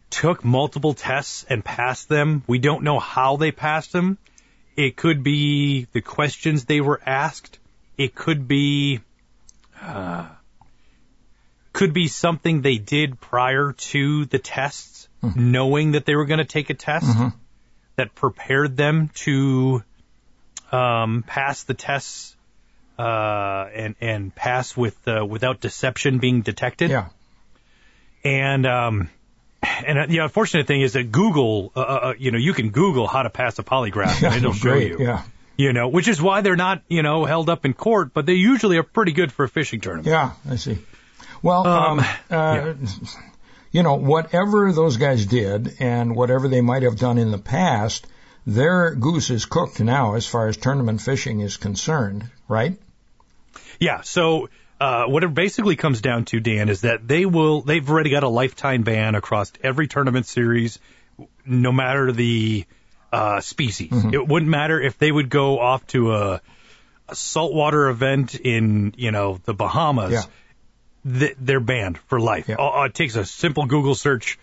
took 0.08 0.42
multiple 0.42 0.94
tests 0.94 1.44
and 1.50 1.62
passed 1.62 2.08
them. 2.08 2.42
We 2.46 2.58
don't 2.58 2.82
know 2.82 2.98
how 2.98 3.36
they 3.36 3.52
passed 3.52 3.92
them. 3.92 4.16
It 4.74 4.96
could 4.96 5.22
be 5.22 5.86
the 5.92 6.00
questions 6.00 6.64
they 6.64 6.80
were 6.80 7.00
asked. 7.04 7.58
It 7.98 8.14
could 8.14 8.48
be, 8.48 9.00
uh, 9.82 10.28
could 11.74 11.92
be 11.92 12.08
something 12.08 12.62
they 12.62 12.78
did 12.78 13.20
prior 13.20 13.72
to 13.72 14.24
the 14.24 14.38
tests, 14.38 15.08
knowing 15.36 15.92
that 15.92 16.06
they 16.06 16.16
were 16.16 16.24
going 16.24 16.38
to 16.38 16.46
take 16.46 16.70
a 16.70 16.74
test 16.74 17.06
that 17.96 18.14
prepared 18.14 18.76
them 18.76 19.10
to 19.14 19.82
um, 20.70 21.24
pass 21.26 21.64
the 21.64 21.74
tests 21.74 22.36
uh, 22.98 23.68
and 23.74 23.94
and 24.00 24.34
pass 24.34 24.76
with 24.76 24.96
uh, 25.06 25.24
without 25.24 25.60
deception 25.60 26.18
being 26.18 26.42
detected. 26.42 26.90
Yeah. 26.90 27.08
And 28.24 28.66
um, 28.66 29.10
and 29.62 29.98
uh, 29.98 30.06
the 30.06 30.18
unfortunate 30.18 30.66
thing 30.66 30.80
is 30.80 30.94
that 30.94 31.10
Google, 31.10 31.72
uh, 31.74 31.80
uh, 31.80 32.14
you 32.18 32.30
know, 32.30 32.38
you 32.38 32.52
can 32.52 32.70
Google 32.70 33.06
how 33.06 33.22
to 33.22 33.30
pass 33.30 33.58
a 33.58 33.62
polygraph 33.62 34.22
and 34.22 34.34
it'll 34.36 34.52
show 34.52 34.74
you. 34.74 34.96
Yeah. 34.98 35.22
You 35.56 35.72
know, 35.72 35.88
which 35.88 36.08
is 36.08 36.20
why 36.20 36.40
they're 36.40 36.56
not, 36.56 36.82
you 36.88 37.02
know, 37.02 37.24
held 37.24 37.50
up 37.50 37.64
in 37.64 37.74
court, 37.74 38.12
but 38.14 38.24
they 38.26 38.34
usually 38.34 38.78
are 38.78 38.82
pretty 38.82 39.12
good 39.12 39.30
for 39.30 39.44
a 39.44 39.48
fishing 39.48 39.80
tournament. 39.80 40.08
Yeah, 40.08 40.32
I 40.48 40.56
see. 40.56 40.78
Well, 41.42 41.66
um, 41.66 42.00
uh, 42.30 42.74
you 43.72 43.82
know, 43.82 43.94
whatever 43.96 44.70
those 44.72 44.98
guys 44.98 45.26
did 45.26 45.76
and 45.80 46.14
whatever 46.14 46.46
they 46.46 46.60
might 46.60 46.82
have 46.82 46.96
done 46.96 47.18
in 47.18 47.30
the 47.30 47.38
past, 47.38 48.06
their 48.46 48.94
goose 48.94 49.30
is 49.30 49.46
cooked 49.46 49.80
now 49.80 50.14
as 50.14 50.26
far 50.26 50.48
as 50.48 50.56
tournament 50.56 51.00
fishing 51.00 51.40
is 51.40 51.56
concerned, 51.56 52.30
right? 52.48 52.78
Yeah. 53.80 54.02
So 54.02 54.50
uh, 54.80 55.06
what 55.06 55.24
it 55.24 55.32
basically 55.32 55.76
comes 55.76 56.00
down 56.00 56.26
to, 56.26 56.40
Dan, 56.40 56.68
is 56.68 56.82
that 56.82 57.06
they 57.06 57.24
will 57.24 57.62
they've 57.62 57.88
already 57.88 58.10
got 58.10 58.24
a 58.24 58.28
lifetime 58.28 58.82
ban 58.82 59.14
across 59.14 59.52
every 59.62 59.88
tournament 59.88 60.26
series, 60.26 60.78
no 61.46 61.72
matter 61.72 62.12
the 62.12 62.66
uh, 63.12 63.40
species. 63.40 63.92
It 64.12 64.26
wouldn't 64.26 64.50
matter 64.50 64.80
if 64.80 64.98
they 64.98 65.10
would 65.10 65.30
go 65.30 65.58
off 65.58 65.86
to 65.88 66.14
a, 66.14 66.40
a 67.08 67.14
saltwater 67.14 67.88
event 67.88 68.34
in 68.34 68.94
you 68.96 69.12
know 69.12 69.38
the 69.44 69.54
Bahamas. 69.54 70.12
Yeah. 70.12 70.22
Th- 71.04 71.36
they're 71.38 71.60
banned 71.60 71.98
for 71.98 72.20
life. 72.20 72.48
Yeah. 72.48 72.56
All- 72.56 72.84
it 72.84 72.94
takes 72.94 73.16
a 73.16 73.24
simple 73.24 73.66
Google 73.66 73.94
search. 73.94 74.38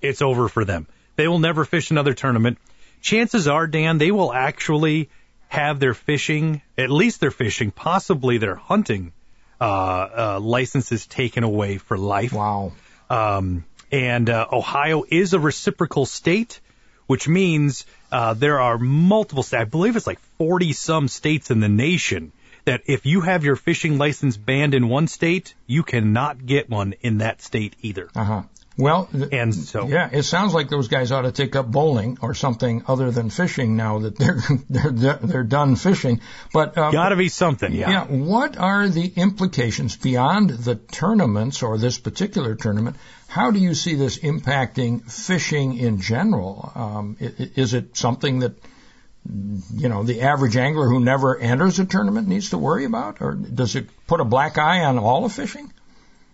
It's 0.00 0.22
over 0.22 0.48
for 0.48 0.64
them. 0.64 0.86
They 1.16 1.28
will 1.28 1.38
never 1.38 1.64
fish 1.64 1.90
another 1.90 2.14
tournament. 2.14 2.58
Chances 3.00 3.48
are, 3.48 3.66
Dan, 3.66 3.98
they 3.98 4.10
will 4.10 4.32
actually 4.32 5.08
have 5.48 5.80
their 5.80 5.94
fishing, 5.94 6.60
at 6.76 6.90
least 6.90 7.20
their 7.20 7.30
fishing, 7.30 7.70
possibly 7.70 8.38
their 8.38 8.56
hunting 8.56 9.12
uh, 9.60 9.64
uh, 9.64 10.40
licenses 10.40 11.06
taken 11.06 11.44
away 11.44 11.78
for 11.78 11.96
life. 11.96 12.32
Wow. 12.32 12.72
Um, 13.08 13.64
and 13.90 14.28
uh, 14.28 14.46
Ohio 14.52 15.04
is 15.08 15.32
a 15.32 15.38
reciprocal 15.38 16.04
state, 16.06 16.60
which 17.06 17.28
means 17.28 17.86
uh, 18.10 18.34
there 18.34 18.60
are 18.60 18.78
multiple 18.78 19.42
states. 19.42 19.60
I 19.60 19.64
believe 19.64 19.96
it's 19.96 20.06
like 20.06 20.18
40 20.38 20.72
some 20.72 21.08
states 21.08 21.50
in 21.50 21.60
the 21.60 21.68
nation 21.68 22.32
that 22.66 22.82
if 22.86 23.06
you 23.06 23.22
have 23.22 23.44
your 23.44 23.56
fishing 23.56 23.96
license 23.96 24.36
banned 24.36 24.74
in 24.74 24.88
one 24.88 25.08
state, 25.08 25.54
you 25.66 25.82
cannot 25.82 26.44
get 26.44 26.68
one 26.68 26.94
in 27.00 27.18
that 27.18 27.40
state 27.40 27.74
either. 27.80 28.10
Uh 28.14 28.24
huh. 28.24 28.42
Well, 28.78 29.08
and 29.32 29.54
so 29.54 29.88
yeah, 29.88 30.10
it 30.12 30.24
sounds 30.24 30.52
like 30.52 30.68
those 30.68 30.88
guys 30.88 31.10
ought 31.10 31.22
to 31.22 31.32
take 31.32 31.56
up 31.56 31.70
bowling 31.70 32.18
or 32.20 32.34
something 32.34 32.82
other 32.86 33.10
than 33.10 33.30
fishing 33.30 33.74
now 33.74 34.00
that 34.00 34.18
they're 34.18 34.42
they're 34.70 35.18
they're 35.22 35.44
done 35.44 35.76
fishing. 35.76 36.20
But 36.52 36.76
uh, 36.76 36.90
got 36.90 37.08
to 37.08 37.16
be 37.16 37.30
something, 37.30 37.72
yeah. 37.72 37.90
Yeah. 37.90 38.04
What 38.04 38.58
are 38.58 38.86
the 38.88 39.10
implications 39.16 39.96
beyond 39.96 40.50
the 40.50 40.74
tournaments 40.74 41.62
or 41.62 41.78
this 41.78 41.98
particular 41.98 42.54
tournament? 42.54 42.96
How 43.28 43.50
do 43.50 43.58
you 43.58 43.72
see 43.72 43.94
this 43.94 44.18
impacting 44.18 45.10
fishing 45.10 45.78
in 45.78 46.00
general? 46.00 46.70
Um, 46.74 47.16
is 47.18 47.72
it 47.72 47.96
something 47.96 48.40
that 48.40 48.52
you 49.74 49.88
know 49.88 50.02
the 50.02 50.22
average 50.22 50.56
angler 50.56 50.88
who 50.88 51.00
never 51.00 51.38
enters 51.38 51.78
a 51.78 51.84
tournament 51.84 52.28
needs 52.28 52.50
to 52.50 52.58
worry 52.58 52.84
about, 52.84 53.20
or 53.20 53.34
does 53.34 53.76
it 53.76 53.86
put 54.06 54.20
a 54.20 54.24
black 54.24 54.58
eye 54.58 54.84
on 54.84 54.98
all 54.98 55.24
of 55.24 55.32
fishing? 55.32 55.72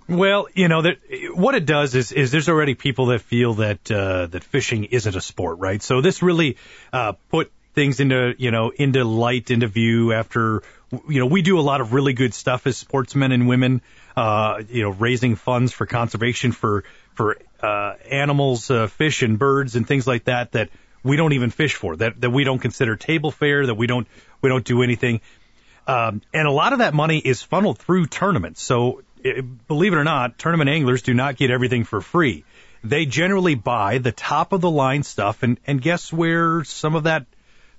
Well, 0.09 0.49
you 0.55 0.68
know 0.68 0.82
that 0.82 0.99
what 1.34 1.55
it 1.55 1.64
does 1.64 1.95
is 1.95 2.12
is 2.12 2.30
there's 2.30 2.49
already 2.49 2.74
people 2.74 3.07
that 3.07 3.20
feel 3.20 3.55
that 3.55 3.90
uh, 3.90 4.26
that 4.26 4.45
fishing 4.45 4.84
isn't 4.84 5.14
a 5.14 5.20
sport, 5.20 5.59
right? 5.59 5.82
So 5.82 6.01
this 6.01 6.22
really 6.22 6.57
uh, 6.93 7.12
put 7.30 7.51
things 7.74 8.01
into 8.01 8.34
you 8.36 8.51
know 8.51 8.70
into 8.70 9.05
light, 9.05 9.51
into 9.51 9.68
view. 9.68 10.12
After 10.12 10.62
you 11.09 11.20
know 11.20 11.26
we 11.26 11.43
do 11.43 11.59
a 11.59 11.62
lot 11.62 11.80
of 11.80 11.93
really 11.93 12.12
good 12.12 12.34
stuff 12.34 12.66
as 12.66 12.76
sportsmen 12.76 13.32
and 13.32 13.49
women, 13.49 13.80
uh, 14.16 14.62
you 14.68 14.82
know, 14.82 14.90
raising 14.90 15.36
funds 15.36 15.72
for 15.72 15.86
conservation 15.86 16.53
for 16.53 16.84
for 17.14 17.38
uh, 17.61 17.95
animals, 18.11 18.70
uh, 18.70 18.86
fish 18.88 19.22
and 19.22 19.38
birds 19.38 19.76
and 19.76 19.86
things 19.86 20.07
like 20.07 20.24
that 20.24 20.53
that 20.53 20.70
we 21.03 21.16
don't 21.16 21.32
even 21.32 21.50
fish 21.50 21.74
for, 21.74 21.96
that 21.96 22.20
that 22.20 22.30
we 22.30 22.44
don't 22.44 22.59
consider 22.59 22.96
table 22.96 23.30
fare, 23.30 23.66
that 23.66 23.74
we 23.74 23.86
don't 23.86 24.07
we 24.40 24.48
don't 24.48 24.64
do 24.64 24.82
anything. 24.82 25.20
Um, 25.86 26.22
and 26.32 26.46
a 26.46 26.50
lot 26.50 26.72
of 26.72 26.78
that 26.78 26.94
money 26.94 27.18
is 27.18 27.42
funneled 27.42 27.78
through 27.78 28.07
tournaments. 28.07 28.62
So 28.62 29.03
believe 29.68 29.92
it 29.92 29.96
or 29.96 30.05
not, 30.05 30.38
tournament 30.38 30.70
anglers 30.70 31.03
do 31.03 31.14
not 31.14 31.36
get 31.36 31.50
everything 31.50 31.84
for 31.84 32.00
free. 32.00 32.44
They 32.84 33.07
generally 33.07 33.55
buy 33.55 33.98
the 33.98 34.12
top 34.12 34.53
of 34.53 34.61
the 34.61 34.70
line 34.70 35.03
stuff, 35.03 35.42
and 35.42 35.59
and 35.66 35.80
guess 35.80 36.12
where 36.12 36.64
some 36.64 36.94
of 36.94 37.05
that 37.05 37.26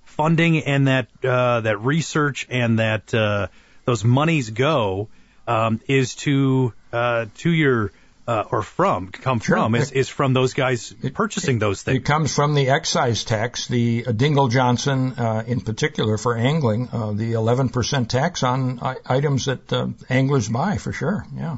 funding 0.06 0.60
and 0.60 0.88
that 0.88 1.08
uh, 1.24 1.62
that 1.62 1.82
research 1.82 2.48
and 2.50 2.80
that 2.80 3.14
uh, 3.14 3.48
those 3.86 4.04
monies 4.04 4.50
go 4.50 5.10
um, 5.48 5.82
is 5.88 6.16
to 6.16 6.74
uh, 6.92 7.26
to 7.38 7.50
your 7.50 7.92
uh, 8.28 8.44
or 8.52 8.62
from 8.62 9.10
come 9.10 9.40
sure. 9.40 9.58
from 9.58 9.76
is, 9.76 9.92
is 9.92 10.10
from 10.10 10.34
those 10.34 10.54
guys 10.54 10.94
it, 11.02 11.14
purchasing 11.14 11.60
those 11.60 11.82
things. 11.82 11.98
It 11.98 12.06
comes 12.06 12.34
from 12.34 12.54
the 12.56 12.70
excise 12.70 13.24
tax, 13.24 13.68
the 13.68 14.06
uh, 14.08 14.12
Dingell 14.12 14.50
Johnson 14.50 15.14
uh, 15.14 15.44
in 15.46 15.62
particular 15.62 16.18
for 16.18 16.36
angling, 16.36 16.90
uh, 16.92 17.12
the 17.12 17.34
11% 17.34 18.08
tax 18.08 18.44
on 18.44 18.80
uh, 18.80 18.96
items 19.06 19.46
that 19.46 19.72
uh, 19.74 19.88
anglers 20.10 20.48
buy 20.48 20.78
for 20.78 20.94
sure. 20.94 21.26
Yeah. 21.36 21.58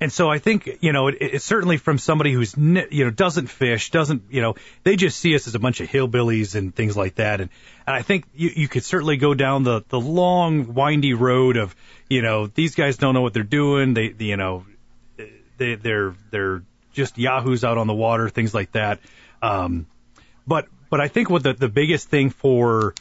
And 0.00 0.12
so 0.12 0.28
I 0.28 0.38
think 0.38 0.68
you 0.80 0.92
know 0.92 1.08
it, 1.08 1.16
it's 1.20 1.44
certainly 1.44 1.76
from 1.76 1.98
somebody 1.98 2.32
who's 2.32 2.54
you 2.56 3.04
know 3.04 3.10
doesn't 3.10 3.46
fish, 3.46 3.90
doesn't 3.90 4.24
you 4.28 4.42
know 4.42 4.54
they 4.82 4.96
just 4.96 5.18
see 5.18 5.34
us 5.34 5.46
as 5.46 5.54
a 5.54 5.58
bunch 5.58 5.80
of 5.80 5.88
hillbillies 5.88 6.56
and 6.56 6.74
things 6.74 6.96
like 6.96 7.14
that. 7.14 7.40
And, 7.40 7.48
and 7.86 7.96
I 7.96 8.02
think 8.02 8.26
you, 8.34 8.50
you 8.54 8.68
could 8.68 8.84
certainly 8.84 9.16
go 9.16 9.34
down 9.34 9.62
the 9.62 9.84
the 9.88 10.00
long 10.00 10.74
windy 10.74 11.14
road 11.14 11.56
of 11.56 11.74
you 12.08 12.22
know 12.22 12.48
these 12.48 12.74
guys 12.74 12.96
don't 12.96 13.14
know 13.14 13.22
what 13.22 13.34
they're 13.34 13.44
doing. 13.44 13.94
They, 13.94 14.08
they 14.08 14.26
you 14.26 14.36
know 14.36 14.66
they, 15.58 15.74
they're 15.74 16.14
they're 16.30 16.62
just 16.92 17.18
yahoos 17.18 17.64
out 17.64 17.78
on 17.78 17.86
the 17.86 17.94
water, 17.94 18.28
things 18.28 18.54
like 18.54 18.72
that. 18.72 19.00
Um, 19.42 19.86
but 20.46 20.68
but 20.90 21.00
I 21.00 21.08
think 21.08 21.30
what 21.30 21.42
the 21.42 21.52
the 21.52 21.68
biggest 21.68 22.08
thing 22.08 22.30
for 22.30 22.94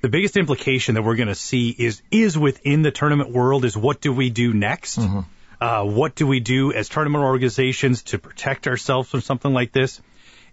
the 0.00 0.08
biggest 0.08 0.36
implication 0.36 0.96
that 0.96 1.02
we're 1.02 1.16
going 1.16 1.28
to 1.28 1.34
see 1.34 1.70
is 1.70 2.02
is 2.10 2.38
within 2.38 2.82
the 2.82 2.90
tournament 2.90 3.30
world 3.30 3.64
is 3.64 3.76
what 3.76 4.00
do 4.00 4.12
we 4.12 4.30
do 4.30 4.52
next? 4.52 4.98
Mm-hmm. 4.98 5.20
Uh, 5.60 5.84
what 5.84 6.14
do 6.14 6.26
we 6.26 6.40
do 6.40 6.72
as 6.72 6.88
tournament 6.88 7.24
organizations 7.24 8.02
to 8.02 8.18
protect 8.18 8.66
ourselves 8.66 9.08
from 9.08 9.20
something 9.20 9.52
like 9.52 9.72
this? 9.72 10.00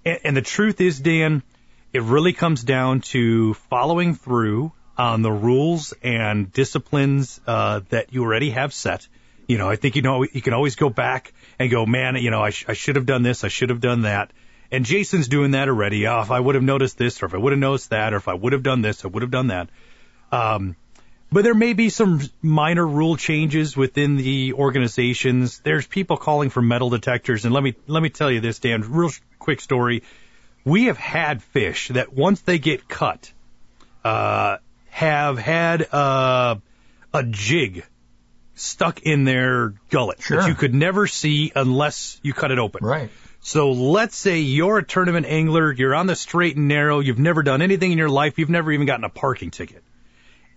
And, 0.06 0.20
and 0.24 0.38
the 0.38 0.42
truth 0.42 0.80
is, 0.80 1.00
Dan, 1.00 1.44
it 1.92 2.02
really 2.04 2.34
comes 2.34 2.64
down 2.64 3.02
to 3.02 3.56
following 3.70 4.16
through 4.16 4.72
on 4.98 5.22
the 5.22 5.32
rules 5.32 5.94
and 6.04 6.52
disciplines 6.54 7.42
uh, 7.48 7.82
that 7.90 8.14
you 8.14 8.24
already 8.24 8.52
have 8.52 8.74
set 8.74 9.08
you 9.52 9.58
know, 9.58 9.70
I 9.70 9.76
think 9.76 9.98
you 9.98 10.02
know 10.02 10.24
you 10.24 10.42
can 10.42 10.54
always 10.54 10.78
go 10.78 10.90
back 10.90 11.34
and 11.60 11.70
go, 11.70 11.86
man, 11.86 12.16
you 12.16 12.32
know, 12.32 12.42
I, 12.42 12.52
sh- 12.52 12.64
I 12.70 12.74
should 12.74 12.96
have 12.96 13.06
done 13.06 13.22
this, 13.22 13.44
I 13.44 13.50
should 13.50 13.70
have 13.70 13.82
done 13.82 14.04
that. 14.04 14.32
And 14.72 14.86
Jason's 14.86 15.28
doing 15.28 15.52
that 15.52 15.68
already. 15.68 16.08
Oh, 16.08 16.22
if 16.22 16.32
I 16.32 16.40
would 16.40 16.56
have 16.56 16.64
noticed 16.64 16.98
this, 16.98 17.22
or 17.22 17.26
if 17.26 17.34
I 17.34 17.38
would 17.38 17.52
have 17.52 17.60
noticed 17.60 17.90
that, 17.90 18.14
or 18.14 18.16
if 18.16 18.30
I 18.30 18.34
would 18.34 18.54
have 18.54 18.64
done 18.64 18.82
this, 18.82 19.04
I 19.04 19.10
would 19.10 19.24
have 19.24 19.32
done 19.32 19.48
that. 19.48 19.68
Um, 20.32 20.78
but 21.34 21.44
there 21.44 21.54
may 21.54 21.74
be 21.74 21.90
some 21.90 22.22
minor 22.42 22.88
rule 22.88 23.18
changes 23.18 23.76
within 23.76 24.16
the 24.16 24.54
organizations. 24.54 25.60
There's 25.60 25.86
people 25.86 26.16
calling 26.16 26.50
for 26.50 26.62
metal 26.62 26.90
detectors, 26.90 27.44
and 27.44 27.54
let 27.54 27.62
me 27.62 27.76
let 27.88 28.02
me 28.02 28.10
tell 28.10 28.32
you 28.32 28.40
this, 28.40 28.60
Dan. 28.60 28.90
Real 28.90 29.12
quick 29.38 29.60
story. 29.60 30.04
We 30.64 30.86
have 30.86 30.98
had 30.98 31.44
fish 31.44 31.90
that 31.90 32.14
once 32.14 32.40
they 32.40 32.58
get 32.58 32.88
cut, 32.88 33.34
uh, 34.06 34.58
have 34.92 35.38
had 35.38 35.94
uh, 35.94 36.56
a 37.14 37.24
jig 37.24 37.84
stuck 38.62 39.02
in 39.02 39.24
their 39.24 39.74
gullet 39.90 40.22
sure. 40.22 40.42
that 40.42 40.48
you 40.48 40.56
could 40.56 40.74
never 40.74 41.08
see 41.08 41.52
unless 41.56 42.20
you 42.24 42.34
cut 42.34 42.52
it 42.52 42.60
open. 42.60 42.86
Right. 42.86 43.10
So 43.42 43.72
let's 43.72 44.16
say 44.16 44.40
you're 44.40 44.78
a 44.78 44.84
tournament 44.84 45.26
angler, 45.26 45.72
you're 45.72 45.96
on 45.96 46.06
the 46.06 46.16
straight 46.16 46.56
and 46.56 46.68
narrow, 46.68 47.00
you've 47.00 47.20
never 47.20 47.42
done 47.42 47.62
anything 47.62 47.92
in 47.92 47.98
your 47.98 48.10
life, 48.10 48.38
you've 48.38 48.52
never 48.52 48.72
even 48.72 48.86
gotten 48.86 49.04
a 49.04 49.10
parking 49.10 49.50
ticket. 49.50 49.84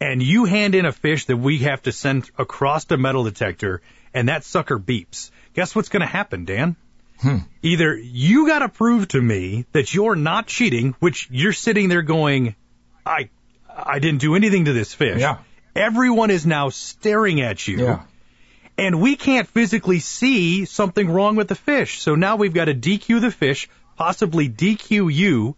And 0.00 0.22
you 0.22 0.44
hand 0.44 0.74
in 0.74 0.84
a 0.84 0.92
fish 0.92 1.24
that 1.26 1.36
we 1.36 1.58
have 1.58 1.82
to 1.82 1.92
send 1.92 2.30
across 2.36 2.84
the 2.84 2.98
metal 2.98 3.24
detector 3.24 3.80
and 4.12 4.28
that 4.28 4.44
sucker 4.44 4.78
beeps. 4.78 5.30
Guess 5.54 5.74
what's 5.74 5.88
going 5.88 6.02
to 6.02 6.06
happen, 6.06 6.44
Dan? 6.44 6.76
Hmm. 7.20 7.38
Either 7.62 7.96
you 7.96 8.46
got 8.46 8.58
to 8.58 8.68
prove 8.68 9.08
to 9.08 9.22
me 9.22 9.64
that 9.72 9.94
you're 9.94 10.16
not 10.16 10.46
cheating, 10.46 10.94
which 10.98 11.28
you're 11.30 11.52
sitting 11.52 11.88
there 11.88 12.02
going, 12.02 12.54
I, 13.06 13.30
I 13.68 13.98
didn't 13.98 14.20
do 14.20 14.34
anything 14.34 14.66
to 14.66 14.72
this 14.74 14.92
fish. 14.92 15.20
Yeah. 15.20 15.38
Everyone 15.74 16.30
is 16.30 16.46
now 16.46 16.68
staring 16.68 17.40
at 17.40 17.66
you. 17.66 17.78
Yeah. 17.78 18.02
And 18.76 19.00
we 19.00 19.16
can't 19.16 19.48
physically 19.48 20.00
see 20.00 20.64
something 20.64 21.08
wrong 21.08 21.36
with 21.36 21.48
the 21.48 21.54
fish. 21.54 22.00
So 22.00 22.14
now 22.14 22.36
we've 22.36 22.54
got 22.54 22.64
to 22.66 22.74
DQ 22.74 23.20
the 23.20 23.30
fish, 23.30 23.68
possibly 23.96 24.48
DQ 24.48 25.12
you, 25.12 25.56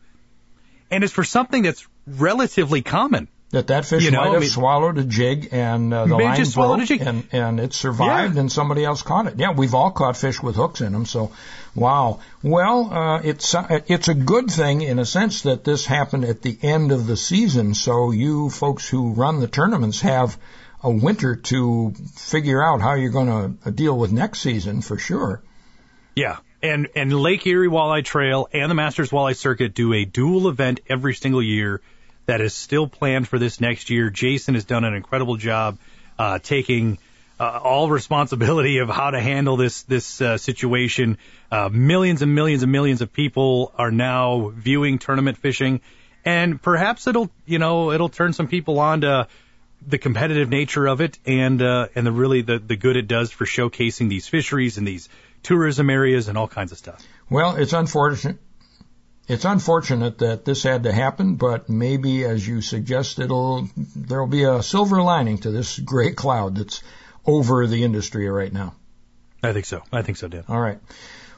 and 0.91 1.03
it's 1.03 1.13
for 1.13 1.25
something 1.25 1.63
that's 1.63 1.87
relatively 2.07 2.83
common. 2.83 3.29
That 3.51 3.69
that 3.69 3.85
fish 3.87 4.05
You 4.05 4.11
know, 4.11 4.19
might 4.23 4.29
I 4.29 4.33
have 4.33 4.41
mean- 4.41 4.51
swallowed 4.51 4.99
a 4.99 5.05
jig 5.05 5.49
and 5.53 5.95
uh, 5.95 6.07
the 6.07 6.17
line 6.17 6.45
broke 6.53 6.85
jig. 6.85 7.01
and 7.01 7.27
and 7.31 7.61
it 7.61 7.73
survived 7.73 8.35
Yeah. 8.35 8.41
and 8.41 8.51
somebody 8.51 8.85
else 8.85 9.03
caught 9.03 9.27
it. 9.29 9.35
Yeah, 9.39 9.53
we've 9.53 9.73
all 9.75 9.93
caught 9.93 10.17
fish 10.17 10.43
with 10.43 10.57
hooks 10.57 10.81
in 10.81 10.93
them. 10.93 11.07
So, 11.07 11.31
wow. 11.75 12.19
Well, 12.43 12.93
uh, 12.93 13.21
it's 13.23 13.55
uh, 13.55 13.81
it's 13.87 14.09
a 14.09 14.15
good 14.15 14.51
thing 14.51 14.81
in 14.83 14.99
a 14.99 15.05
sense 15.05 15.43
that 15.43 15.63
this 15.63 15.87
happened 15.87 16.25
at 16.25 16.43
the 16.43 16.59
end 16.61 16.91
of 16.91 17.07
the 17.07 17.17
season. 17.17 17.75
So 17.75 18.11
you 18.11 18.51
folks 18.51 18.89
who 18.89 19.13
run 19.13 19.39
the 19.39 19.47
tournaments 19.49 20.01
have 20.01 20.37
a 20.83 20.91
winter 20.91 21.37
to 21.37 21.95
figure 22.17 22.61
out 22.63 22.81
how 22.81 22.95
you're 22.95 23.11
going 23.13 23.59
to 23.63 23.71
deal 23.71 23.97
with 23.97 24.11
next 24.13 24.41
season 24.41 24.83
for 24.83 24.99
sure. 24.99 25.41
Yeah. 26.17 26.39
And 26.65 26.89
and 26.97 27.13
Lake 27.13 27.47
Erie 27.47 27.69
Walleye 27.69 28.05
Trail 28.05 28.49
and 28.53 28.69
the 28.69 28.75
Masters 28.75 29.11
Walleye 29.11 29.37
Circuit 29.37 29.73
do 29.73 29.93
a 29.93 30.05
dual 30.05 30.49
event 30.49 30.81
every 30.89 31.15
single 31.15 31.43
year 31.43 31.81
that 32.27 32.41
is 32.41 32.55
still 32.55 32.87
planned 32.87 33.29
for 33.29 33.39
this 33.39 33.61
next 33.61 33.91
year. 33.91 34.11
Jason 34.11 34.55
has 34.55 34.65
done 34.65 34.85
an 34.85 34.95
incredible 34.95 35.37
job 35.37 35.79
uh, 36.19 36.39
taking 36.39 36.99
uh, 37.39 37.61
all 37.63 37.91
responsibility 37.91 38.79
of 38.79 38.89
how 38.89 39.11
to 39.11 39.21
handle 39.21 39.57
this 39.57 39.83
this 39.83 40.21
uh, 40.21 40.39
situation. 40.39 41.19
Uh, 41.51 41.69
millions 41.71 42.23
and 42.23 42.35
millions 42.35 42.63
and 42.63 42.73
millions 42.73 43.03
of 43.03 43.13
people 43.13 43.73
are 43.77 43.91
now 43.91 44.53
viewing 44.55 44.99
tournament 44.99 45.37
fishing, 45.39 45.81
and 46.25 46.61
perhaps 46.61 47.07
it'll 47.07 47.31
you 47.45 47.59
know 47.59 47.93
it'll 47.93 48.09
turn 48.09 48.33
some 48.33 48.49
people 48.49 48.79
on 48.79 49.03
to 49.03 49.29
the 49.87 49.99
competitive 49.99 50.49
nature 50.49 50.87
of 50.87 51.01
it 51.01 51.19
and 51.27 51.61
uh, 51.63 51.89
and 51.95 52.07
the 52.07 52.13
really 52.13 52.43
the 52.43 52.59
the 52.59 52.77
good 52.77 52.97
it 52.97 53.07
does 53.07 53.31
for 53.31 53.45
showcasing 53.45 54.09
these 54.09 54.27
fisheries 54.27 54.79
and 54.79 54.89
these 54.89 55.09
tourism 55.43 55.91
areas 55.91 56.29
and 56.29 56.39
all 56.39 56.49
kinds 56.49 56.73
of 56.73 56.79
stuff. 56.79 57.07
Well, 57.29 57.57
it's 57.57 57.73
unfortunate. 57.73 58.39
It's 59.29 59.45
unfortunate 59.45 60.19
that 60.19 60.45
this 60.45 60.63
had 60.63 60.85
to 60.85 60.93
happen, 60.93 61.35
but 61.35 61.69
maybe, 61.69 62.25
as 62.25 62.47
you 62.47 62.61
suggest, 62.61 63.19
it'll 63.19 63.69
there'll 63.97 64.29
be 64.29 64.45
a 64.45 64.63
silver 64.63 65.03
lining 65.03 65.39
to 65.39 65.51
this 65.51 65.79
gray 65.79 66.13
cloud 66.13 66.57
that's 66.57 66.83
over 67.27 67.67
the 67.67 67.83
industry 67.83 68.29
right 68.29 68.53
now. 68.53 68.75
I 69.43 69.53
think 69.53 69.67
so. 69.67 69.83
I 69.93 70.03
think 70.03 70.19
so, 70.19 70.29
Dan. 70.29 70.45
All 70.49 70.61
right. 70.61 70.79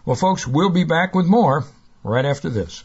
Well, 0.05 0.17
folks, 0.17 0.47
we'll 0.47 0.71
be 0.71 0.85
back 0.85 1.15
with 1.15 1.27
more 1.27 1.65
right 2.03 2.25
after 2.25 2.51
this. 2.51 2.85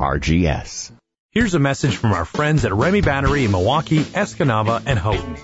RGS. 0.00 0.92
Here's 1.30 1.52
a 1.52 1.58
message 1.58 1.94
from 1.94 2.12
our 2.12 2.24
friends 2.24 2.64
at 2.64 2.72
Remy 2.72 3.02
Battery 3.02 3.44
in 3.44 3.50
Milwaukee, 3.50 3.98
Escanaba, 3.98 4.82
and 4.86 4.98
Houghton. 4.98 5.36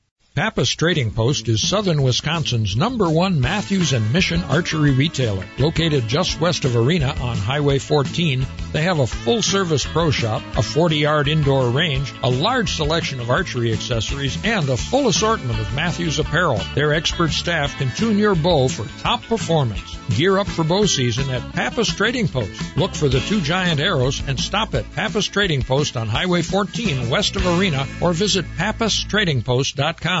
Pappas 0.33 0.69
Trading 0.69 1.11
Post 1.11 1.49
is 1.49 1.67
southern 1.67 2.03
Wisconsin's 2.03 2.77
number 2.77 3.09
one 3.09 3.41
Mathews 3.41 3.91
and 3.91 4.13
Mission 4.13 4.41
archery 4.43 4.91
retailer. 4.91 5.45
Located 5.57 6.07
just 6.07 6.39
west 6.39 6.63
of 6.63 6.77
Arena 6.77 7.13
on 7.19 7.35
Highway 7.35 7.79
14, 7.79 8.47
they 8.71 8.83
have 8.83 8.99
a 8.99 9.07
full 9.07 9.41
service 9.41 9.85
pro 9.85 10.09
shop, 10.09 10.41
a 10.55 10.63
40 10.63 10.95
yard 10.95 11.27
indoor 11.27 11.69
range, 11.69 12.13
a 12.23 12.29
large 12.29 12.77
selection 12.77 13.19
of 13.19 13.29
archery 13.29 13.73
accessories, 13.73 14.37
and 14.45 14.69
a 14.69 14.77
full 14.77 15.09
assortment 15.09 15.59
of 15.59 15.75
Mathews 15.75 16.17
apparel. 16.17 16.61
Their 16.75 16.93
expert 16.93 17.31
staff 17.31 17.77
can 17.77 17.93
tune 17.93 18.17
your 18.17 18.35
bow 18.35 18.69
for 18.69 18.85
top 19.01 19.23
performance. 19.23 19.97
Gear 20.15 20.37
up 20.37 20.47
for 20.47 20.63
bow 20.63 20.85
season 20.85 21.29
at 21.29 21.53
Pappas 21.53 21.93
Trading 21.93 22.29
Post. 22.29 22.77
Look 22.77 22.95
for 22.95 23.09
the 23.09 23.19
two 23.19 23.41
giant 23.41 23.81
arrows 23.81 24.21
and 24.25 24.39
stop 24.39 24.75
at 24.75 24.89
Pappas 24.93 25.25
Trading 25.25 25.61
Post 25.61 25.97
on 25.97 26.07
Highway 26.07 26.41
14 26.41 27.09
west 27.09 27.35
of 27.35 27.45
Arena 27.45 27.85
or 27.99 28.13
visit 28.13 28.45
pappastradingpost.com. 28.57 30.20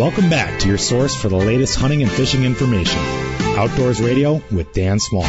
Welcome 0.00 0.30
back 0.30 0.60
to 0.60 0.68
your 0.68 0.78
source 0.78 1.14
for 1.14 1.28
the 1.28 1.36
latest 1.36 1.76
hunting 1.76 2.00
and 2.00 2.10
fishing 2.10 2.44
information. 2.44 2.98
Outdoors 3.58 4.00
Radio 4.00 4.40
with 4.50 4.72
Dan 4.72 4.98
Small. 4.98 5.24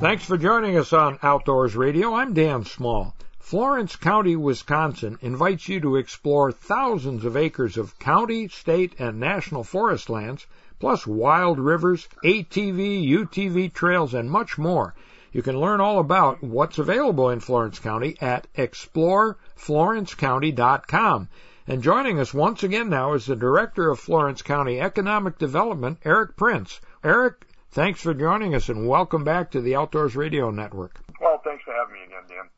Thanks 0.00 0.24
for 0.24 0.38
joining 0.38 0.78
us 0.78 0.92
on 0.92 1.18
Outdoors 1.22 1.76
Radio. 1.76 2.14
I'm 2.14 2.34
Dan 2.34 2.64
Small. 2.64 3.14
Florence 3.38 3.96
County, 3.96 4.36
Wisconsin 4.36 5.18
invites 5.22 5.68
you 5.68 5.80
to 5.80 5.96
explore 5.96 6.52
thousands 6.52 7.24
of 7.24 7.36
acres 7.36 7.76
of 7.76 7.98
county, 7.98 8.48
state, 8.48 8.94
and 8.98 9.18
national 9.18 9.64
forest 9.64 10.08
lands, 10.08 10.46
plus 10.78 11.06
wild 11.06 11.58
rivers, 11.58 12.08
ATV, 12.24 13.06
UTV 13.08 13.72
trails, 13.72 14.14
and 14.14 14.30
much 14.30 14.56
more. 14.56 14.94
You 15.30 15.42
can 15.42 15.60
learn 15.60 15.80
all 15.80 15.98
about 15.98 16.42
what's 16.42 16.78
available 16.78 17.28
in 17.30 17.40
Florence 17.40 17.78
County 17.78 18.16
at 18.20 18.46
exploreflorencecounty.com. 18.54 21.28
And 21.66 21.82
joining 21.82 22.18
us 22.18 22.32
once 22.32 22.62
again 22.62 22.88
now 22.88 23.12
is 23.12 23.26
the 23.26 23.36
Director 23.36 23.90
of 23.90 24.00
Florence 24.00 24.40
County 24.40 24.80
Economic 24.80 25.36
Development, 25.36 25.98
Eric 26.02 26.34
Prince. 26.34 26.80
Eric, 27.04 27.44
thanks 27.70 28.00
for 28.00 28.14
joining 28.14 28.54
us 28.54 28.70
and 28.70 28.88
welcome 28.88 29.22
back 29.22 29.50
to 29.50 29.60
the 29.60 29.76
Outdoors 29.76 30.16
Radio 30.16 30.50
Network. 30.50 30.98
Well, 31.20 31.42
thanks 31.44 31.62
for 31.64 31.74
having 31.74 31.92
me 31.94 32.04
again, 32.06 32.22
Dan. 32.28 32.48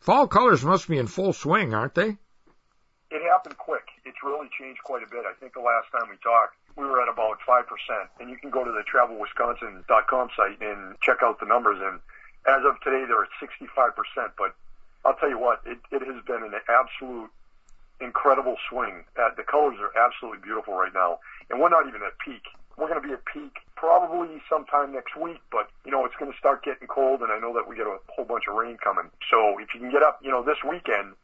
Fall 0.00 0.28
colors 0.28 0.64
must 0.64 0.86
be 0.86 0.98
in 0.98 1.08
full 1.08 1.32
swing, 1.32 1.74
aren't 1.74 1.96
they? 1.96 2.16
It 3.10 3.22
happened 3.28 3.58
quick. 3.58 3.88
It's 4.04 4.22
really 4.22 4.48
changed 4.60 4.84
quite 4.84 5.02
a 5.02 5.10
bit. 5.10 5.24
I 5.26 5.32
think 5.40 5.54
the 5.54 5.60
last 5.60 5.90
time 5.90 6.08
we 6.08 6.14
talked, 6.22 6.54
we 6.76 6.84
were 6.84 7.00
at 7.00 7.08
about 7.08 7.38
5%. 7.46 7.64
And 8.20 8.30
you 8.30 8.36
can 8.36 8.50
go 8.50 8.64
to 8.64 8.70
the 8.70 8.84
travelwisconsin.com 8.84 10.28
site 10.36 10.60
and 10.60 10.98
check 11.00 11.18
out 11.22 11.40
the 11.40 11.46
numbers. 11.46 11.78
And 11.80 12.00
as 12.46 12.64
of 12.66 12.80
today, 12.80 13.04
they're 13.06 13.24
at 13.24 13.34
65%. 13.40 13.94
But 14.36 14.54
I'll 15.04 15.14
tell 15.14 15.30
you 15.30 15.38
what, 15.38 15.60
it, 15.66 15.78
it 15.90 16.02
has 16.02 16.24
been 16.24 16.42
an 16.42 16.54
absolute 16.68 17.30
incredible 18.00 18.56
swing. 18.68 19.04
Uh, 19.16 19.30
the 19.36 19.44
colors 19.44 19.76
are 19.80 19.92
absolutely 19.94 20.40
beautiful 20.42 20.74
right 20.74 20.92
now. 20.92 21.20
And 21.50 21.60
we're 21.60 21.70
not 21.70 21.86
even 21.86 22.02
at 22.02 22.18
peak. 22.18 22.42
We're 22.76 22.88
going 22.88 23.00
to 23.00 23.06
be 23.06 23.14
at 23.14 23.24
peak 23.24 23.54
probably 23.76 24.42
sometime 24.50 24.92
next 24.92 25.16
week, 25.16 25.38
but 25.52 25.70
you 25.84 25.92
know, 25.92 26.04
it's 26.04 26.14
going 26.18 26.32
to 26.32 26.38
start 26.38 26.64
getting 26.64 26.88
cold 26.88 27.20
and 27.20 27.30
I 27.30 27.38
know 27.38 27.54
that 27.54 27.68
we 27.68 27.76
get 27.76 27.86
a 27.86 27.98
whole 28.08 28.24
bunch 28.24 28.44
of 28.48 28.56
rain 28.56 28.76
coming. 28.82 29.10
So 29.30 29.58
if 29.60 29.68
you 29.74 29.80
can 29.80 29.92
get 29.92 30.02
up, 30.02 30.18
you 30.22 30.30
know, 30.30 30.42
this 30.42 30.58
weekend, 30.68 31.14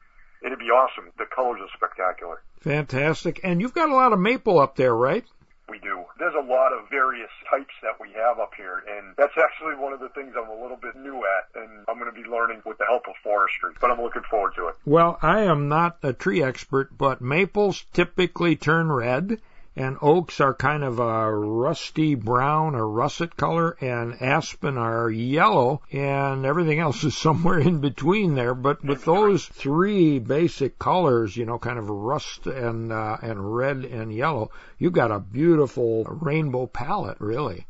it'd 0.44 0.58
be 0.58 0.70
awesome. 0.70 1.10
The 1.18 1.26
colors 1.26 1.60
are 1.60 1.68
spectacular. 1.74 2.42
Fantastic. 2.60 3.40
And 3.42 3.60
you've 3.60 3.74
got 3.74 3.88
a 3.88 3.94
lot 3.94 4.12
of 4.12 4.20
maple 4.20 4.60
up 4.60 4.76
there, 4.76 4.94
right? 4.94 5.24
We 5.70 5.78
do. 5.78 6.02
There's 6.18 6.34
a 6.34 6.42
lot 6.42 6.72
of 6.72 6.90
various 6.90 7.30
types 7.48 7.74
that 7.82 8.00
we 8.00 8.10
have 8.12 8.40
up 8.40 8.50
here, 8.56 8.82
and 8.90 9.14
that's 9.16 9.38
actually 9.38 9.76
one 9.76 9.92
of 9.92 10.00
the 10.00 10.08
things 10.08 10.34
I'm 10.36 10.50
a 10.50 10.60
little 10.60 10.76
bit 10.76 10.96
new 10.96 11.18
at, 11.18 11.62
and 11.62 11.84
I'm 11.88 11.96
going 11.96 12.12
to 12.12 12.22
be 12.22 12.28
learning 12.28 12.62
with 12.66 12.78
the 12.78 12.86
help 12.86 13.06
of 13.06 13.14
forestry, 13.22 13.70
but 13.80 13.88
I'm 13.88 14.02
looking 14.02 14.22
forward 14.28 14.54
to 14.56 14.66
it. 14.66 14.74
Well, 14.84 15.18
I 15.22 15.42
am 15.42 15.68
not 15.68 15.98
a 16.02 16.12
tree 16.12 16.42
expert, 16.42 16.98
but 16.98 17.20
maples 17.20 17.84
typically 17.92 18.56
turn 18.56 18.90
red, 18.90 19.40
and 19.76 19.96
oaks 20.02 20.40
are 20.40 20.54
kind 20.54 20.82
of 20.82 20.98
a 20.98 21.34
rusty 21.34 22.14
brown 22.14 22.74
or 22.74 22.88
russet 22.88 23.36
color, 23.36 23.76
and 23.80 24.20
aspen 24.20 24.76
are 24.76 25.10
yellow, 25.10 25.80
and 25.92 26.44
everything 26.44 26.80
else 26.80 27.04
is 27.04 27.16
somewhere 27.26 27.58
in 27.58 27.80
between 27.80 28.34
there. 28.34 28.54
But 28.54 28.84
with 28.84 29.04
those 29.04 29.46
three 29.46 30.18
basic 30.18 30.78
colors, 30.78 31.36
you 31.36 31.46
know, 31.46 31.58
kind 31.58 31.78
of 31.78 31.88
rust 31.88 32.46
and 32.46 32.92
uh, 32.92 33.18
and 33.22 33.54
red 33.54 33.84
and 33.84 34.12
yellow, 34.12 34.50
you've 34.78 34.92
got 34.92 35.12
a 35.12 35.20
beautiful 35.20 36.04
rainbow 36.04 36.66
palette, 36.66 37.20
really. 37.20 37.66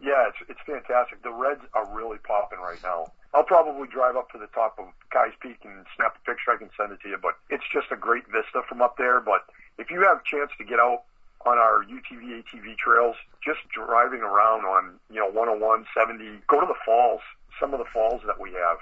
Yeah, 0.00 0.28
it's 0.28 0.50
it's 0.50 0.60
fantastic. 0.66 1.22
The 1.22 1.32
reds 1.32 1.62
are 1.74 1.94
really 1.94 2.18
popping 2.18 2.58
right 2.58 2.82
now. 2.82 3.12
I'll 3.34 3.44
probably 3.44 3.88
drive 3.88 4.16
up 4.16 4.30
to 4.32 4.38
the 4.38 4.48
top 4.48 4.78
of 4.78 4.86
Keyes 5.10 5.34
Peak 5.40 5.58
and 5.64 5.86
snap 5.96 6.16
a 6.20 6.30
picture. 6.30 6.52
I 6.52 6.58
can 6.58 6.70
send 6.76 6.92
it 6.92 7.00
to 7.02 7.08
you, 7.08 7.18
but 7.20 7.38
it's 7.48 7.64
just 7.72 7.90
a 7.90 7.96
great 7.96 8.26
vista 8.26 8.62
from 8.68 8.82
up 8.82 8.98
there. 8.98 9.20
But 9.20 9.46
if 9.78 9.90
you 9.90 10.02
have 10.02 10.18
a 10.18 10.24
chance 10.24 10.50
to 10.58 10.64
get 10.64 10.78
out 10.78 11.04
on 11.46 11.58
our 11.58 11.84
UTV 11.84 12.44
ATV 12.44 12.76
trails, 12.76 13.16
just 13.44 13.60
driving 13.72 14.20
around 14.20 14.64
on, 14.64 15.00
you 15.10 15.18
know, 15.18 15.28
101, 15.30 15.86
70, 15.96 16.42
go 16.46 16.60
to 16.60 16.66
the 16.66 16.78
falls, 16.84 17.20
some 17.58 17.72
of 17.72 17.78
the 17.78 17.88
falls 17.92 18.20
that 18.26 18.38
we 18.38 18.52
have. 18.52 18.78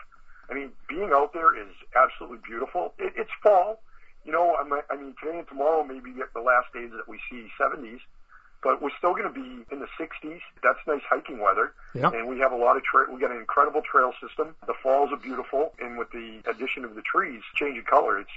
I 0.50 0.54
mean, 0.54 0.70
being 0.88 1.10
out 1.14 1.32
there 1.32 1.56
is 1.56 1.70
absolutely 1.94 2.38
beautiful. 2.44 2.92
It, 2.98 3.12
it's 3.16 3.30
fall. 3.42 3.80
You 4.24 4.32
know, 4.32 4.56
I 4.56 4.96
mean, 4.96 5.14
today 5.22 5.38
and 5.38 5.48
tomorrow 5.48 5.84
maybe 5.84 6.12
get 6.12 6.34
the 6.34 6.40
last 6.42 6.72
days 6.74 6.90
that 6.92 7.08
we 7.08 7.18
see 7.30 7.48
70s, 7.58 8.00
but 8.62 8.82
we're 8.82 8.94
still 8.98 9.12
going 9.12 9.24
to 9.24 9.30
be 9.30 9.64
in 9.72 9.80
the 9.80 9.88
60s. 9.98 10.40
That's 10.62 10.78
nice 10.86 11.02
hiking 11.08 11.38
weather. 11.38 11.72
Yep. 11.94 12.12
And 12.14 12.28
we 12.28 12.38
have 12.40 12.52
a 12.52 12.56
lot 12.56 12.76
of 12.76 12.82
trail. 12.84 13.06
We 13.12 13.20
got 13.20 13.30
an 13.30 13.38
incredible 13.38 13.82
trail 13.82 14.12
system. 14.20 14.54
The 14.66 14.74
falls 14.82 15.10
are 15.12 15.16
beautiful, 15.16 15.72
and 15.80 15.98
with 15.98 16.10
the 16.10 16.40
addition 16.48 16.84
of 16.84 16.94
the 16.94 17.02
trees 17.02 17.42
changing 17.54 17.84
color, 17.84 18.18
it's 18.18 18.30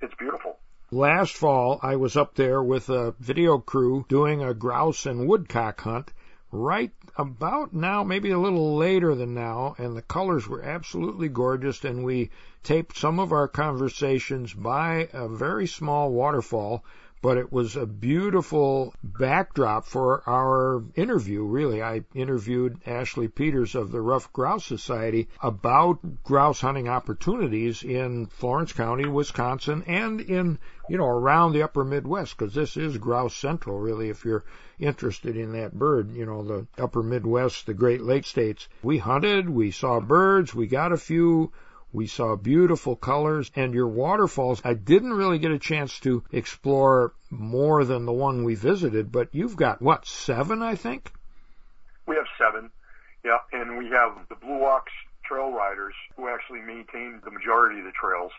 it's 0.00 0.14
beautiful. 0.14 0.58
Last 0.90 1.34
fall, 1.34 1.80
I 1.82 1.96
was 1.96 2.16
up 2.16 2.34
there 2.34 2.62
with 2.62 2.88
a 2.88 3.14
video 3.20 3.58
crew 3.58 4.06
doing 4.08 4.42
a 4.42 4.54
grouse 4.54 5.04
and 5.04 5.28
woodcock 5.28 5.80
hunt 5.82 6.12
right 6.50 6.92
about 7.16 7.74
now, 7.74 8.04
maybe 8.04 8.30
a 8.30 8.38
little 8.38 8.76
later 8.76 9.14
than 9.14 9.34
now, 9.34 9.74
and 9.76 9.96
the 9.96 10.02
colors 10.02 10.48
were 10.48 10.62
absolutely 10.62 11.28
gorgeous. 11.28 11.84
And 11.84 12.04
we 12.04 12.30
taped 12.62 12.96
some 12.96 13.18
of 13.18 13.32
our 13.32 13.48
conversations 13.48 14.54
by 14.54 15.08
a 15.12 15.28
very 15.28 15.66
small 15.66 16.10
waterfall 16.10 16.84
but 17.20 17.36
it 17.36 17.52
was 17.52 17.76
a 17.76 17.86
beautiful 17.86 18.94
backdrop 19.02 19.84
for 19.84 20.22
our 20.28 20.84
interview, 20.94 21.42
really. 21.42 21.82
I 21.82 22.02
interviewed 22.14 22.78
Ashley 22.86 23.28
Peters 23.28 23.74
of 23.74 23.90
the 23.90 24.00
Ruffed 24.00 24.32
Grouse 24.32 24.64
Society 24.64 25.28
about 25.42 26.22
grouse 26.22 26.60
hunting 26.60 26.88
opportunities 26.88 27.82
in 27.82 28.26
Florence 28.26 28.72
County, 28.72 29.08
Wisconsin, 29.08 29.82
and 29.86 30.20
in, 30.20 30.58
you 30.88 30.98
know, 30.98 31.08
around 31.08 31.52
the 31.52 31.62
upper 31.62 31.84
Midwest, 31.84 32.36
because 32.36 32.54
this 32.54 32.76
is 32.76 32.96
grouse 32.98 33.34
central, 33.34 33.78
really, 33.78 34.10
if 34.10 34.24
you're 34.24 34.44
interested 34.78 35.36
in 35.36 35.52
that 35.52 35.76
bird, 35.76 36.14
you 36.14 36.24
know, 36.24 36.44
the 36.44 36.66
upper 36.80 37.02
Midwest, 37.02 37.66
the 37.66 37.74
Great 37.74 38.02
Lake 38.02 38.26
states. 38.26 38.68
We 38.82 38.98
hunted, 38.98 39.50
we 39.50 39.72
saw 39.72 39.98
birds, 40.00 40.54
we 40.54 40.68
got 40.68 40.92
a 40.92 40.96
few 40.96 41.50
we 41.92 42.06
saw 42.06 42.36
beautiful 42.36 42.96
colors 42.96 43.50
and 43.56 43.72
your 43.72 43.88
waterfalls. 43.88 44.60
I 44.64 44.74
didn't 44.74 45.12
really 45.12 45.38
get 45.38 45.52
a 45.52 45.58
chance 45.58 45.98
to 46.00 46.22
explore 46.30 47.14
more 47.30 47.84
than 47.84 48.04
the 48.04 48.12
one 48.12 48.44
we 48.44 48.54
visited, 48.54 49.10
but 49.10 49.28
you've 49.32 49.56
got 49.56 49.80
what, 49.80 50.06
seven, 50.06 50.62
I 50.62 50.74
think? 50.74 51.10
We 52.06 52.16
have 52.16 52.26
seven. 52.38 52.70
Yeah. 53.24 53.38
And 53.52 53.78
we 53.78 53.86
have 53.90 54.28
the 54.28 54.36
Blue 54.36 54.64
Ox 54.64 54.92
Trail 55.24 55.50
Riders 55.52 55.94
who 56.16 56.28
actually 56.28 56.60
maintain 56.60 57.20
the 57.24 57.30
majority 57.30 57.80
of 57.80 57.84
the 57.84 57.92
trails. 57.92 58.32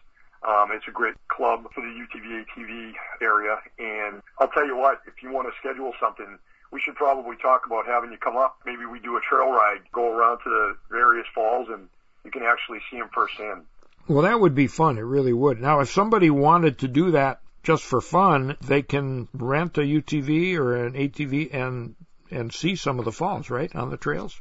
Um, 0.48 0.70
it's 0.72 0.88
a 0.88 0.92
great 0.92 1.16
club 1.28 1.68
for 1.74 1.82
the 1.82 1.92
UTV 1.92 2.46
ATV 2.46 2.94
area. 3.22 3.58
And 3.78 4.22
I'll 4.40 4.48
tell 4.48 4.66
you 4.66 4.78
what, 4.78 5.02
if 5.06 5.22
you 5.22 5.32
want 5.32 5.48
to 5.48 5.54
schedule 5.60 5.94
something, 6.00 6.38
we 6.72 6.80
should 6.80 6.96
probably 6.96 7.36
talk 7.38 7.66
about 7.66 7.86
having 7.86 8.12
you 8.12 8.18
come 8.18 8.38
up. 8.38 8.60
Maybe 8.66 8.86
we 8.86 9.00
do 9.00 9.18
a 9.18 9.22
trail 9.22 9.52
ride, 9.52 9.82
go 9.92 10.14
around 10.14 10.40
to 10.46 10.50
the 10.50 10.78
various 10.90 11.26
falls 11.34 11.68
and 11.70 11.90
you 12.24 12.32
can 12.32 12.44
actually 12.44 12.80
see 12.92 12.98
them 13.00 13.10
firsthand. 13.14 13.66
Well, 14.08 14.24
that 14.24 14.40
would 14.40 14.56
be 14.56 14.68
fun. 14.68 14.98
It 14.98 15.02
really 15.02 15.34
would. 15.34 15.62
Now, 15.62 15.82
if 15.82 15.92
somebody 15.92 16.30
wanted 16.30 16.80
to 16.80 16.88
do 16.88 17.12
that 17.12 17.42
just 17.64 17.84
for 17.84 18.02
fun, 18.02 18.58
they 18.62 18.82
can 18.82 19.28
rent 19.34 19.78
a 19.78 19.82
UTV 19.82 20.58
or 20.58 20.86
an 20.86 20.94
ATV 20.94 21.54
and 21.54 21.96
and 22.32 22.54
see 22.54 22.76
some 22.76 23.00
of 23.00 23.06
the 23.06 23.12
falls, 23.12 23.50
right, 23.50 23.74
on 23.76 23.90
the 23.90 23.98
trails. 23.98 24.40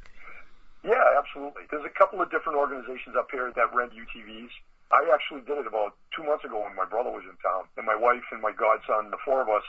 Yeah, 0.84 1.00
absolutely. 1.16 1.64
There's 1.70 1.84
a 1.84 1.98
couple 1.98 2.20
of 2.20 2.30
different 2.30 2.58
organizations 2.58 3.16
up 3.16 3.28
here 3.32 3.50
that 3.56 3.74
rent 3.74 3.92
UTVs. 3.92 4.52
I 4.92 5.04
actually 5.12 5.40
did 5.44 5.58
it 5.58 5.66
about 5.66 5.96
two 6.16 6.24
months 6.24 6.44
ago 6.44 6.64
when 6.64 6.76
my 6.76 6.84
brother 6.84 7.10
was 7.10 7.24
in 7.24 7.36
town, 7.44 7.64
and 7.76 7.84
my 7.84 7.96
wife 7.96 8.24
and 8.32 8.40
my 8.40 8.52
godson, 8.52 9.10
the 9.10 9.20
four 9.24 9.40
of 9.40 9.48
us, 9.48 9.64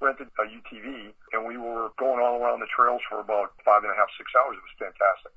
rented 0.00 0.28
a 0.38 0.44
UTV, 0.46 1.12
and 1.32 1.46
we 1.46 1.56
were 1.58 1.90
going 1.98 2.22
all 2.22 2.38
around 2.38 2.60
the 2.60 2.70
trails 2.70 3.02
for 3.08 3.20
about 3.20 3.52
five 3.64 3.82
and 3.82 3.92
a 3.92 3.96
half, 3.96 4.08
six 4.16 4.30
hours. 4.38 4.56
It 4.56 4.64
was 4.64 4.76
fantastic. 4.78 5.34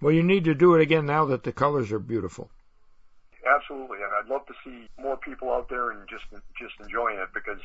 Well, 0.00 0.12
you 0.12 0.22
need 0.22 0.44
to 0.44 0.54
do 0.54 0.74
it 0.74 0.80
again 0.80 1.06
now 1.06 1.26
that 1.26 1.44
the 1.44 1.52
colors 1.52 1.92
are 1.92 1.98
beautiful. 1.98 2.50
Absolutely, 3.46 3.98
and 4.02 4.12
I'd 4.14 4.32
love 4.32 4.46
to 4.46 4.54
see 4.64 4.88
more 5.00 5.16
people 5.16 5.50
out 5.50 5.68
there 5.68 5.90
and 5.90 6.08
just 6.08 6.24
just 6.58 6.74
enjoying 6.80 7.18
it 7.18 7.28
because 7.34 7.58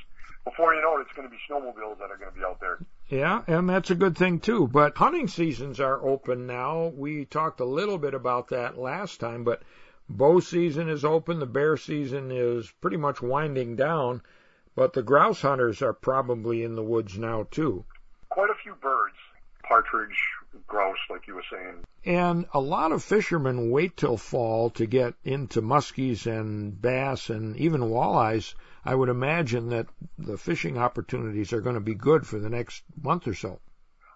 before 0.43 0.73
you 0.73 0.81
know 0.81 0.97
it, 0.97 1.01
it's 1.01 1.15
going 1.15 1.27
to 1.27 1.31
be 1.31 1.39
snowmobiles 1.49 1.99
that 1.99 2.11
are 2.11 2.17
going 2.17 2.31
to 2.31 2.37
be 2.37 2.45
out 2.45 2.59
there. 2.59 2.79
Yeah, 3.09 3.43
and 3.47 3.69
that's 3.69 3.91
a 3.91 3.95
good 3.95 4.17
thing 4.17 4.39
too. 4.39 4.67
But 4.67 4.97
hunting 4.97 5.27
seasons 5.27 5.79
are 5.79 6.05
open 6.05 6.47
now. 6.47 6.91
We 6.95 7.25
talked 7.25 7.59
a 7.59 7.65
little 7.65 7.97
bit 7.97 8.13
about 8.13 8.49
that 8.49 8.77
last 8.77 9.19
time, 9.19 9.43
but 9.43 9.63
bow 10.09 10.39
season 10.39 10.89
is 10.89 11.03
open. 11.03 11.39
The 11.39 11.45
bear 11.45 11.77
season 11.77 12.31
is 12.31 12.71
pretty 12.81 12.97
much 12.97 13.21
winding 13.21 13.75
down, 13.75 14.21
but 14.75 14.93
the 14.93 15.03
grouse 15.03 15.41
hunters 15.41 15.81
are 15.81 15.93
probably 15.93 16.63
in 16.63 16.75
the 16.75 16.83
woods 16.83 17.17
now 17.17 17.47
too. 17.51 17.85
Quite 18.29 18.49
a 18.49 18.55
few 18.63 18.75
birds, 18.75 19.15
partridge, 19.63 20.17
grouse, 20.67 20.97
like 21.09 21.27
you 21.27 21.35
were 21.35 21.43
saying. 21.51 21.83
And 22.05 22.45
a 22.53 22.59
lot 22.59 22.91
of 22.91 23.03
fishermen 23.03 23.69
wait 23.69 23.97
till 23.97 24.17
fall 24.17 24.69
to 24.71 24.85
get 24.85 25.15
into 25.23 25.61
muskies 25.61 26.25
and 26.27 26.79
bass 26.79 27.29
and 27.29 27.57
even 27.57 27.81
walleyes. 27.81 28.55
I 28.83 28.93
would 28.93 29.09
imagine 29.09 29.69
that 29.69 29.87
the 30.17 30.37
fishing 30.37 30.77
opportunities 30.77 31.53
are 31.53 31.61
going 31.61 31.75
to 31.75 31.81
be 31.81 31.95
good 31.95 32.25
for 32.27 32.39
the 32.39 32.49
next 32.49 32.83
month 33.01 33.27
or 33.27 33.33
so. 33.33 33.59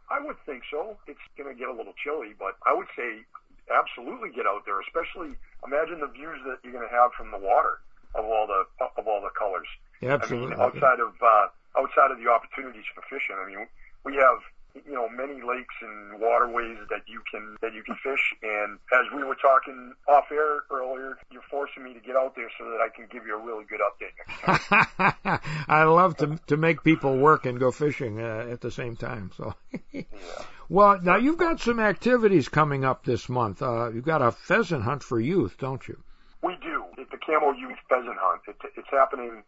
I 0.09 0.19
would 0.19 0.37
think 0.45 0.63
so. 0.71 0.97
It's 1.07 1.19
going 1.37 1.53
to 1.53 1.57
get 1.57 1.69
a 1.69 1.73
little 1.73 1.93
chilly, 2.03 2.33
but 2.37 2.57
I 2.65 2.73
would 2.73 2.87
say 2.95 3.25
absolutely 3.69 4.29
get 4.29 4.45
out 4.45 4.65
there. 4.65 4.79
Especially 4.81 5.37
imagine 5.65 5.99
the 5.99 6.09
views 6.09 6.41
that 6.45 6.57
you're 6.63 6.73
going 6.73 6.87
to 6.87 6.95
have 6.95 7.13
from 7.13 7.31
the 7.31 7.37
water 7.37 7.81
of 8.15 8.25
all 8.25 8.47
the 8.47 8.65
of 8.97 9.07
all 9.07 9.21
the 9.21 9.33
colors. 9.37 9.67
Absolutely. 10.01 10.55
I 10.55 10.57
mean, 10.57 10.61
outside 10.61 10.99
of 10.99 11.13
uh, 11.21 11.47
outside 11.77 12.11
of 12.11 12.17
the 12.17 12.29
opportunities 12.29 12.85
for 12.93 13.01
fishing, 13.09 13.37
I 13.37 13.45
mean, 13.45 13.67
we 14.03 14.15
have 14.15 14.41
you 14.75 14.93
know 14.93 15.09
many 15.09 15.41
lakes 15.41 15.75
and 15.81 16.19
waterways 16.19 16.77
that 16.89 17.01
you 17.07 17.21
can 17.31 17.57
that 17.61 17.73
you 17.73 17.83
can 17.83 17.95
fish. 18.03 18.33
And 18.43 18.79
as 18.93 19.11
we 19.15 19.23
were 19.23 19.35
talking 19.35 19.93
off 20.07 20.25
air 20.31 20.63
earlier, 20.71 21.17
you're 21.31 21.41
forcing 21.49 21.83
me 21.83 21.93
to 21.93 21.99
get 21.99 22.15
out 22.15 22.35
there 22.35 22.49
so 22.57 22.65
that 22.65 22.79
I 22.81 22.89
can 22.95 23.07
give 23.11 23.25
you 23.25 23.35
a 23.35 23.43
really 23.43 23.65
good 23.65 23.79
update. 23.81 25.41
I 25.67 25.83
love 25.83 26.17
to 26.17 26.39
to 26.47 26.57
make 26.57 26.83
people 26.83 27.17
work 27.17 27.45
and 27.45 27.59
go 27.59 27.71
fishing 27.71 28.19
uh, 28.21 28.47
at 28.49 28.61
the 28.61 28.71
same 28.71 28.95
time. 28.95 29.31
So, 29.35 29.53
yeah. 29.91 30.03
well, 30.69 30.99
now 31.01 31.17
you've 31.17 31.37
got 31.37 31.59
some 31.59 31.79
activities 31.79 32.49
coming 32.49 32.85
up 32.85 33.05
this 33.05 33.29
month. 33.29 33.61
Uh, 33.61 33.89
you've 33.91 34.05
got 34.05 34.21
a 34.21 34.31
pheasant 34.31 34.83
hunt 34.83 35.03
for 35.03 35.19
youth, 35.19 35.57
don't 35.57 35.87
you? 35.87 36.01
We 36.41 36.55
do. 36.61 36.85
It's 36.97 37.11
the 37.11 37.17
Camo 37.17 37.51
Youth 37.51 37.77
Pheasant 37.89 38.17
Hunt. 38.17 38.41
It, 38.47 38.55
it's 38.77 38.87
happening 38.89 39.43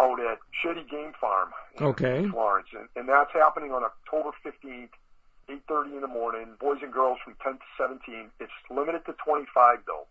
out 0.00 0.18
at 0.20 0.38
Shady 0.62 0.84
Game 0.90 1.12
Farm 1.20 1.50
in 1.78 1.86
okay. 1.86 2.26
Florence, 2.28 2.68
and, 2.72 2.88
and 2.96 3.08
that's 3.08 3.32
happening 3.32 3.72
on 3.72 3.84
October 3.84 4.30
15th, 4.44 4.90
8:30 5.48 5.94
in 5.94 6.00
the 6.00 6.08
morning. 6.08 6.56
Boys 6.58 6.78
and 6.82 6.92
girls 6.92 7.18
from 7.24 7.34
10 7.42 7.54
to 7.54 7.68
17. 7.78 8.30
It's 8.40 8.52
limited 8.70 9.04
to 9.06 9.14
25 9.24 9.78
though, 9.86 10.06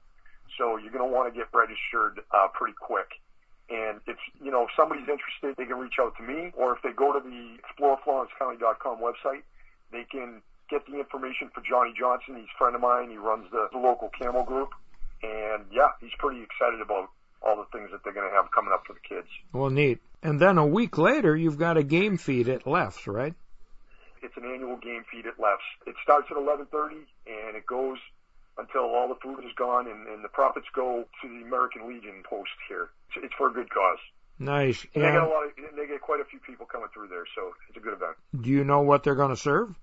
so 0.58 0.78
you're 0.78 0.92
going 0.92 1.06
to 1.06 1.14
want 1.14 1.34
to 1.34 1.38
get 1.38 1.48
registered 1.54 2.22
uh, 2.32 2.48
pretty 2.54 2.76
quick. 2.80 3.20
And 3.70 4.00
if 4.08 4.18
you 4.44 4.52
know 4.52 4.64
if 4.64 4.70
somebody's 4.76 5.08
interested, 5.08 5.56
they 5.58 5.66
can 5.66 5.80
reach 5.80 6.00
out 6.00 6.16
to 6.18 6.24
me, 6.24 6.52
or 6.56 6.76
if 6.76 6.82
they 6.84 6.92
go 6.92 7.12
to 7.12 7.20
the 7.20 7.58
ExploreFlorenceCounty.com 7.64 9.00
website, 9.00 9.44
they 9.92 10.06
can 10.10 10.42
get 10.70 10.86
the 10.86 11.00
information 11.00 11.50
for 11.54 11.62
Johnny 11.62 11.94
Johnson. 11.98 12.36
He's 12.36 12.52
a 12.54 12.58
friend 12.58 12.76
of 12.76 12.82
mine. 12.82 13.10
He 13.10 13.18
runs 13.18 13.50
the, 13.52 13.68
the 13.72 13.80
local 13.80 14.12
Camo 14.20 14.44
group, 14.44 14.70
and 15.24 15.66
yeah, 15.72 15.96
he's 16.00 16.14
pretty 16.20 16.44
excited 16.44 16.82
about 16.82 17.10
all 17.44 17.58
the 17.58 17.78
things 17.78 17.92
that 17.92 18.04
they're 18.04 18.14
going 18.14 18.30
to 18.30 18.36
have 18.36 18.52
coming 18.52 18.72
up 18.74 18.84
for 18.88 18.94
the 18.94 19.00
kids. 19.08 19.28
Well, 19.52 19.70
neat. 19.70 20.00
And 20.22 20.40
then 20.40 20.58
a 20.58 20.66
week 20.66 20.98
later, 20.98 21.36
you've 21.36 21.58
got 21.58 21.78
a 21.78 21.84
game 21.84 22.18
feed 22.18 22.48
at 22.48 22.66
Leff's, 22.66 23.08
right? 23.08 23.34
It's 24.22 24.38
an 24.38 24.46
annual 24.46 24.78
game 24.78 25.04
feed 25.12 25.26
at 25.28 25.38
Leff's. 25.40 25.68
It 25.86 25.96
starts 26.02 26.28
at 26.32 26.38
11:30 26.38 27.04
and 27.28 27.58
it 27.58 27.66
goes 27.66 27.98
until 28.58 28.84
all 28.84 29.08
the 29.08 29.16
food 29.16 29.44
is 29.44 29.52
gone, 29.58 29.88
and, 29.88 30.08
and 30.08 30.24
the 30.24 30.30
profits 30.30 30.68
go 30.76 31.06
to 31.22 31.28
the 31.28 31.46
American 31.46 31.88
Legion 31.88 32.24
post 32.24 32.52
here. 32.70 32.90
It's, 33.10 33.26
it's 33.26 33.34
for 33.34 33.50
a 33.50 33.54
good 33.54 33.70
cause. 33.70 33.98
Nice. 34.40 34.86
And, 34.94 35.04
and 35.04 35.06
they 35.06 35.20
get 35.20 35.24
a 35.24 35.28
lot. 35.28 35.46
Of, 35.46 35.76
they 35.76 35.88
get 35.88 36.02
quite 36.02 36.22
a 36.22 36.26
few 36.26 36.40
people 36.40 36.66
coming 36.66 36.88
through 36.94 37.08
there, 37.08 37.26
so 37.36 37.54
it's 37.68 37.78
a 37.78 37.82
good 37.82 37.94
event. 37.94 38.16
Do 38.40 38.50
you 38.50 38.64
know 38.64 38.82
what 38.82 39.04
they're 39.04 39.16
going 39.16 39.32
to 39.32 39.42
serve? 39.42 39.76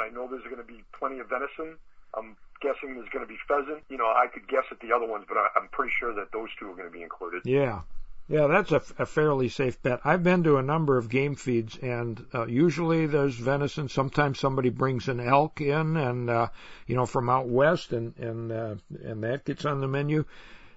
I 0.00 0.08
know 0.08 0.26
there's 0.28 0.44
going 0.44 0.56
to 0.56 0.64
be 0.64 0.82
plenty 0.98 1.20
of 1.20 1.28
venison. 1.28 1.78
I'm 2.16 2.36
guessing 2.60 2.94
there's 2.94 3.08
going 3.10 3.24
to 3.24 3.28
be 3.28 3.38
pheasant. 3.46 3.84
You 3.88 3.98
know, 3.98 4.06
I 4.06 4.26
could 4.32 4.48
guess 4.48 4.64
at 4.70 4.80
the 4.80 4.92
other 4.92 5.06
ones, 5.06 5.24
but 5.28 5.36
I, 5.36 5.48
I'm 5.56 5.68
pretty 5.68 5.92
sure 5.98 6.14
that 6.14 6.32
those 6.32 6.48
two 6.58 6.70
are 6.70 6.74
going 6.74 6.88
to 6.88 6.92
be 6.92 7.02
included. 7.02 7.42
Yeah. 7.44 7.82
Yeah, 8.26 8.46
that's 8.46 8.72
a, 8.72 8.82
a 8.98 9.06
fairly 9.06 9.50
safe 9.50 9.82
bet. 9.82 10.00
I've 10.02 10.22
been 10.22 10.44
to 10.44 10.56
a 10.56 10.62
number 10.62 10.96
of 10.96 11.10
game 11.10 11.34
feeds, 11.34 11.76
and 11.76 12.24
uh, 12.32 12.46
usually 12.46 13.04
there's 13.04 13.34
venison. 13.34 13.90
Sometimes 13.90 14.40
somebody 14.40 14.70
brings 14.70 15.08
an 15.08 15.20
elk 15.20 15.60
in, 15.60 15.98
and 15.98 16.30
uh, 16.30 16.48
you 16.86 16.96
know 16.96 17.04
from 17.04 17.28
out 17.28 17.48
west, 17.48 17.92
and 17.92 18.16
and 18.16 18.50
uh, 18.50 18.74
and 19.04 19.22
that 19.24 19.44
gets 19.44 19.66
on 19.66 19.82
the 19.82 19.88
menu. 19.88 20.24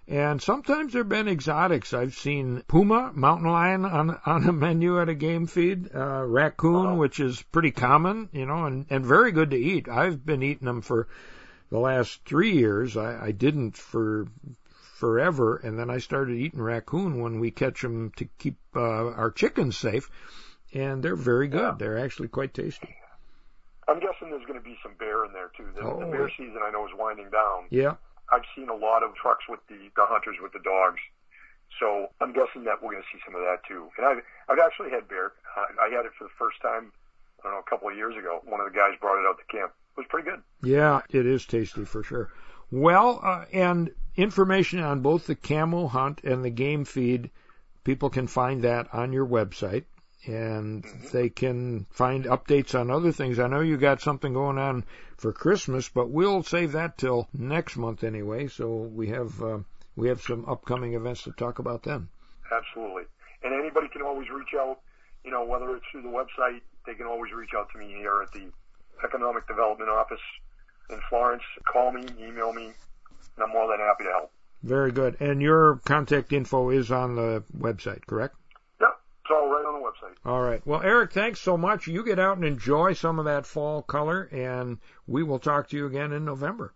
And 0.10 0.42
sometimes 0.42 0.94
there've 0.94 1.08
been 1.10 1.28
exotics. 1.28 1.94
I've 1.94 2.14
seen 2.14 2.64
puma, 2.70 3.12
mountain 3.14 3.50
lion 3.52 3.84
on 3.84 4.18
on 4.26 4.48
a 4.48 4.54
menu 4.54 5.02
at 5.02 5.10
a 5.10 5.14
game 5.16 5.48
feed, 5.48 5.94
uh, 5.94 6.24
raccoon, 6.26 6.88
Oh. 6.92 6.96
which 6.96 7.20
is 7.20 7.42
pretty 7.42 7.72
common, 7.72 8.30
you 8.32 8.46
know, 8.46 8.66
and 8.66 8.86
and 8.90 9.06
very 9.06 9.32
good 9.34 9.52
to 9.52 9.58
eat. 9.58 9.90
I've 9.90 10.26
been 10.26 10.44
eating 10.44 10.66
them 10.66 10.82
for 10.82 11.08
the 11.70 11.80
last 11.80 12.24
three 12.26 12.52
years. 12.54 12.96
I, 12.96 13.26
I 13.28 13.32
didn't 13.32 13.76
for 13.76 14.28
forever, 14.96 15.58
and 15.58 15.78
then 15.78 15.90
I 15.90 15.98
started 15.98 16.38
eating 16.38 16.62
raccoon 16.62 17.20
when 17.20 17.42
we 17.42 17.52
catch 17.52 17.82
them 17.82 18.12
to 18.16 18.26
keep 18.40 18.56
uh, 18.78 18.80
our 19.12 19.30
chickens 19.32 19.76
safe, 19.78 20.10
and 20.74 21.04
they're 21.04 21.18
very 21.18 21.50
good. 21.50 21.60
Yeah. 21.60 21.76
They're 21.78 22.00
actually 22.00 22.30
quite 22.30 22.54
tasty. 22.54 22.96
I'm 23.90 24.00
guessing 24.00 24.30
there's 24.30 24.46
going 24.46 24.60
to 24.60 24.64
be 24.66 24.78
some 24.82 24.94
bear 24.98 25.26
in 25.26 25.34
there 25.34 25.52
too. 25.56 25.68
The, 25.76 25.82
the 25.82 25.88
Oh. 25.88 26.12
bear 26.12 26.30
season 26.38 26.60
I 26.66 26.72
know 26.72 26.86
is 26.86 26.94
winding 26.98 27.30
down. 27.30 27.66
Yeah. 27.70 27.96
I've 28.32 28.46
seen 28.56 28.70
a 28.70 28.76
lot 28.76 29.04
of 29.04 29.16
trucks 29.16 29.46
with 29.48 29.60
the, 29.68 29.90
the 29.96 30.06
hunters 30.06 30.38
with 30.42 30.54
the 30.54 30.60
dogs. 30.60 31.00
So 31.80 32.08
I'm 32.22 32.34
guessing 32.34 32.64
that 32.66 32.82
we're 32.82 32.92
going 32.92 33.04
to 33.04 33.10
see 33.12 33.22
some 33.26 33.36
of 33.36 33.42
that 33.42 33.60
too. 33.68 33.90
And 33.98 34.06
I've, 34.06 34.22
I've 34.50 34.60
actually 34.60 34.90
had 34.90 35.08
bear. 35.08 35.34
I, 35.56 35.88
I 35.88 35.90
had 35.90 36.06
it 36.06 36.12
for 36.18 36.26
the 36.26 36.36
first 36.38 36.62
time, 36.62 36.92
I 37.40 37.44
don't 37.44 37.52
know, 37.54 37.60
a 37.60 37.70
couple 37.70 37.90
of 37.90 37.96
years 37.96 38.16
ago. 38.18 38.42
One 38.46 38.60
of 38.60 38.72
the 38.72 38.76
guys 38.78 38.98
brought 39.00 39.20
it 39.20 39.28
out 39.28 39.38
to 39.38 39.46
camp. 39.46 39.72
It 39.96 40.02
was 40.02 40.08
pretty 40.10 40.30
good. 40.30 40.42
Yeah, 40.64 41.02
it 41.10 41.26
is 41.26 41.46
tasty 41.46 41.86
for 41.86 42.04
sure. 42.04 42.32
Well, 42.72 43.20
uh, 43.24 43.46
and 43.54 43.92
information 44.16 44.80
on 44.80 45.02
both 45.02 45.28
the 45.28 45.36
Camo 45.36 45.88
hunt 45.88 46.24
and 46.24 46.44
the 46.44 46.50
game 46.50 46.86
feed, 46.86 47.30
people 47.84 48.10
can 48.10 48.28
find 48.28 48.64
that 48.64 48.94
on 48.94 49.14
your 49.14 49.26
website 49.26 49.86
and 50.26 50.84
Mm-hmm. 50.84 51.08
they 51.18 51.30
can 51.30 51.86
find 51.92 52.26
updates 52.26 52.78
on 52.80 52.90
other 52.92 53.12
things. 53.12 53.40
I 53.40 53.48
know 53.48 53.62
you 53.62 53.78
got 53.78 54.02
something 54.02 54.34
going 54.34 54.58
on 54.58 54.84
for 55.18 55.32
Christmas, 55.34 55.90
but 55.90 56.10
we'll 56.10 56.44
save 56.44 56.74
that 56.74 56.98
till 56.98 57.28
next 57.34 57.78
month 57.78 58.04
anyway. 58.04 58.48
So 58.48 58.68
we 58.76 59.08
have 59.10 59.42
uh, 59.42 59.60
we 59.96 60.10
have 60.10 60.22
some 60.22 60.46
upcoming 60.48 60.94
events 60.94 61.24
to 61.24 61.32
talk 61.32 61.60
about 61.60 61.84
then. 61.84 62.10
Absolutely. 62.52 63.04
And 63.44 63.54
anybody 63.54 63.88
can 63.90 64.02
always 64.02 64.30
reach 64.30 64.54
out, 64.60 64.80
you 65.24 65.32
know, 65.32 65.44
whether 65.46 65.76
it's 65.76 65.86
through 65.92 66.04
the 66.04 66.10
website, 66.10 66.62
they 66.86 66.94
can 66.96 67.06
always 67.06 67.32
reach 67.34 67.52
out 67.56 67.70
to 67.74 67.78
me 67.80 67.88
here 67.94 68.22
at 68.24 68.32
the 68.32 68.48
Economic 69.04 69.48
Development 69.48 69.90
Office 69.90 70.22
in 70.90 71.00
Florence. 71.10 71.44
Call 71.72 71.92
me, 71.92 72.06
email 72.20 72.54
me, 72.54 72.66
and 72.66 73.44
I'm 73.44 73.50
more 73.52 73.68
than 73.68 73.80
happy 73.80 74.06
to 74.06 74.10
help. 74.12 74.32
Very 74.64 74.92
good. 74.92 75.18
And 75.20 75.42
your 75.42 75.76
contact 75.86 76.34
info 76.34 76.70
is 76.72 76.92
on 76.92 77.16
the 77.16 77.44
website, 77.58 78.06
correct? 78.08 78.36
Yep, 78.82 78.90
it's 79.24 79.32
all 79.32 79.50
right 79.50 79.66
website. 80.02 80.30
All 80.30 80.42
right. 80.42 80.66
Well, 80.66 80.82
Eric, 80.82 81.12
thanks 81.12 81.40
so 81.40 81.58
much. 81.58 81.88
You 81.88 82.04
get 82.04 82.20
out 82.20 82.38
and 82.38 82.46
enjoy 82.46 82.94
some 82.94 83.20
of 83.20 83.26
that 83.26 83.46
fall 83.46 83.82
color, 83.82 84.24
and 84.32 84.78
we 85.06 85.24
will 85.24 85.40
talk 85.40 85.70
to 85.70 85.78
you 85.78 85.86
again 85.86 86.12
in 86.12 86.26
November. 86.26 86.74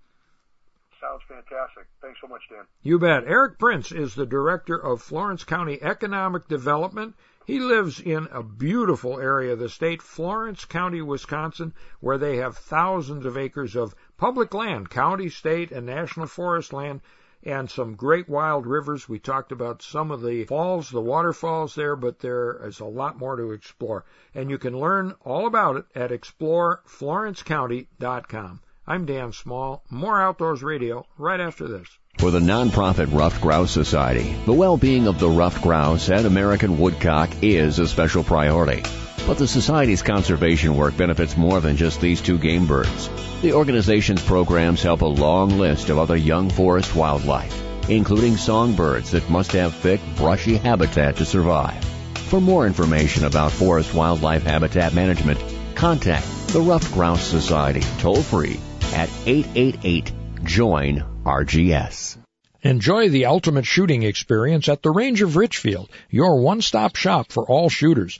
Sounds 0.99 1.24
fantastic. 1.28 1.88
Thanks 2.01 2.19
so 2.22 2.28
much, 2.28 2.41
Dan. 2.49 2.65
You 2.84 2.99
bet. 2.99 3.24
Eric 3.26 3.57
Prince 3.57 3.91
is 3.91 4.13
the 4.13 4.26
director 4.26 4.78
of 4.78 5.01
Florence 5.01 5.43
County 5.43 5.82
Economic 5.82 6.47
Development. 6.47 7.15
He 7.47 7.59
lives 7.59 7.99
in 7.99 8.28
a 8.32 8.43
beautiful 8.43 9.19
area 9.19 9.53
of 9.53 9.59
the 9.59 9.67
state, 9.67 10.03
Florence 10.03 10.63
County, 10.65 11.01
Wisconsin, 11.01 11.74
where 11.99 12.19
they 12.19 12.38
have 12.38 12.55
thousands 12.55 13.26
of 13.26 13.36
acres 13.36 13.76
of 13.76 13.95
public 14.17 14.53
land, 14.53 14.91
county, 14.91 15.28
state, 15.30 15.72
and 15.72 15.88
national 15.88 16.28
forest 16.28 16.72
land, 16.72 17.01
and 17.43 17.69
some 17.69 17.95
great 17.95 18.29
wild 18.29 18.65
rivers. 18.65 19.09
We 19.09 19.19
talked 19.19 19.51
about 19.51 19.81
some 19.81 20.11
of 20.11 20.21
the 20.21 20.45
falls, 20.45 20.89
the 20.89 21.01
waterfalls 21.01 21.75
there, 21.75 21.95
but 21.95 22.19
there 22.19 22.65
is 22.65 22.79
a 22.79 22.85
lot 22.85 23.17
more 23.17 23.35
to 23.35 23.51
explore. 23.51 24.05
And 24.33 24.49
you 24.49 24.57
can 24.57 24.79
learn 24.79 25.15
all 25.23 25.47
about 25.47 25.75
it 25.77 25.85
at 25.95 26.11
exploreflorencecounty.com. 26.11 28.61
I'm 28.87 29.05
Dan 29.05 29.31
Small. 29.31 29.83
More 29.89 30.19
Outdoors 30.19 30.63
Radio 30.63 31.05
right 31.17 31.39
after 31.39 31.67
this. 31.67 31.87
For 32.17 32.31
the 32.31 32.39
nonprofit 32.39 33.13
Ruffed 33.13 33.41
Grouse 33.41 33.71
Society, 33.71 34.35
the 34.45 34.53
well-being 34.53 35.07
of 35.07 35.19
the 35.19 35.29
ruffed 35.29 35.61
grouse 35.61 36.09
and 36.09 36.25
American 36.25 36.77
woodcock 36.77 37.29
is 37.41 37.79
a 37.79 37.87
special 37.87 38.23
priority. 38.23 38.83
But 39.32 39.38
the 39.38 39.47
Society's 39.47 40.01
conservation 40.01 40.75
work 40.75 40.97
benefits 40.97 41.38
more 41.38 41.61
than 41.61 41.77
just 41.77 42.01
these 42.01 42.19
two 42.19 42.38
game 42.38 42.67
birds. 42.67 43.09
The 43.41 43.53
organization's 43.53 44.21
programs 44.21 44.84
help 44.84 45.03
a 45.03 45.05
long 45.05 45.57
list 45.57 45.89
of 45.89 45.97
other 45.97 46.17
young 46.17 46.49
forest 46.49 46.93
wildlife, 46.97 47.57
including 47.88 48.36
songbirds 48.36 49.11
that 49.11 49.29
must 49.29 49.53
have 49.53 49.73
thick, 49.73 50.01
brushy 50.17 50.57
habitat 50.57 51.15
to 51.15 51.25
survive. 51.25 51.82
For 52.27 52.41
more 52.41 52.67
information 52.67 53.23
about 53.23 53.53
forest 53.53 53.93
wildlife 53.93 54.43
habitat 54.43 54.93
management, 54.93 55.41
contact 55.75 56.27
the 56.49 56.59
Ruffed 56.59 56.91
Grouse 56.91 57.23
Society 57.23 57.86
toll 57.99 58.21
free 58.21 58.59
at 58.93 59.09
888 59.25 60.11
join 60.43 61.05
RGS. 61.23 62.17
Enjoy 62.63 63.09
the 63.09 63.25
ultimate 63.25 63.65
shooting 63.65 64.03
experience 64.03 64.69
at 64.69 64.84
the 64.84 64.91
Range 64.91 65.23
of 65.23 65.36
Richfield, 65.36 65.89
your 66.11 66.41
one-stop 66.41 66.95
shop 66.95 67.32
for 67.32 67.43
all 67.43 67.69
shooters. 67.69 68.19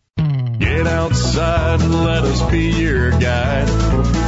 Get 0.61 0.85
outside 0.85 1.81
and 1.81 2.03
let 2.03 2.23
us 2.23 2.39
be 2.51 2.69
your 2.69 3.09
guide. 3.09 3.67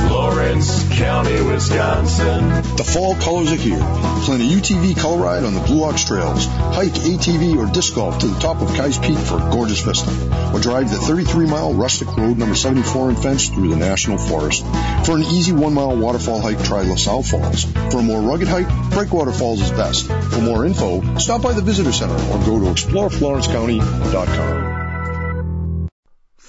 Florence 0.08 0.84
County, 0.98 1.40
Wisconsin. 1.44 2.50
The 2.76 2.84
fall 2.84 3.14
colors 3.14 3.52
are 3.52 3.56
here. 3.56 3.78
Plan 3.78 4.42
a 4.42 4.44
UTV 4.44 4.98
color 4.98 5.22
ride 5.22 5.44
on 5.44 5.54
the 5.54 5.60
Blue 5.60 5.84
Ox 5.84 6.04
Trails. 6.04 6.48
Hike 6.48 6.94
ATV 6.94 7.56
or 7.58 7.72
disc 7.72 7.94
golf 7.94 8.18
to 8.18 8.26
the 8.26 8.40
top 8.40 8.64
of 8.64 8.70
Keyes 8.70 8.98
Peak 8.98 9.20
for 9.20 9.38
a 9.38 9.52
gorgeous 9.52 9.82
vista. 9.82 10.10
Or 10.52 10.60
drive 10.60 10.90
the 10.90 10.98
33 10.98 11.46
mile 11.46 11.76
rustic 11.76 12.08
road 12.18 12.40
number 12.40 12.56
74 12.56 13.10
and 13.10 13.22
fence 13.22 13.50
through 13.50 13.70
the 13.70 13.76
National 13.76 14.18
Forest. 14.18 14.66
For 15.06 15.16
an 15.16 15.24
easy 15.24 15.52
one 15.52 15.76
mile 15.76 15.96
waterfall 15.96 16.42
hike, 16.42 16.64
try 16.64 16.82
LaSalle 16.82 17.22
Falls. 17.22 17.66
For 17.92 18.00
a 18.00 18.04
more 18.04 18.22
rugged 18.22 18.48
hike, 18.48 18.90
Breakwater 18.90 19.32
Falls 19.32 19.62
is 19.62 19.70
best. 19.70 20.08
For 20.08 20.42
more 20.42 20.66
info, 20.66 21.20
stop 21.20 21.44
by 21.44 21.54
the 21.54 21.62
Visitor 21.62 21.92
Center 21.92 22.16
or 22.16 22.40
go 22.40 22.60
to 22.60 22.66
exploreflorencecounty.com. 22.74 24.73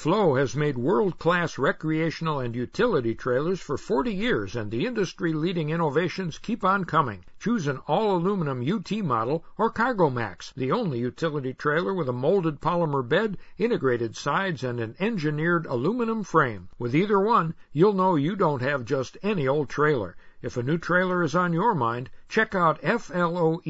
Floe 0.05 0.35
has 0.35 0.55
made 0.55 0.77
world-class 0.77 1.57
recreational 1.57 2.39
and 2.39 2.55
utility 2.55 3.15
trailers 3.15 3.59
for 3.59 3.79
40 3.79 4.13
years 4.13 4.55
and 4.55 4.71
the 4.71 4.85
industry-leading 4.85 5.71
innovations 5.71 6.37
keep 6.37 6.63
on 6.63 6.85
coming. 6.85 7.25
Choose 7.41 7.67
an 7.67 7.79
all-aluminum 7.87 8.63
UT 8.71 8.93
model 9.03 9.47
or 9.57 9.71
Cargo 9.71 10.11
Max, 10.11 10.53
the 10.55 10.71
only 10.71 10.99
utility 10.99 11.55
trailer 11.55 11.95
with 11.95 12.11
a 12.11 12.13
molded 12.13 12.61
polymer 12.61 13.03
bed, 13.03 13.39
integrated 13.57 14.15
sides, 14.15 14.63
and 14.63 14.79
an 14.79 14.95
engineered 15.01 15.65
aluminum 15.65 16.23
frame. 16.23 16.69
With 16.79 16.95
either 16.95 17.19
one, 17.19 17.55
you'll 17.73 17.95
know 17.95 18.15
you 18.15 18.37
don't 18.37 18.61
have 18.61 18.85
just 18.85 19.17
any 19.23 19.49
old 19.49 19.71
trailer. 19.71 20.19
If 20.43 20.59
a 20.59 20.63
new 20.63 20.77
trailer 20.77 21.23
is 21.23 21.35
on 21.35 21.55
your 21.55 21.75
mind, 21.75 22.11
check 22.29 22.55
out 22.55 22.79
FLOEINTL.com. 22.83 23.61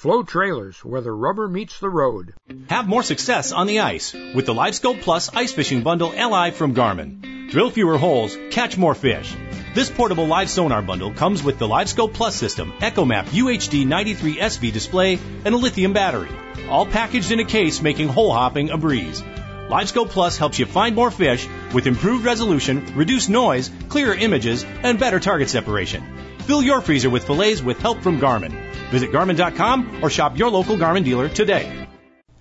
Floe 0.00 0.22
Trailers, 0.22 0.82
where 0.82 1.02
the 1.02 1.12
rubber 1.12 1.46
meets 1.46 1.78
the 1.78 1.90
road. 1.90 2.32
Have 2.70 2.88
more 2.88 3.02
success 3.02 3.52
on 3.52 3.66
the 3.66 3.80
ice 3.80 4.14
with 4.14 4.46
the 4.46 4.54
LiveScope 4.54 5.02
Plus 5.02 5.28
Ice 5.34 5.52
Fishing 5.52 5.82
Bundle 5.82 6.08
Li 6.12 6.52
from 6.52 6.74
Garmin. 6.74 7.50
Drill 7.50 7.68
fewer 7.68 7.98
holes, 7.98 8.34
catch 8.50 8.78
more 8.78 8.94
fish. 8.94 9.36
This 9.74 9.90
portable 9.90 10.26
live 10.26 10.48
sonar 10.48 10.80
bundle 10.80 11.12
comes 11.12 11.42
with 11.42 11.58
the 11.58 11.68
LiveScope 11.68 12.14
Plus 12.14 12.34
system, 12.34 12.72
EchoMap 12.80 13.26
UHD 13.26 13.86
93 13.86 14.38
SV 14.38 14.72
display, 14.72 15.18
and 15.44 15.54
a 15.54 15.58
lithium 15.58 15.92
battery. 15.92 16.30
All 16.70 16.86
packaged 16.86 17.30
in 17.30 17.40
a 17.40 17.44
case 17.44 17.82
making 17.82 18.08
hole 18.08 18.32
hopping 18.32 18.70
a 18.70 18.78
breeze. 18.78 19.20
LiveScope 19.20 20.08
Plus 20.08 20.38
helps 20.38 20.58
you 20.58 20.64
find 20.64 20.94
more 20.94 21.10
fish 21.10 21.46
with 21.74 21.86
improved 21.86 22.24
resolution, 22.24 22.94
reduced 22.96 23.28
noise, 23.28 23.70
clearer 23.90 24.14
images, 24.14 24.64
and 24.64 24.98
better 24.98 25.20
target 25.20 25.50
separation. 25.50 26.29
Fill 26.46 26.62
your 26.62 26.80
freezer 26.80 27.10
with 27.10 27.26
fillets 27.26 27.62
with 27.62 27.78
help 27.78 28.00
from 28.02 28.20
Garmin. 28.20 28.52
Visit 28.90 29.12
Garmin.com 29.12 30.02
or 30.02 30.10
shop 30.10 30.38
your 30.38 30.50
local 30.50 30.76
Garmin 30.76 31.04
dealer 31.04 31.28
today. 31.28 31.89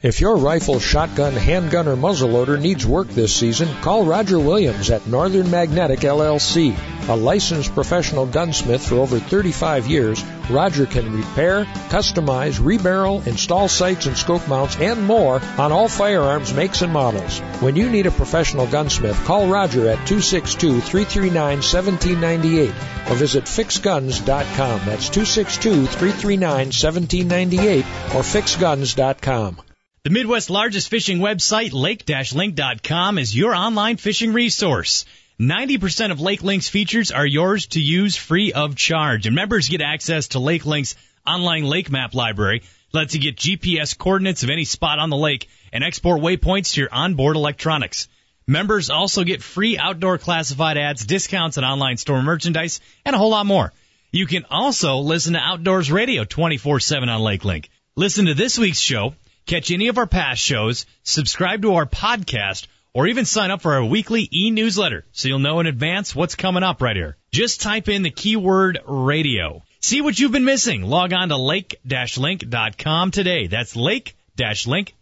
If 0.01 0.21
your 0.21 0.37
rifle, 0.37 0.79
shotgun, 0.79 1.33
handgun, 1.33 1.89
or 1.89 1.97
muzzleloader 1.97 2.57
needs 2.57 2.87
work 2.87 3.09
this 3.09 3.35
season, 3.35 3.67
call 3.81 4.05
Roger 4.05 4.39
Williams 4.39 4.89
at 4.91 5.05
Northern 5.07 5.51
Magnetic 5.51 5.99
LLC. 5.99 6.73
A 7.09 7.15
licensed 7.17 7.73
professional 7.73 8.25
gunsmith 8.25 8.87
for 8.87 8.95
over 8.95 9.19
35 9.19 9.87
years, 9.87 10.23
Roger 10.49 10.85
can 10.85 11.17
repair, 11.17 11.65
customize, 11.89 12.61
rebarrel, 12.61 13.27
install 13.27 13.67
sights 13.67 14.05
and 14.05 14.17
scope 14.17 14.47
mounts, 14.47 14.77
and 14.77 15.05
more 15.05 15.41
on 15.57 15.73
all 15.73 15.89
firearms 15.89 16.53
makes 16.53 16.81
and 16.81 16.93
models. 16.93 17.39
When 17.59 17.75
you 17.75 17.89
need 17.89 18.05
a 18.05 18.11
professional 18.11 18.67
gunsmith, 18.67 19.21
call 19.25 19.49
Roger 19.49 19.89
at 19.89 20.07
262 20.07 20.79
339 20.79 21.57
1798 21.57 22.69
or 23.09 23.15
visit 23.15 23.43
fixguns.com. 23.43 24.79
That's 24.85 25.09
262 25.09 25.87
339 25.87 26.67
1798 26.67 27.83
or 28.15 28.23
fixguns.com. 28.23 29.57
The 30.01 30.11
Midwest's 30.11 30.49
largest 30.49 30.87
fishing 30.87 31.19
website, 31.19 31.73
lake-link.com, 31.73 33.17
is 33.17 33.35
your 33.35 33.53
online 33.53 33.97
fishing 33.97 34.31
resource. 34.31 35.03
90% 35.41 36.11
of 36.11 36.21
Lake 36.21 36.41
Link's 36.41 36.69
features 36.69 37.11
are 37.11 37.25
yours 37.25 37.67
to 37.67 37.81
use 37.81 38.15
free 38.15 38.53
of 38.53 38.77
charge, 38.77 39.25
and 39.25 39.35
members 39.35 39.67
get 39.67 39.81
access 39.81 40.29
to 40.29 40.39
Lake 40.39 40.65
Link's 40.65 40.95
online 41.27 41.65
lake 41.65 41.91
map 41.91 42.13
library. 42.13 42.63
Lets 42.93 43.13
you 43.13 43.19
get 43.19 43.35
GPS 43.35 43.97
coordinates 43.97 44.41
of 44.43 44.49
any 44.49 44.63
spot 44.63 44.99
on 44.99 45.09
the 45.09 45.17
lake 45.17 45.49
and 45.73 45.83
export 45.83 46.21
waypoints 46.21 46.73
to 46.73 46.81
your 46.81 46.93
onboard 46.93 47.35
electronics. 47.35 48.07
Members 48.47 48.89
also 48.89 49.25
get 49.25 49.43
free 49.43 49.77
outdoor 49.77 50.17
classified 50.17 50.77
ads, 50.77 51.05
discounts 51.05 51.57
on 51.57 51.65
online 51.65 51.97
store 51.97 52.21
merchandise, 52.21 52.79
and 53.05 53.15
a 53.15 53.19
whole 53.19 53.31
lot 53.31 53.45
more. 53.45 53.73
You 54.13 54.27
can 54.27 54.45
also 54.49 54.99
listen 54.99 55.33
to 55.33 55.39
Outdoors 55.39 55.91
Radio 55.91 56.23
24-7 56.23 57.09
on 57.09 57.19
Lake 57.19 57.43
Link. 57.43 57.69
Listen 57.97 58.27
to 58.27 58.33
this 58.33 58.57
week's 58.57 58.79
show, 58.79 59.13
catch 59.49 59.71
any 59.71 59.87
of 59.87 59.97
our 59.97 60.05
past 60.05 60.41
shows, 60.41 60.85
subscribe 61.03 61.63
to 61.63 61.73
our 61.73 61.87
podcast, 61.87 62.67
or 62.93 63.07
even 63.07 63.25
sign 63.25 63.49
up 63.49 63.61
for 63.61 63.73
our 63.73 63.83
weekly 63.83 64.29
e-newsletter 64.31 65.05
so 65.11 65.27
you'll 65.27 65.39
know 65.39 65.59
in 65.59 65.65
advance 65.65 66.15
what's 66.15 66.35
coming 66.35 66.61
up 66.61 66.83
right 66.83 66.95
here. 66.95 67.17
Just 67.31 67.61
type 67.61 67.89
in 67.89 68.03
the 68.03 68.11
keyword 68.11 68.79
radio. 68.85 69.63
See 69.81 70.01
what 70.01 70.19
you've 70.19 70.31
been 70.31 70.45
missing. 70.45 70.83
Log 70.83 71.13
on 71.13 71.29
to 71.29 71.37
lake-link.com 71.37 73.11
today. 73.11 73.47
That's 73.47 73.75
lake-link.com. 73.75 74.93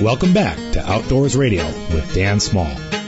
Welcome 0.00 0.32
back 0.32 0.56
to 0.74 0.88
Outdoors 0.88 1.36
Radio 1.36 1.66
with 1.66 2.14
Dan 2.14 2.38
Small. 2.38 3.01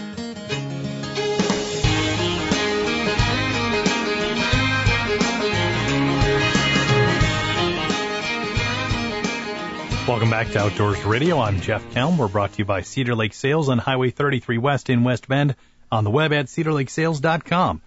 Welcome 10.07 10.29
back 10.29 10.51
to 10.51 10.59
Outdoors 10.59 11.03
Radio. 11.05 11.41
I'm 11.41 11.63
Jeff 11.63 11.83
Kelm. 11.93 12.19
We're 12.19 12.29
brought 12.29 12.53
to 12.53 12.59
you 12.59 12.67
by 12.67 12.83
Cedar 12.83 13.15
Lake 13.15 13.33
Sales 13.33 13.71
on 13.71 13.79
Highway 13.79 14.11
33 14.11 14.59
West 14.59 14.91
in 14.91 15.03
West 15.03 15.27
Bend 15.29 15.57
on 15.91 16.05
the 16.05 16.11
web 16.11 16.31
at 16.35 16.47
cedarlakesales.com. 16.47 17.81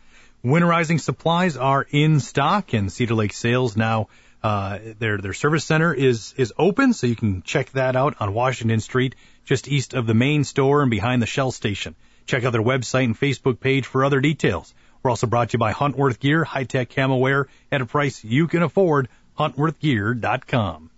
Winterizing 0.43 0.99
supplies 0.99 1.57
are 1.57 1.85
in 1.91 2.19
stock 2.19 2.73
and 2.73 2.91
Cedar 2.91 3.13
Lake 3.13 3.33
Sales 3.33 3.77
now 3.77 4.07
uh, 4.41 4.79
their 4.97 5.19
their 5.19 5.33
service 5.33 5.63
center 5.63 5.93
is 5.93 6.33
is 6.37 6.53
open, 6.57 6.93
so 6.93 7.05
you 7.05 7.15
can 7.15 7.43
check 7.43 7.69
that 7.73 7.95
out 7.95 8.15
on 8.19 8.33
Washington 8.33 8.79
Street, 8.79 9.13
just 9.45 9.67
east 9.67 9.93
of 9.93 10.07
the 10.07 10.15
main 10.15 10.43
store 10.43 10.81
and 10.81 10.89
behind 10.89 11.21
the 11.21 11.27
Shell 11.27 11.51
station. 11.51 11.95
Check 12.25 12.43
out 12.43 12.51
their 12.51 12.63
website 12.63 13.05
and 13.05 13.19
Facebook 13.19 13.59
page 13.59 13.85
for 13.85 14.03
other 14.03 14.21
details. 14.21 14.73
We're 15.03 15.11
also 15.11 15.27
brought 15.27 15.49
to 15.49 15.53
you 15.53 15.59
by 15.59 15.73
Huntworth 15.73 16.19
Gear, 16.19 16.43
high 16.43 16.63
tech 16.63 16.89
camo 16.89 17.17
wear 17.17 17.47
at 17.71 17.81
a 17.81 17.85
price 17.85 18.23
you 18.23 18.47
can 18.47 18.63
afford. 18.63 19.07
HuntworthGear.com. 19.37 20.89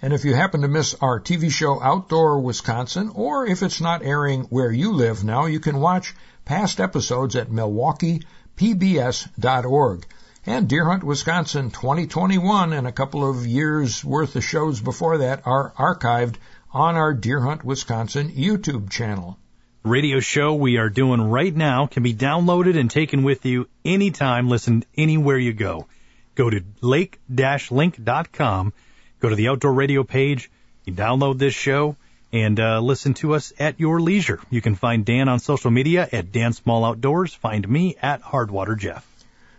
And 0.00 0.12
if 0.12 0.24
you 0.24 0.32
happen 0.32 0.60
to 0.60 0.68
miss 0.68 0.94
our 1.00 1.18
TV 1.18 1.50
show 1.50 1.82
Outdoor 1.82 2.38
Wisconsin, 2.40 3.10
or 3.14 3.46
if 3.46 3.64
it's 3.64 3.80
not 3.80 4.04
airing 4.04 4.44
where 4.44 4.70
you 4.70 4.92
live 4.92 5.24
now, 5.24 5.46
you 5.46 5.58
can 5.58 5.80
watch 5.80 6.14
past 6.44 6.78
episodes 6.78 7.34
at 7.34 7.50
MilwaukeePBS.org. 7.50 10.06
And 10.46 10.68
Deer 10.68 10.84
Hunt 10.84 11.02
Wisconsin 11.02 11.72
2021 11.72 12.72
and 12.72 12.86
a 12.86 12.92
couple 12.92 13.28
of 13.28 13.44
years 13.44 14.04
worth 14.04 14.36
of 14.36 14.44
shows 14.44 14.80
before 14.80 15.18
that 15.18 15.42
are 15.44 15.72
archived 15.76 16.36
on 16.72 16.94
our 16.94 17.12
Deer 17.12 17.40
Hunt 17.40 17.64
Wisconsin 17.64 18.30
YouTube 18.30 18.90
channel. 18.90 19.36
Radio 19.82 20.20
show 20.20 20.54
we 20.54 20.76
are 20.76 20.90
doing 20.90 21.20
right 21.20 21.54
now 21.54 21.86
can 21.86 22.02
be 22.04 22.14
downloaded 22.14 22.78
and 22.78 22.88
taken 22.90 23.24
with 23.24 23.44
you 23.44 23.68
anytime, 23.84 24.48
listen 24.48 24.84
anywhere 24.96 25.38
you 25.38 25.52
go. 25.52 25.88
Go 26.36 26.50
to 26.50 26.62
lake-link.com 26.80 28.72
Go 29.20 29.28
to 29.28 29.34
the 29.34 29.48
outdoor 29.48 29.72
radio 29.72 30.04
page. 30.04 30.50
You 30.84 30.92
download 30.92 31.38
this 31.38 31.54
show 31.54 31.96
and 32.32 32.60
uh, 32.60 32.80
listen 32.80 33.14
to 33.14 33.34
us 33.34 33.52
at 33.58 33.80
your 33.80 34.00
leisure. 34.00 34.40
You 34.50 34.60
can 34.60 34.74
find 34.74 35.04
Dan 35.04 35.28
on 35.28 35.38
social 35.38 35.70
media 35.70 36.08
at 36.12 36.32
Dan 36.32 36.52
Small 36.52 36.84
Outdoors. 36.84 37.34
Find 37.34 37.68
me 37.68 37.96
at 38.00 38.22
Hardwater 38.22 38.78
Jeff. 38.78 39.06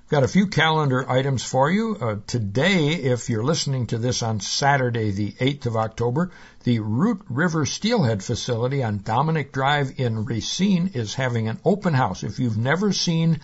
Got 0.10 0.24
a 0.24 0.28
few 0.28 0.48
calendar 0.48 1.08
items 1.08 1.44
for 1.44 1.70
you. 1.70 1.96
Uh, 2.02 2.16
today, 2.26 2.88
if 2.88 3.30
you're 3.30 3.44
listening 3.44 3.86
to 3.88 4.00
this 4.00 4.24
on 4.24 4.40
Saturday, 4.40 5.12
the 5.12 5.34
8th 5.34 5.68
of 5.68 5.76
October, 5.76 6.32
the 6.64 6.80
Root 6.80 7.22
River 7.30 7.68
Steelhead 7.68 8.24
facility 8.24 8.84
on 8.84 9.00
Domanik 9.00 9.52
Drive 9.52 10.00
in 10.00 10.26
Racine 10.26 10.92
is 10.96 11.14
having 11.14 11.48
an 11.48 11.60
open 11.64 11.94
house. 11.94 12.24
If 12.24 12.40
you've 12.40 12.58
never 12.58 12.92
seen 12.92 13.40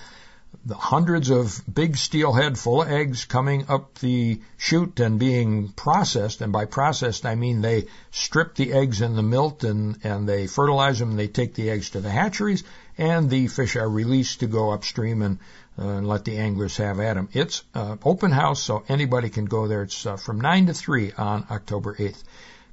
the 0.66 0.76
hundreds 0.76 1.30
of 1.30 1.62
big 1.72 1.98
steelhead 1.98 2.58
full 2.58 2.82
of 2.82 2.90
eggs 2.90 3.26
coming 3.26 3.66
up 3.68 3.96
the 4.00 4.40
chute 4.58 5.00
and 5.00 5.20
being 5.20 5.70
processed. 5.70 6.42
And 6.42 6.54
by 6.54 6.66
processed, 6.66 7.26
I 7.26 7.36
mean 7.36 7.62
they 7.62 7.86
strip 8.12 8.56
the 8.56 8.74
eggs 8.74 9.02
in 9.02 9.16
the 9.16 9.24
milt 9.24 9.64
and, 9.64 9.98
and 10.04 10.28
they 10.28 10.48
fertilize 10.48 11.00
them 11.00 11.12
and 11.12 11.20
they 11.20 11.28
take 11.28 11.56
the 11.56 11.70
eggs 11.70 11.92
to 11.92 12.02
the 12.02 12.10
hatcheries 12.10 12.64
and 12.98 13.30
the 13.30 13.48
fish 13.48 13.76
are 13.76 13.90
released 13.90 14.40
to 14.40 14.48
go 14.48 14.72
upstream 14.72 15.22
and, 15.22 15.40
uh, 15.78 15.88
and 15.88 16.08
let 16.08 16.26
the 16.26 16.38
anglers 16.38 16.78
have 16.78 17.00
at 17.00 17.16
them. 17.16 17.30
It's 17.34 17.64
uh, 17.74 17.98
open 18.04 18.32
house, 18.32 18.64
so 18.64 18.84
anybody 18.88 19.30
can 19.30 19.46
go 19.46 19.68
there. 19.68 19.84
It's 19.84 20.06
uh, 20.06 20.16
from 20.16 20.40
9 20.40 20.68
to 20.68 20.74
3 20.74 21.12
on 21.14 21.46
October 21.50 21.96
8th. 21.96 22.24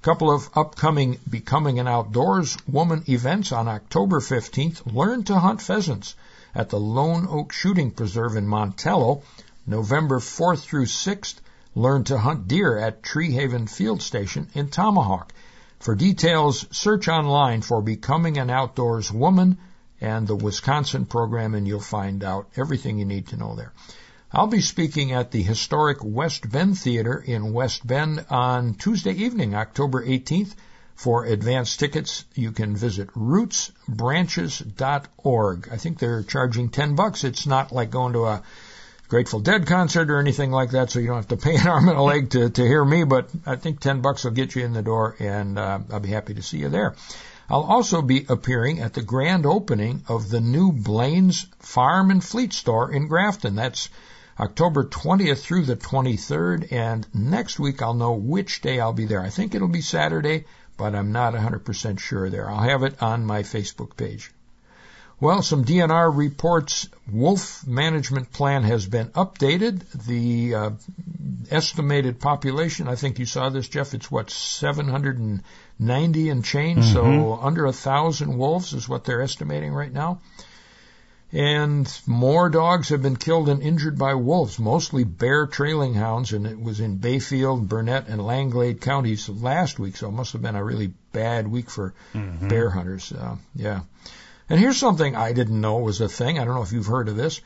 Couple 0.02 0.34
of 0.34 0.48
upcoming 0.54 1.18
Becoming 1.30 1.78
an 1.78 1.86
Outdoors 1.86 2.56
Woman 2.66 3.04
events 3.08 3.52
on 3.52 3.68
October 3.68 4.20
15th. 4.20 4.92
Learn 4.92 5.22
to 5.24 5.38
hunt 5.38 5.62
pheasants 5.62 6.16
at 6.54 6.68
the 6.68 6.80
Lone 6.80 7.26
Oak 7.28 7.52
Shooting 7.52 7.90
Preserve 7.90 8.36
in 8.36 8.46
Montello. 8.46 9.22
November 9.66 10.18
4th 10.18 10.62
through 10.62 10.86
6th, 10.86 11.36
learn 11.74 12.02
to 12.04 12.18
hunt 12.18 12.48
deer 12.48 12.76
at 12.76 13.02
Treehaven 13.02 13.68
Field 13.68 14.02
Station 14.02 14.48
in 14.54 14.68
Tomahawk. 14.68 15.32
For 15.78 15.94
details, 15.94 16.66
search 16.70 17.08
online 17.08 17.62
for 17.62 17.80
Becoming 17.80 18.38
an 18.38 18.50
Outdoors 18.50 19.12
Woman 19.12 19.58
and 20.00 20.26
the 20.26 20.36
Wisconsin 20.36 21.06
program 21.06 21.54
and 21.54 21.66
you'll 21.66 21.80
find 21.80 22.24
out 22.24 22.48
everything 22.56 22.98
you 22.98 23.04
need 23.04 23.28
to 23.28 23.36
know 23.36 23.54
there. 23.54 23.72
I'll 24.32 24.48
be 24.48 24.60
speaking 24.60 25.12
at 25.12 25.30
the 25.30 25.42
historic 25.42 25.98
West 26.02 26.50
Bend 26.50 26.78
Theater 26.78 27.22
in 27.24 27.52
West 27.52 27.86
Bend 27.86 28.24
on 28.30 28.74
Tuesday 28.74 29.12
evening, 29.12 29.54
October 29.54 30.04
18th. 30.04 30.54
For 30.94 31.24
advance 31.24 31.76
tickets, 31.76 32.24
you 32.34 32.52
can 32.52 32.76
visit 32.76 33.08
rootsbranches.org. 33.08 35.68
I 35.72 35.76
think 35.76 35.98
they're 35.98 36.22
charging 36.22 36.68
10 36.68 36.94
bucks. 36.94 37.24
It's 37.24 37.46
not 37.46 37.72
like 37.72 37.90
going 37.90 38.12
to 38.12 38.26
a 38.26 38.42
Grateful 39.08 39.40
Dead 39.40 39.66
concert 39.66 40.10
or 40.10 40.18
anything 40.18 40.50
like 40.50 40.70
that, 40.70 40.90
so 40.90 40.98
you 40.98 41.08
don't 41.08 41.16
have 41.16 41.28
to 41.28 41.36
pay 41.36 41.56
an 41.56 41.68
arm 41.68 41.86
and 41.88 41.98
a 41.98 42.02
leg 42.02 42.30
to, 42.30 42.48
to 42.48 42.62
hear 42.62 42.82
me, 42.82 43.04
but 43.04 43.28
I 43.44 43.56
think 43.56 43.80
10 43.80 44.00
bucks 44.00 44.24
will 44.24 44.30
get 44.30 44.54
you 44.54 44.64
in 44.64 44.72
the 44.72 44.80
door, 44.80 45.14
and 45.18 45.58
uh, 45.58 45.80
I'll 45.90 46.00
be 46.00 46.08
happy 46.08 46.32
to 46.34 46.42
see 46.42 46.56
you 46.58 46.70
there. 46.70 46.94
I'll 47.50 47.64
also 47.64 48.00
be 48.00 48.24
appearing 48.30 48.80
at 48.80 48.94
the 48.94 49.02
grand 49.02 49.44
opening 49.44 50.04
of 50.08 50.30
the 50.30 50.40
new 50.40 50.72
Blaine's 50.72 51.46
Farm 51.58 52.10
and 52.10 52.24
Fleet 52.24 52.54
store 52.54 52.90
in 52.90 53.08
Grafton. 53.08 53.54
That's 53.54 53.90
October 54.40 54.84
20th 54.84 55.40
through 55.40 55.66
the 55.66 55.76
23rd, 55.76 56.72
and 56.72 57.06
next 57.12 57.60
week 57.60 57.82
I'll 57.82 57.92
know 57.92 58.14
which 58.14 58.62
day 58.62 58.80
I'll 58.80 58.94
be 58.94 59.04
there. 59.04 59.20
I 59.20 59.28
think 59.28 59.54
it'll 59.54 59.68
be 59.68 59.82
Saturday, 59.82 60.46
but 60.82 60.96
I'm 60.96 61.12
not 61.12 61.34
100% 61.34 62.00
sure 62.00 62.28
there. 62.28 62.50
I'll 62.50 62.68
have 62.68 62.82
it 62.82 63.00
on 63.00 63.24
my 63.24 63.44
Facebook 63.44 63.96
page. 63.96 64.32
Well, 65.20 65.40
some 65.42 65.64
DNR 65.64 66.10
reports 66.12 66.88
wolf 67.08 67.64
management 67.64 68.32
plan 68.32 68.64
has 68.64 68.84
been 68.84 69.10
updated. 69.10 69.88
The 69.92 70.54
uh, 70.56 70.70
estimated 71.52 72.18
population, 72.18 72.88
I 72.88 72.96
think 72.96 73.20
you 73.20 73.26
saw 73.26 73.48
this, 73.48 73.68
Jeff, 73.68 73.94
it's 73.94 74.10
what, 74.10 74.30
790 74.30 76.28
and 76.28 76.44
change, 76.44 76.80
mm-hmm. 76.80 76.92
so 76.92 77.34
under 77.40 77.66
a 77.66 77.72
thousand 77.72 78.36
wolves 78.36 78.72
is 78.72 78.88
what 78.88 79.04
they're 79.04 79.22
estimating 79.22 79.72
right 79.72 79.92
now. 79.92 80.18
And 81.32 81.90
more 82.06 82.50
dogs 82.50 82.90
have 82.90 83.00
been 83.00 83.16
killed 83.16 83.48
and 83.48 83.62
injured 83.62 83.98
by 83.98 84.14
wolves, 84.14 84.58
mostly 84.58 85.04
bear 85.04 85.46
trailing 85.46 85.94
hounds, 85.94 86.34
and 86.34 86.46
it 86.46 86.60
was 86.60 86.78
in 86.78 86.98
Bayfield, 86.98 87.68
Burnett, 87.70 88.08
and 88.08 88.24
Langlade 88.24 88.82
counties 88.82 89.30
last 89.30 89.78
week, 89.78 89.96
so 89.96 90.08
it 90.08 90.12
must 90.12 90.34
have 90.34 90.42
been 90.42 90.56
a 90.56 90.64
really 90.64 90.92
bad 91.12 91.48
week 91.48 91.70
for 91.70 91.94
mm-hmm. 92.12 92.48
bear 92.48 92.68
hunters. 92.68 93.12
Uh, 93.12 93.36
yeah. 93.54 93.80
And 94.50 94.60
here's 94.60 94.76
something 94.76 95.16
I 95.16 95.32
didn't 95.32 95.58
know 95.58 95.78
was 95.78 96.02
a 96.02 96.08
thing. 96.08 96.38
I 96.38 96.44
don't 96.44 96.54
know 96.54 96.62
if 96.62 96.72
you've 96.72 96.86
heard 96.86 97.08
of 97.08 97.16
this. 97.16 97.40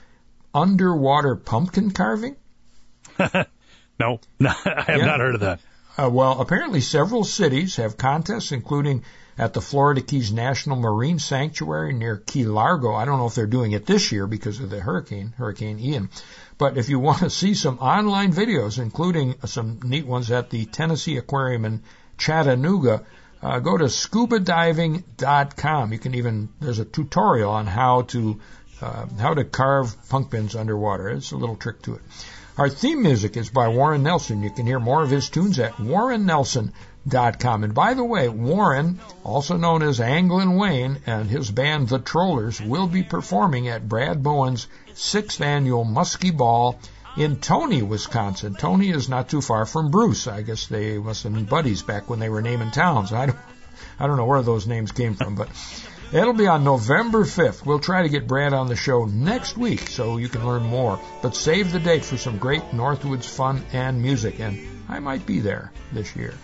Underwater 0.52 1.36
pumpkin 1.36 1.92
carving? 1.92 2.34
no, 3.18 4.18
no, 4.40 4.50
I 4.64 4.84
have 4.88 4.98
yeah. 4.98 5.06
not 5.06 5.20
heard 5.20 5.36
of 5.36 5.42
that. 5.42 5.60
Uh, 5.98 6.10
well, 6.10 6.40
apparently 6.40 6.80
several 6.80 7.24
cities 7.24 7.76
have 7.76 7.96
contests, 7.96 8.52
including 8.52 9.02
at 9.38 9.54
the 9.54 9.60
Florida 9.60 10.00
Keys 10.00 10.32
National 10.32 10.76
Marine 10.76 11.18
Sanctuary 11.18 11.92
near 11.92 12.16
Key 12.16 12.44
Largo. 12.44 12.94
I 12.94 13.04
don't 13.04 13.18
know 13.18 13.26
if 13.26 13.34
they're 13.34 13.46
doing 13.46 13.72
it 13.72 13.86
this 13.86 14.12
year 14.12 14.26
because 14.26 14.60
of 14.60 14.70
the 14.70 14.80
hurricane, 14.80 15.34
Hurricane 15.36 15.78
Ian. 15.78 16.10
But 16.58 16.76
if 16.76 16.88
you 16.88 16.98
want 17.00 17.20
to 17.20 17.30
see 17.30 17.54
some 17.54 17.78
online 17.78 18.32
videos, 18.32 18.78
including 18.78 19.36
some 19.46 19.80
neat 19.84 20.06
ones 20.06 20.30
at 20.30 20.50
the 20.50 20.66
Tennessee 20.66 21.16
Aquarium 21.16 21.64
in 21.64 21.82
Chattanooga, 22.18 23.04
uh, 23.42 23.58
go 23.60 23.76
to 23.76 23.84
scubadiving.com. 23.84 25.92
You 25.92 25.98
can 25.98 26.14
even 26.14 26.48
there's 26.60 26.78
a 26.78 26.84
tutorial 26.84 27.50
on 27.50 27.66
how 27.66 28.02
to 28.02 28.40
uh, 28.80 29.06
how 29.18 29.34
to 29.34 29.44
carve 29.44 29.94
pumpkins 30.08 30.56
underwater. 30.56 31.10
It's 31.10 31.32
a 31.32 31.36
little 31.36 31.56
trick 31.56 31.82
to 31.82 31.94
it. 31.94 32.02
Our 32.58 32.68
theme 32.68 33.02
music 33.02 33.36
is 33.36 33.50
by 33.50 33.68
Warren 33.68 34.02
Nelson. 34.02 34.42
You 34.42 34.50
can 34.50 34.66
hear 34.66 34.80
more 34.80 35.02
of 35.02 35.10
his 35.10 35.28
tunes 35.28 35.58
at 35.58 35.74
warrennelson.com 35.74 36.72
Com. 37.08 37.62
And 37.62 37.72
by 37.72 37.94
the 37.94 38.02
way, 38.02 38.28
Warren, 38.28 38.98
also 39.22 39.56
known 39.56 39.84
as 39.84 40.00
Anglin 40.00 40.56
Wayne, 40.56 40.98
and 41.06 41.30
his 41.30 41.52
band 41.52 41.88
The 41.88 42.00
Trollers 42.00 42.60
will 42.60 42.88
be 42.88 43.04
performing 43.04 43.68
at 43.68 43.88
Brad 43.88 44.24
Bowen's 44.24 44.66
sixth 44.94 45.40
annual 45.40 45.84
Muskie 45.84 46.36
Ball 46.36 46.76
in 47.16 47.36
Tony, 47.36 47.80
Wisconsin. 47.80 48.56
Tony 48.56 48.90
is 48.90 49.08
not 49.08 49.28
too 49.28 49.40
far 49.40 49.66
from 49.66 49.92
Bruce. 49.92 50.26
I 50.26 50.42
guess 50.42 50.66
they 50.66 50.98
must 50.98 51.22
have 51.22 51.32
been 51.32 51.44
buddies 51.44 51.82
back 51.82 52.10
when 52.10 52.18
they 52.18 52.28
were 52.28 52.42
naming 52.42 52.72
towns. 52.72 53.12
I 53.12 53.26
don't, 53.26 53.38
I 54.00 54.08
don't 54.08 54.16
know 54.16 54.26
where 54.26 54.42
those 54.42 54.66
names 54.66 54.90
came 54.90 55.14
from, 55.14 55.36
but 55.36 55.48
it'll 56.12 56.32
be 56.32 56.46
on 56.46 56.64
November 56.64 57.24
5th. 57.24 57.64
We'll 57.64 57.78
try 57.78 58.02
to 58.02 58.08
get 58.08 58.26
Brad 58.26 58.52
on 58.52 58.68
the 58.68 58.76
show 58.76 59.04
next 59.04 59.56
week 59.56 59.88
so 59.88 60.16
you 60.16 60.28
can 60.28 60.46
learn 60.46 60.62
more. 60.62 61.00
But 61.22 61.34
save 61.34 61.72
the 61.72 61.80
date 61.80 62.04
for 62.04 62.16
some 62.16 62.38
great 62.38 62.62
Northwoods 62.72 63.24
fun 63.24 63.64
and 63.72 64.02
music, 64.02 64.40
and 64.40 64.58
I 64.88 65.00
might 65.00 65.26
be 65.26 65.40
there 65.40 65.72
this 65.92 66.14
year. 66.16 66.34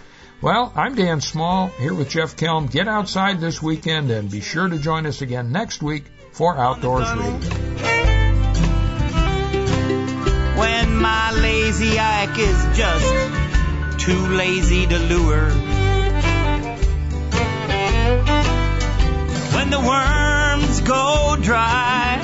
Well, 0.41 0.73
I'm 0.75 0.97
Dan 0.97 1.21
Small 1.21 1.69
here 1.69 1.95
with 1.95 2.11
Jeff 2.11 2.37
Kelm. 2.37 2.69
Get 2.69 2.89
outside 2.89 3.41
this 3.41 3.63
weekend 3.63 4.11
and 4.11 4.29
be 4.29 4.41
sure 4.41 4.69
to 4.69 4.79
join 4.79 5.07
us 5.07 5.23
again 5.23 5.53
next 5.53 5.83
week 5.83 6.05
for 6.33 6.59
Outdoors 6.59 7.09
Radio. 7.13 7.39
When 10.59 10.97
my 10.97 11.33
lazy 11.41 11.97
Ike 11.99 12.39
is 12.39 12.77
just 12.77 14.05
too 14.05 14.27
lazy 14.29 14.87
to 14.89 14.99
lure. 14.99 15.51
When 19.55 19.71
the 19.71 19.81
worms 19.81 20.81
go 20.81 21.37
dry 21.41 22.21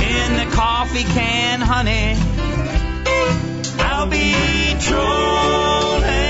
in 0.00 0.36
the 0.36 0.54
coffee 0.54 1.04
can, 1.04 1.60
honey, 1.60 2.16
I'll 3.80 4.06
be 4.06 4.76
true. 4.80 6.25